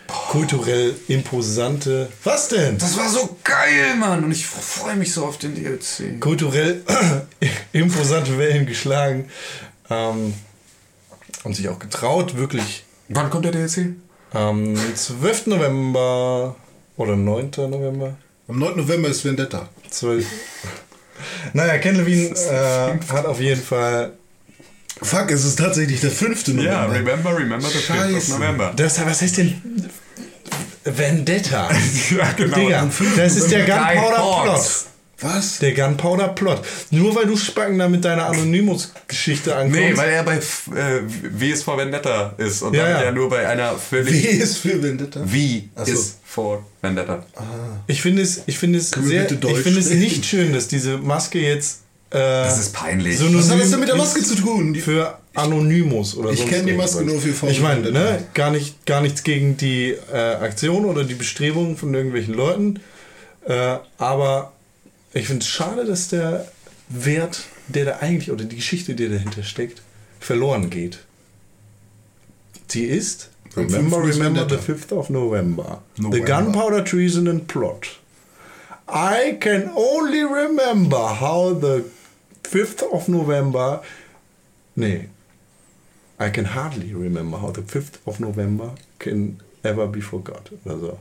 [0.08, 2.08] kulturell imposante.
[2.24, 2.78] Was denn?
[2.78, 4.24] Das war so geil, Mann!
[4.24, 6.20] Und ich freue mich so auf den DLC.
[6.20, 6.82] kulturell
[7.74, 9.30] imposante Wellen geschlagen
[9.90, 10.34] ähm,
[11.44, 13.96] und sich auch getraut, wirklich Wann kommt der DLC?
[14.32, 15.48] am 12.
[15.48, 16.56] November
[16.98, 17.52] oder 9.
[17.58, 18.16] November.
[18.48, 18.78] Am 9.
[18.78, 19.70] November ist Vendetta.
[19.90, 20.26] 12.
[21.54, 24.14] Naja, Ken Levine äh, hat auf jeden Fall.
[25.02, 26.48] Fuck, es ist tatsächlich der 5.
[26.50, 26.64] November.
[26.72, 28.32] Ja, remember, remember the 5th of Scheiße.
[28.34, 28.74] November.
[28.76, 29.90] Das, was heißt denn
[30.84, 31.70] Vendetta?
[32.18, 32.56] ja, genau.
[32.56, 34.86] Digga, das ist der Gunpowder Plot.
[35.22, 35.60] Was?
[35.60, 36.62] Der Gunpowder Plot.
[36.92, 39.80] Nur weil du Spacken da mit deiner Anonymous-Geschichte ankommst.
[39.80, 43.04] Nee, weil er bei äh, W ist vor Vendetta ist und Ja, damit ja.
[43.06, 44.26] ja nur bei einer W völlig.
[44.26, 45.22] ist für Vendetta?
[45.26, 45.92] Wie Ach so.
[45.92, 47.26] ist vor Vendetta.
[47.88, 50.98] Ich finde es, ich finde es Können sehr, ich finde es nicht schön, dass diese
[50.98, 53.18] Maske jetzt äh, Das ist peinlich.
[53.18, 54.74] synonym Was hat das denn mit der Maske zu tun?
[54.74, 57.52] Die Für Anonymous oder Ich sonst kenn die Maske nur für VW.
[57.52, 61.94] Ich meine, ne, gar nicht, gar nichts gegen die äh, Aktion oder die Bestrebungen von
[61.94, 62.80] irgendwelchen Leuten,
[63.48, 64.52] äh, aber
[65.14, 66.48] ich finde es schade, dass der
[66.90, 69.82] Wert, der da eigentlich oder die Geschichte, die dahinter steckt,
[70.20, 71.00] verloren geht.
[72.68, 74.10] Sie ist Remember, 5.
[74.10, 74.94] ist remember the Vendetta.
[74.94, 75.82] 5th of November.
[75.96, 76.26] The November.
[76.28, 78.00] Gunpowder Treason and Plot.
[78.88, 81.86] I can only remember how the
[82.44, 83.82] 5th of November.
[84.76, 85.10] Nee.
[86.20, 90.50] I can hardly remember how the 5th of November can ever be forgot.
[90.66, 91.00] Oder so.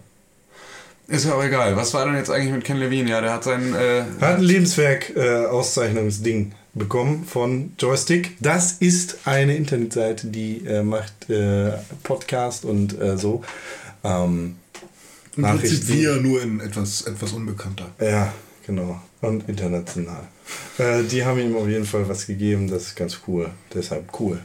[1.09, 1.75] Ist ja auch egal.
[1.75, 3.09] Was war denn jetzt eigentlich mit Ken Levine?
[3.09, 3.75] Ja, der hat sein.
[3.75, 8.37] Äh, Hat ein Lebenswerk-Auszeichnungsding bekommen von Joystick.
[8.41, 13.43] Das ist eine Internetseite, die äh, macht äh, Podcast und äh, so.
[14.05, 14.57] Ähm,
[15.37, 15.95] Im Prinzip Nachrichten.
[15.95, 17.89] wir nur in etwas, etwas unbekannter.
[18.01, 18.33] Ja,
[18.67, 19.01] genau.
[19.23, 20.27] Und international.
[20.77, 23.51] Äh, die haben ihm auf jeden Fall was gegeben, das ist ganz cool.
[23.75, 24.41] Deshalb cool.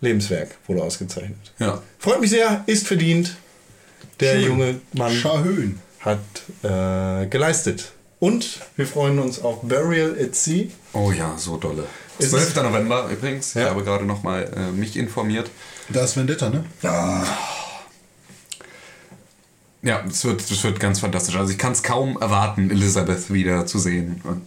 [0.00, 1.52] Lebenswerk wurde ausgezeichnet.
[1.58, 1.80] ja.
[1.98, 3.36] Freut mich sehr, ist verdient.
[4.22, 4.44] Der Schön.
[4.44, 5.78] junge Mann Scharhöhen.
[6.00, 6.18] hat
[6.62, 7.92] äh, geleistet.
[8.20, 10.66] Und wir freuen uns auf Burial at Sea.
[10.92, 11.84] Oh ja, so dolle.
[12.18, 12.54] Ist 12.
[12.56, 13.54] November übrigens.
[13.54, 13.62] Ja.
[13.64, 15.50] Ich habe gerade nochmal äh, mich informiert.
[15.88, 16.64] Da ist Vendetta, ne?
[19.82, 21.34] Ja, es wird, es wird ganz fantastisch.
[21.36, 24.20] Also ich kann es kaum erwarten, Elizabeth wieder zu sehen.
[24.24, 24.42] Und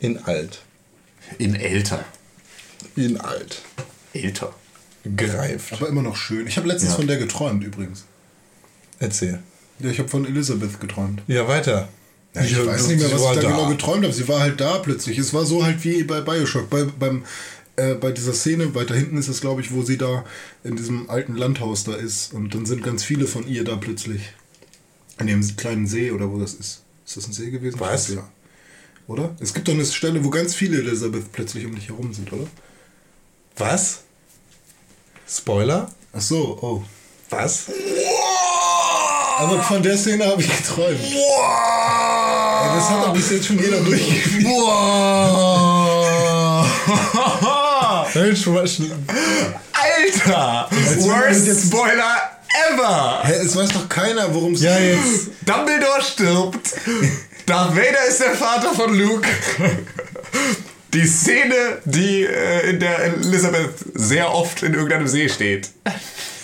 [0.00, 0.62] In alt.
[1.38, 2.04] in älter.
[2.96, 3.60] In alt.
[4.14, 4.54] Älter.
[5.16, 5.74] Greift.
[5.74, 6.46] Aber immer noch schön.
[6.46, 6.96] Ich habe letztens Ja.
[6.96, 8.04] von der geträumt übrigens.
[8.98, 9.40] Erzähl.
[9.80, 11.22] Ja, ich habe von Elizabeth geträumt.
[11.26, 11.88] Ja, weiter.
[12.34, 13.48] Ja, ich weiß nicht mehr, was ich da da.
[13.48, 14.12] genau geträumt habe.
[14.12, 15.18] Sie war halt da plötzlich.
[15.18, 16.68] Es war so halt wie bei Bioshock.
[16.68, 17.24] Bei, beim,
[17.76, 20.24] äh, bei dieser Szene, weiter hinten ist es, glaube ich, wo sie da
[20.64, 22.32] in diesem alten Landhaus da ist.
[22.34, 24.22] Und dann sind ganz viele von ihr da plötzlich.
[25.16, 26.82] An dem kleinen See oder wo das ist.
[27.04, 27.80] Ist das ein See gewesen?
[27.80, 28.10] Was?
[28.10, 28.28] Ich Ja.
[29.08, 29.34] Oder?
[29.40, 32.46] Es gibt doch eine Stelle, wo ganz viele Elizabeth plötzlich um dich herum sind, oder?
[33.56, 34.02] Was?
[35.26, 35.90] Spoiler?
[36.12, 36.84] Ach so, oh.
[37.30, 37.70] Was?
[39.38, 40.98] Aber von der Szene habe ich geträumt.
[41.00, 44.44] Ja, das hat doch bis jetzt schon jeder durchgeführt.
[49.72, 50.68] Alter!
[50.70, 52.16] wenn man Worst Spoiler
[52.72, 53.20] ever!
[53.22, 55.28] Hä, es weiß doch keiner, worum es Ja, jetzt.
[55.46, 56.74] Dumbledore stirbt.
[57.46, 59.28] Darth Vader ist der Vater von Luke.
[60.94, 65.70] Die Szene, die äh, in der Elizabeth sehr oft in irgendeinem See steht.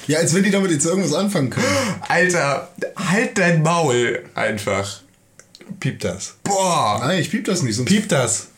[0.07, 1.67] Ja, als wenn die damit jetzt irgendwas anfangen können.
[2.09, 5.01] Alter, halt dein Maul einfach.
[5.81, 6.35] Piep das.
[6.43, 7.01] Boah.
[7.01, 7.77] Nein, ich piep das nicht.
[7.77, 8.49] Sonst Piep das.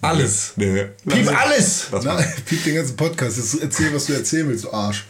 [0.00, 0.52] Alles.
[0.56, 0.86] Nee.
[1.08, 1.90] Piep alles!
[1.90, 2.04] Mal.
[2.04, 3.38] Nein, piep den ganzen Podcast.
[3.38, 5.04] Jetzt erzähl, was du erzählen willst, du Arsch.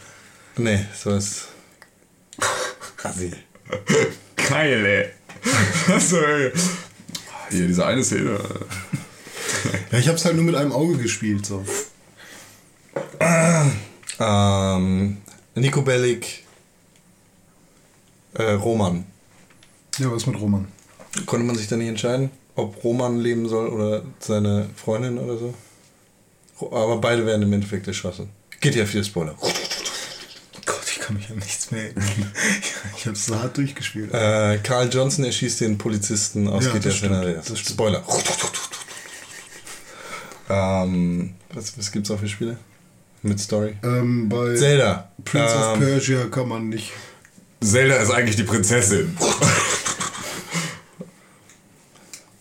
[0.55, 1.49] Nee, so ist.
[3.03, 3.31] Assi.
[4.49, 5.05] Geil, ey.
[5.93, 6.51] Also, ey.
[7.49, 8.39] Hier, diese eine Szene.
[9.91, 11.45] Ja, ich hab's halt nur mit einem Auge gespielt.
[11.45, 11.63] So.
[14.19, 15.17] Ähm,
[15.59, 16.43] Nico Bellic.
[18.33, 19.05] Äh, Roman.
[19.97, 20.67] Ja, was mit Roman?
[21.25, 25.53] Konnte man sich da nicht entscheiden, ob Roman leben soll oder seine Freundin oder so?
[26.59, 28.29] Aber beide werden im Endeffekt erschossen.
[28.59, 29.35] Geht ja viel Spoiler.
[30.65, 32.33] Gott, ich kann mich an nichts mehr erinnern.
[32.97, 34.13] ich habe so hart durchgespielt.
[34.13, 37.57] Äh, Carl Johnson erschießt den Polizisten aus Ja, GTA San Andreas.
[37.59, 38.03] Spoiler.
[40.49, 42.57] Ähm, was, was gibt's auch für Spiele?
[43.27, 43.75] Mit Story?
[43.83, 45.11] Ähm, bei Zelda.
[45.25, 46.91] Prince of Ähm, Persia kann man nicht.
[47.61, 49.17] Zelda ist eigentlich die Prinzessin.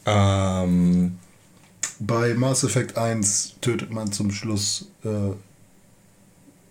[0.05, 1.19] Ähm,
[1.99, 5.09] Bei Mass Effect 1 tötet man zum Schluss äh,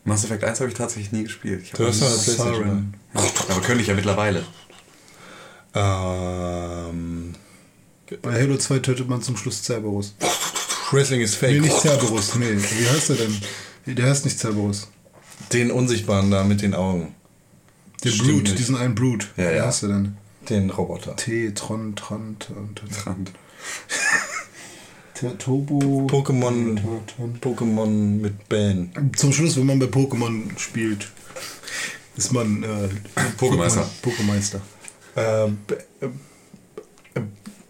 [0.05, 1.63] Mass Effect 1 habe ich tatsächlich nie gespielt.
[1.63, 2.93] Ich Du hast Playstation, Siren.
[3.15, 4.43] Ja, aber könnte ich ja mittlerweile.
[5.73, 7.33] ähm,
[8.21, 10.13] Bei Halo 2 tötet man zum Schluss Cerberus.
[10.91, 11.61] Wrestling ist Nee, fake.
[11.61, 12.55] nicht Cerberus, nee.
[12.55, 13.35] Wie heißt der denn?
[13.85, 14.87] Der heißt nicht Cerberus.
[15.53, 17.13] Den Unsichtbaren da mit den Augen.
[18.03, 18.59] Der Stimmt Brute, nicht.
[18.59, 19.27] diesen einen Brute.
[19.37, 19.65] Ja, Wie ja.
[19.65, 20.17] heißt der denn?
[20.49, 21.15] Den Roboter.
[21.15, 23.25] T, Tron, Tron, Tron, Tron.
[25.37, 26.07] Turbo.
[26.07, 26.79] Pokémon.
[27.41, 27.87] Pokémon
[28.21, 28.91] mit Bällen.
[29.15, 31.07] Zum Schluss, wenn man bei Pokémon spielt,
[32.17, 32.89] ist man äh,
[33.39, 33.85] Pokémeister.
[34.03, 34.59] Pokémeister.
[35.15, 36.09] Äh, äh,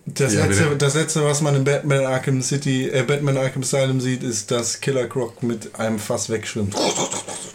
[0.05, 3.99] das, Ja, letzte, das letzte, was man in Batman Arkham City, äh, Batman Arkham Asylum
[3.99, 6.75] sieht, ist, dass Killer Croc mit einem Fass wegschwimmt.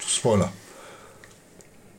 [0.07, 0.53] Spoiler.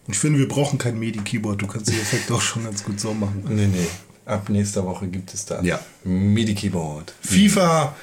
[0.08, 1.62] Ich finde, wir brauchen kein MIDI-Keyboard.
[1.62, 3.44] Du kannst die Effekte auch schon ganz gut so machen.
[3.48, 3.88] Nee, nee.
[4.26, 5.64] Ab nächster Woche gibt es das.
[5.66, 5.80] Ja.
[6.04, 7.14] MIDI-Keyboard.
[7.22, 7.96] FIFA,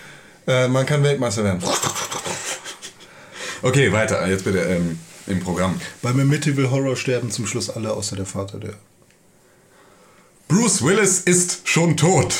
[0.46, 1.62] äh, man kann Weltmeister werden.
[3.60, 4.26] Okay, weiter.
[4.26, 5.80] Jetzt bitte ähm, im Programm.
[6.00, 8.74] Beim Amityville Horror sterben zum Schluss alle, außer der Vater, der.
[10.48, 12.34] Bruce Willis ist schon tot.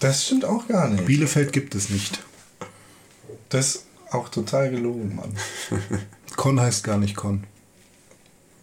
[0.00, 1.04] Das stimmt auch gar nicht.
[1.04, 2.20] Bielefeld gibt es nicht.
[3.50, 5.36] Das ist auch total gelogen, Mann.
[6.36, 7.44] Con heißt gar nicht Con.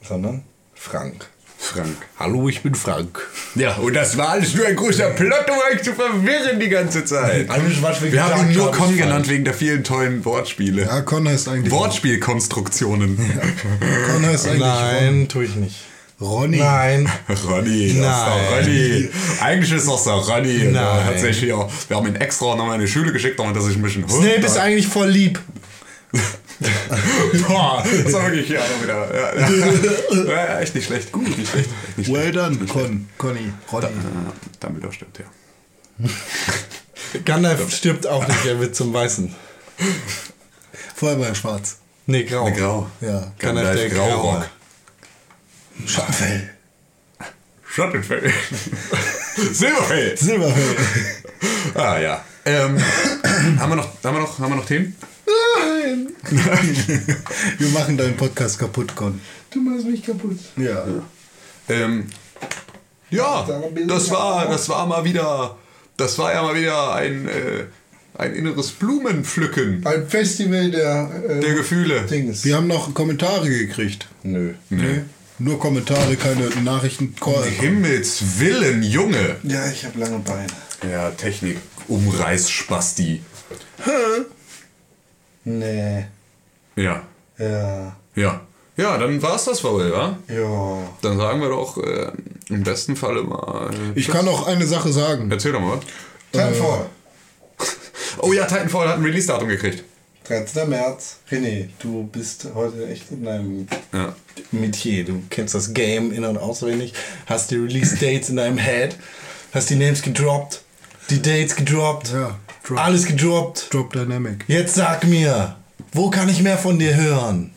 [0.01, 0.43] Sondern
[0.73, 1.29] Frank.
[1.59, 1.95] Frank.
[2.17, 3.19] Hallo, ich bin Frank.
[3.53, 7.05] Ja, und das war alles nur ein großer Plot, um euch zu verwirren die ganze
[7.05, 7.49] Zeit.
[7.49, 10.83] Alles, was wir Wir haben ihn nur Con genannt wegen der vielen tollen Wortspiele.
[10.83, 11.71] Ja, Con heißt eigentlich.
[11.71, 13.17] Wortspielkonstruktionen.
[14.07, 15.88] Con heißt eigentlich Nein, tue ich nicht.
[16.21, 16.57] Ronny.
[16.57, 17.09] Nein.
[17.47, 18.63] Ronny, das ist doch Nein.
[18.63, 19.09] Ronny.
[19.39, 20.63] Eigentlich ist das doch Ronny.
[20.71, 21.33] Nein.
[21.33, 24.07] Hier, wir haben ihn extra nochmal in die Schule geschickt, damit er sich ein bisschen
[24.09, 25.39] Snape ist eigentlich voll lieb.
[27.47, 29.15] Boah, das war wirklich hier auch wieder.
[29.15, 30.45] Ja, ja.
[30.51, 31.11] ja, echt nicht schlecht.
[31.11, 31.69] Gut, nicht schlecht.
[31.87, 32.35] Echt nicht Well schlecht.
[32.35, 33.09] done, Con.
[33.17, 33.53] Conny.
[33.71, 33.85] Ronny.
[33.85, 33.89] Äh,
[34.59, 36.09] Dumbledore stimmt, ja.
[37.23, 39.33] Gandalf stirbt auch nicht, er wird zum Weißen.
[40.95, 41.77] Vorher war er schwarz.
[42.07, 42.51] Nee, grau.
[42.51, 42.87] Grau.
[42.99, 43.31] Ja.
[43.37, 44.45] Gandalf der Graue.
[45.85, 46.49] Schattenfell.
[47.67, 48.33] Schattenfell.
[49.51, 50.17] Silberfell.
[50.17, 50.75] Silberfell.
[51.75, 52.25] Ah ja.
[52.45, 52.77] Ähm,
[53.59, 54.95] haben, wir noch, haben, wir noch, haben wir noch Themen?
[57.57, 59.19] Wir machen deinen Podcast kaputt, Con.
[59.51, 60.39] Du machst mich kaputt.
[60.57, 60.85] Ja.
[61.69, 62.07] Ähm,
[63.09, 63.47] ja,
[63.87, 65.57] das war, das war mal wieder,
[65.97, 67.65] das war ja mal wieder ein, äh,
[68.17, 72.01] ein inneres Blumenpflücken Ein Festival der, äh, der Gefühle.
[72.01, 72.43] Dings.
[72.45, 74.07] Wir haben noch Kommentare gekriegt.
[74.23, 74.53] Nö.
[74.69, 75.01] Nee.
[75.39, 77.15] Nur Kommentare, keine Nachrichten.
[77.21, 79.37] Um Himmels Willen, Junge.
[79.43, 80.47] Ja, ich habe lange Beine.
[80.89, 81.57] Ja, Technik,
[81.87, 83.21] Umreißspasti.
[85.45, 86.05] Nee.
[86.75, 87.03] Ja,
[87.37, 87.95] Ja.
[88.15, 88.41] ja.
[88.77, 90.17] Ja, dann war's das wohl, ja?
[90.33, 90.77] Ja.
[91.01, 92.11] Dann sagen wir doch äh,
[92.47, 93.71] im besten Falle mal.
[93.73, 95.29] äh, Ich kann noch eine Sache sagen.
[95.29, 95.79] Erzähl doch mal.
[96.31, 96.85] Titanfall.
[98.21, 99.83] Oh ja, Titanfall hat ein Release-Datum gekriegt.
[100.29, 100.69] 13.
[100.69, 101.17] März.
[101.31, 104.15] René, du bist heute echt in deinem Ja.
[104.51, 105.03] Metier.
[105.03, 106.93] Du kennst das Game in- und auswendig,
[107.25, 108.95] hast die Release-Dates in deinem Head,
[109.51, 110.61] hast die Names gedroppt,
[111.09, 112.79] die Dates gedroppt, Ja, drop.
[112.79, 113.73] alles gedroppt.
[113.73, 114.45] Drop Dynamic.
[114.47, 115.55] Jetzt sag mir,
[115.93, 117.51] wo kann ich mehr von dir hören?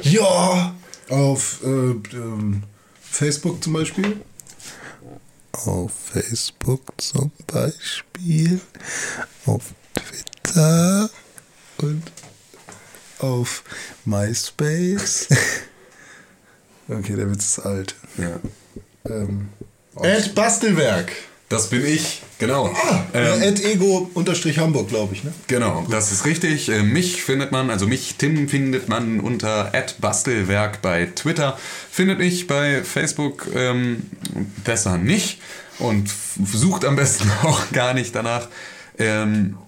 [0.00, 0.74] Ja.
[1.08, 1.68] Auf äh,
[2.16, 2.62] ähm,
[3.00, 4.20] Facebook zum Beispiel.
[5.50, 8.60] Auf Facebook zum Beispiel.
[9.44, 11.10] Auf Twitter.
[11.82, 12.02] Und
[13.18, 13.64] auf
[14.04, 15.28] MySpace.
[16.88, 17.94] okay, der Witz ist alt.
[18.18, 18.40] ja.
[19.08, 19.48] Ähm,
[20.00, 21.12] Ed Bastelwerk.
[21.48, 22.74] Das bin ich, genau.
[23.12, 25.34] ähm, Ego unterstrich Hamburg, glaube ich, ne?
[25.48, 26.70] Genau, das ist richtig.
[26.70, 31.58] Äh, Mich findet man, also mich, Tim, findet man unter @bastelwerk bei Twitter.
[31.90, 34.08] Findet mich bei Facebook ähm,
[34.64, 35.42] besser nicht
[35.78, 36.10] und
[36.42, 38.48] sucht am besten auch gar nicht danach.
[38.98, 39.58] Ähm,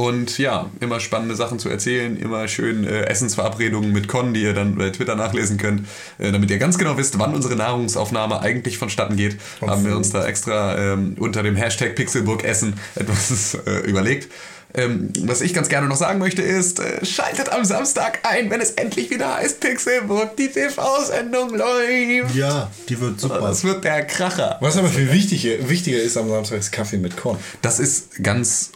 [0.00, 4.54] und ja, immer spannende Sachen zu erzählen, immer schön äh, Essensverabredungen mit Con, die ihr
[4.54, 5.86] dann bei Twitter nachlesen könnt,
[6.16, 9.36] äh, damit ihr ganz genau wisst, wann unsere Nahrungsaufnahme eigentlich vonstatten geht.
[9.60, 14.32] Haben wir uns da extra ähm, unter dem Hashtag Pixelburgessen etwas äh, überlegt.
[14.72, 18.62] Ähm, was ich ganz gerne noch sagen möchte ist, äh, schaltet am Samstag ein, wenn
[18.62, 22.34] es endlich wieder heißt Pixelburg, die TV-Sendung läuft.
[22.34, 23.40] Ja, die wird super.
[23.40, 24.56] Das wird der Kracher.
[24.60, 27.36] Was aber viel wichtiger, wichtiger ist am Samstag ist Kaffee mit Korn.
[27.60, 28.70] Das ist ganz,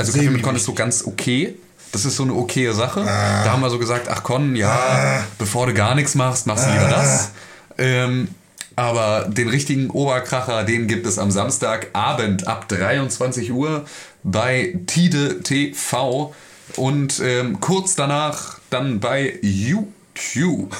[0.00, 1.54] also Kaffee mit Korn ist so ganz okay.
[1.92, 3.04] Das ist so eine okaye Sache.
[3.04, 6.70] Da haben wir so gesagt, ach Con, ja, bevor du gar nichts machst, machst du
[6.70, 7.30] lieber das.
[7.78, 8.28] Ähm,
[8.76, 13.84] aber den richtigen Oberkracher, den gibt es am Samstagabend ab 23 Uhr
[14.22, 16.32] bei Tide TV
[16.76, 20.74] und ähm, kurz danach dann bei YouTube.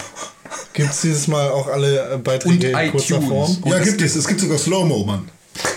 [0.73, 3.29] Gibt es dieses Mal auch alle äh, Beiträge Und in kurzer iTunes.
[3.29, 3.57] Form?
[3.63, 4.17] Und ja, es gibt es.
[4.17, 5.29] Es gibt sogar Slow-Mo, Mann.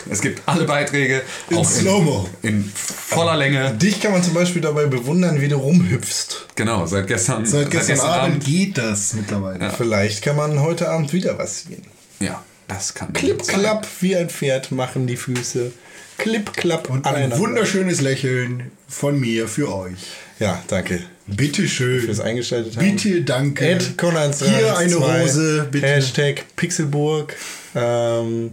[0.09, 2.29] Es gibt alle Beiträge In auch Slow-Mo.
[2.41, 3.73] in, in voller Länge.
[3.75, 6.47] Dich kann man zum Beispiel dabei bewundern, wie du rumhüpfst.
[6.55, 9.71] Genau, seit gestern, Seit gestern Abend geht das mittlerweile.
[9.75, 11.83] Vielleicht kann man heute Abend wieder was sehen.
[12.19, 15.71] Ja, das kann Klipp, klapp, wie ein Pferd machen die Füße.
[16.17, 19.97] Klipp, klapp, Und ein wunderschönes Lächeln von mir für euch.
[20.39, 22.01] Ja, danke Bitte schön.
[22.01, 22.95] fürs eingeschaltet haben.
[22.95, 23.65] Bitte, danke.
[23.65, 25.87] Ed Conan Hier eine Rose, bitte.
[25.87, 27.35] Hashtag Pixelburg.
[27.75, 28.51] Ähm,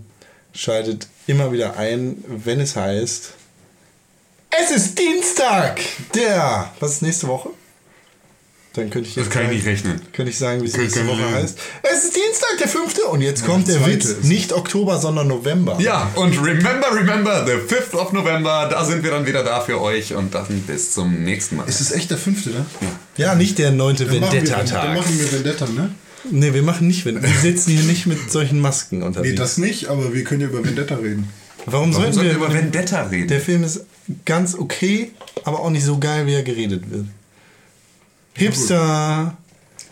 [0.55, 3.33] schaltet immer wieder ein, wenn es heißt.
[4.63, 5.81] Es ist Dienstag!
[6.15, 6.71] Der.
[6.81, 7.51] Was ist nächste Woche?
[8.75, 10.01] Dann könnte ich Das jetzt kann ich sagen- nicht rechnen.
[10.13, 11.59] Könnte ich sagen, wie es Kann- nächste kann Woche ich- heißt.
[11.83, 13.03] Es ist Dienstag, der fünfte.
[13.03, 14.17] Und jetzt kommt der Witz.
[14.23, 15.77] Nicht Oktober, sondern November.
[15.81, 19.81] Ja, und remember, remember, the 5th of November, da sind wir dann wieder da für
[19.81, 21.65] euch und dann bis zum nächsten Mal.
[21.69, 22.65] Es ist echt der fünfte, ne?
[23.17, 24.97] Ja, nicht der neunte Dann machen wir- Dann Vendetta-Tag.
[24.97, 25.93] machen wir Vendetta, ne?
[26.31, 27.29] Nee, wir machen nicht Vendetta.
[27.29, 29.37] Wir sitzen hier nicht mit solchen Masken Nee, unterwegs.
[29.37, 31.29] das nicht, aber wir können ja über Vendetta reden.
[31.67, 33.29] Warum, Warum sollten sollten wir wir über Vendetta reden?
[33.29, 33.85] Der Film ist
[34.25, 35.13] ganz okay,
[35.45, 37.07] aber auch nicht so geil, wie er geredet wird.
[38.35, 39.37] Hipster.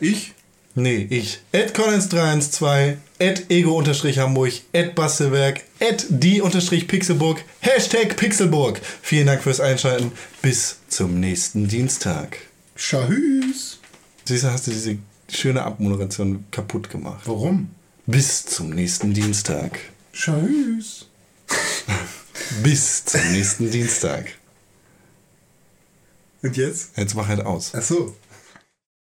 [0.00, 0.32] Ich?
[0.74, 1.40] Nee, ich.
[1.52, 8.80] Ed Collins312, Ed Ego-Hamburg, Ed Bastelwerk, Ed die-Pixelburg, Hashtag Pixelburg.
[9.02, 10.12] Vielen Dank fürs Einschalten.
[10.40, 12.38] Bis zum nächsten Dienstag.
[12.76, 13.80] Schahüs.
[14.24, 14.98] Siehst du, hast du diese
[15.30, 17.22] schöne Abmoderation kaputt gemacht.
[17.26, 17.70] Warum?
[18.06, 19.78] Bis zum nächsten Dienstag.
[20.12, 21.06] Schahüs.
[22.62, 24.26] Bis zum nächsten Dienstag.
[26.42, 26.96] Und jetzt?
[26.96, 27.72] Jetzt mach halt aus.
[27.74, 28.16] Ach so.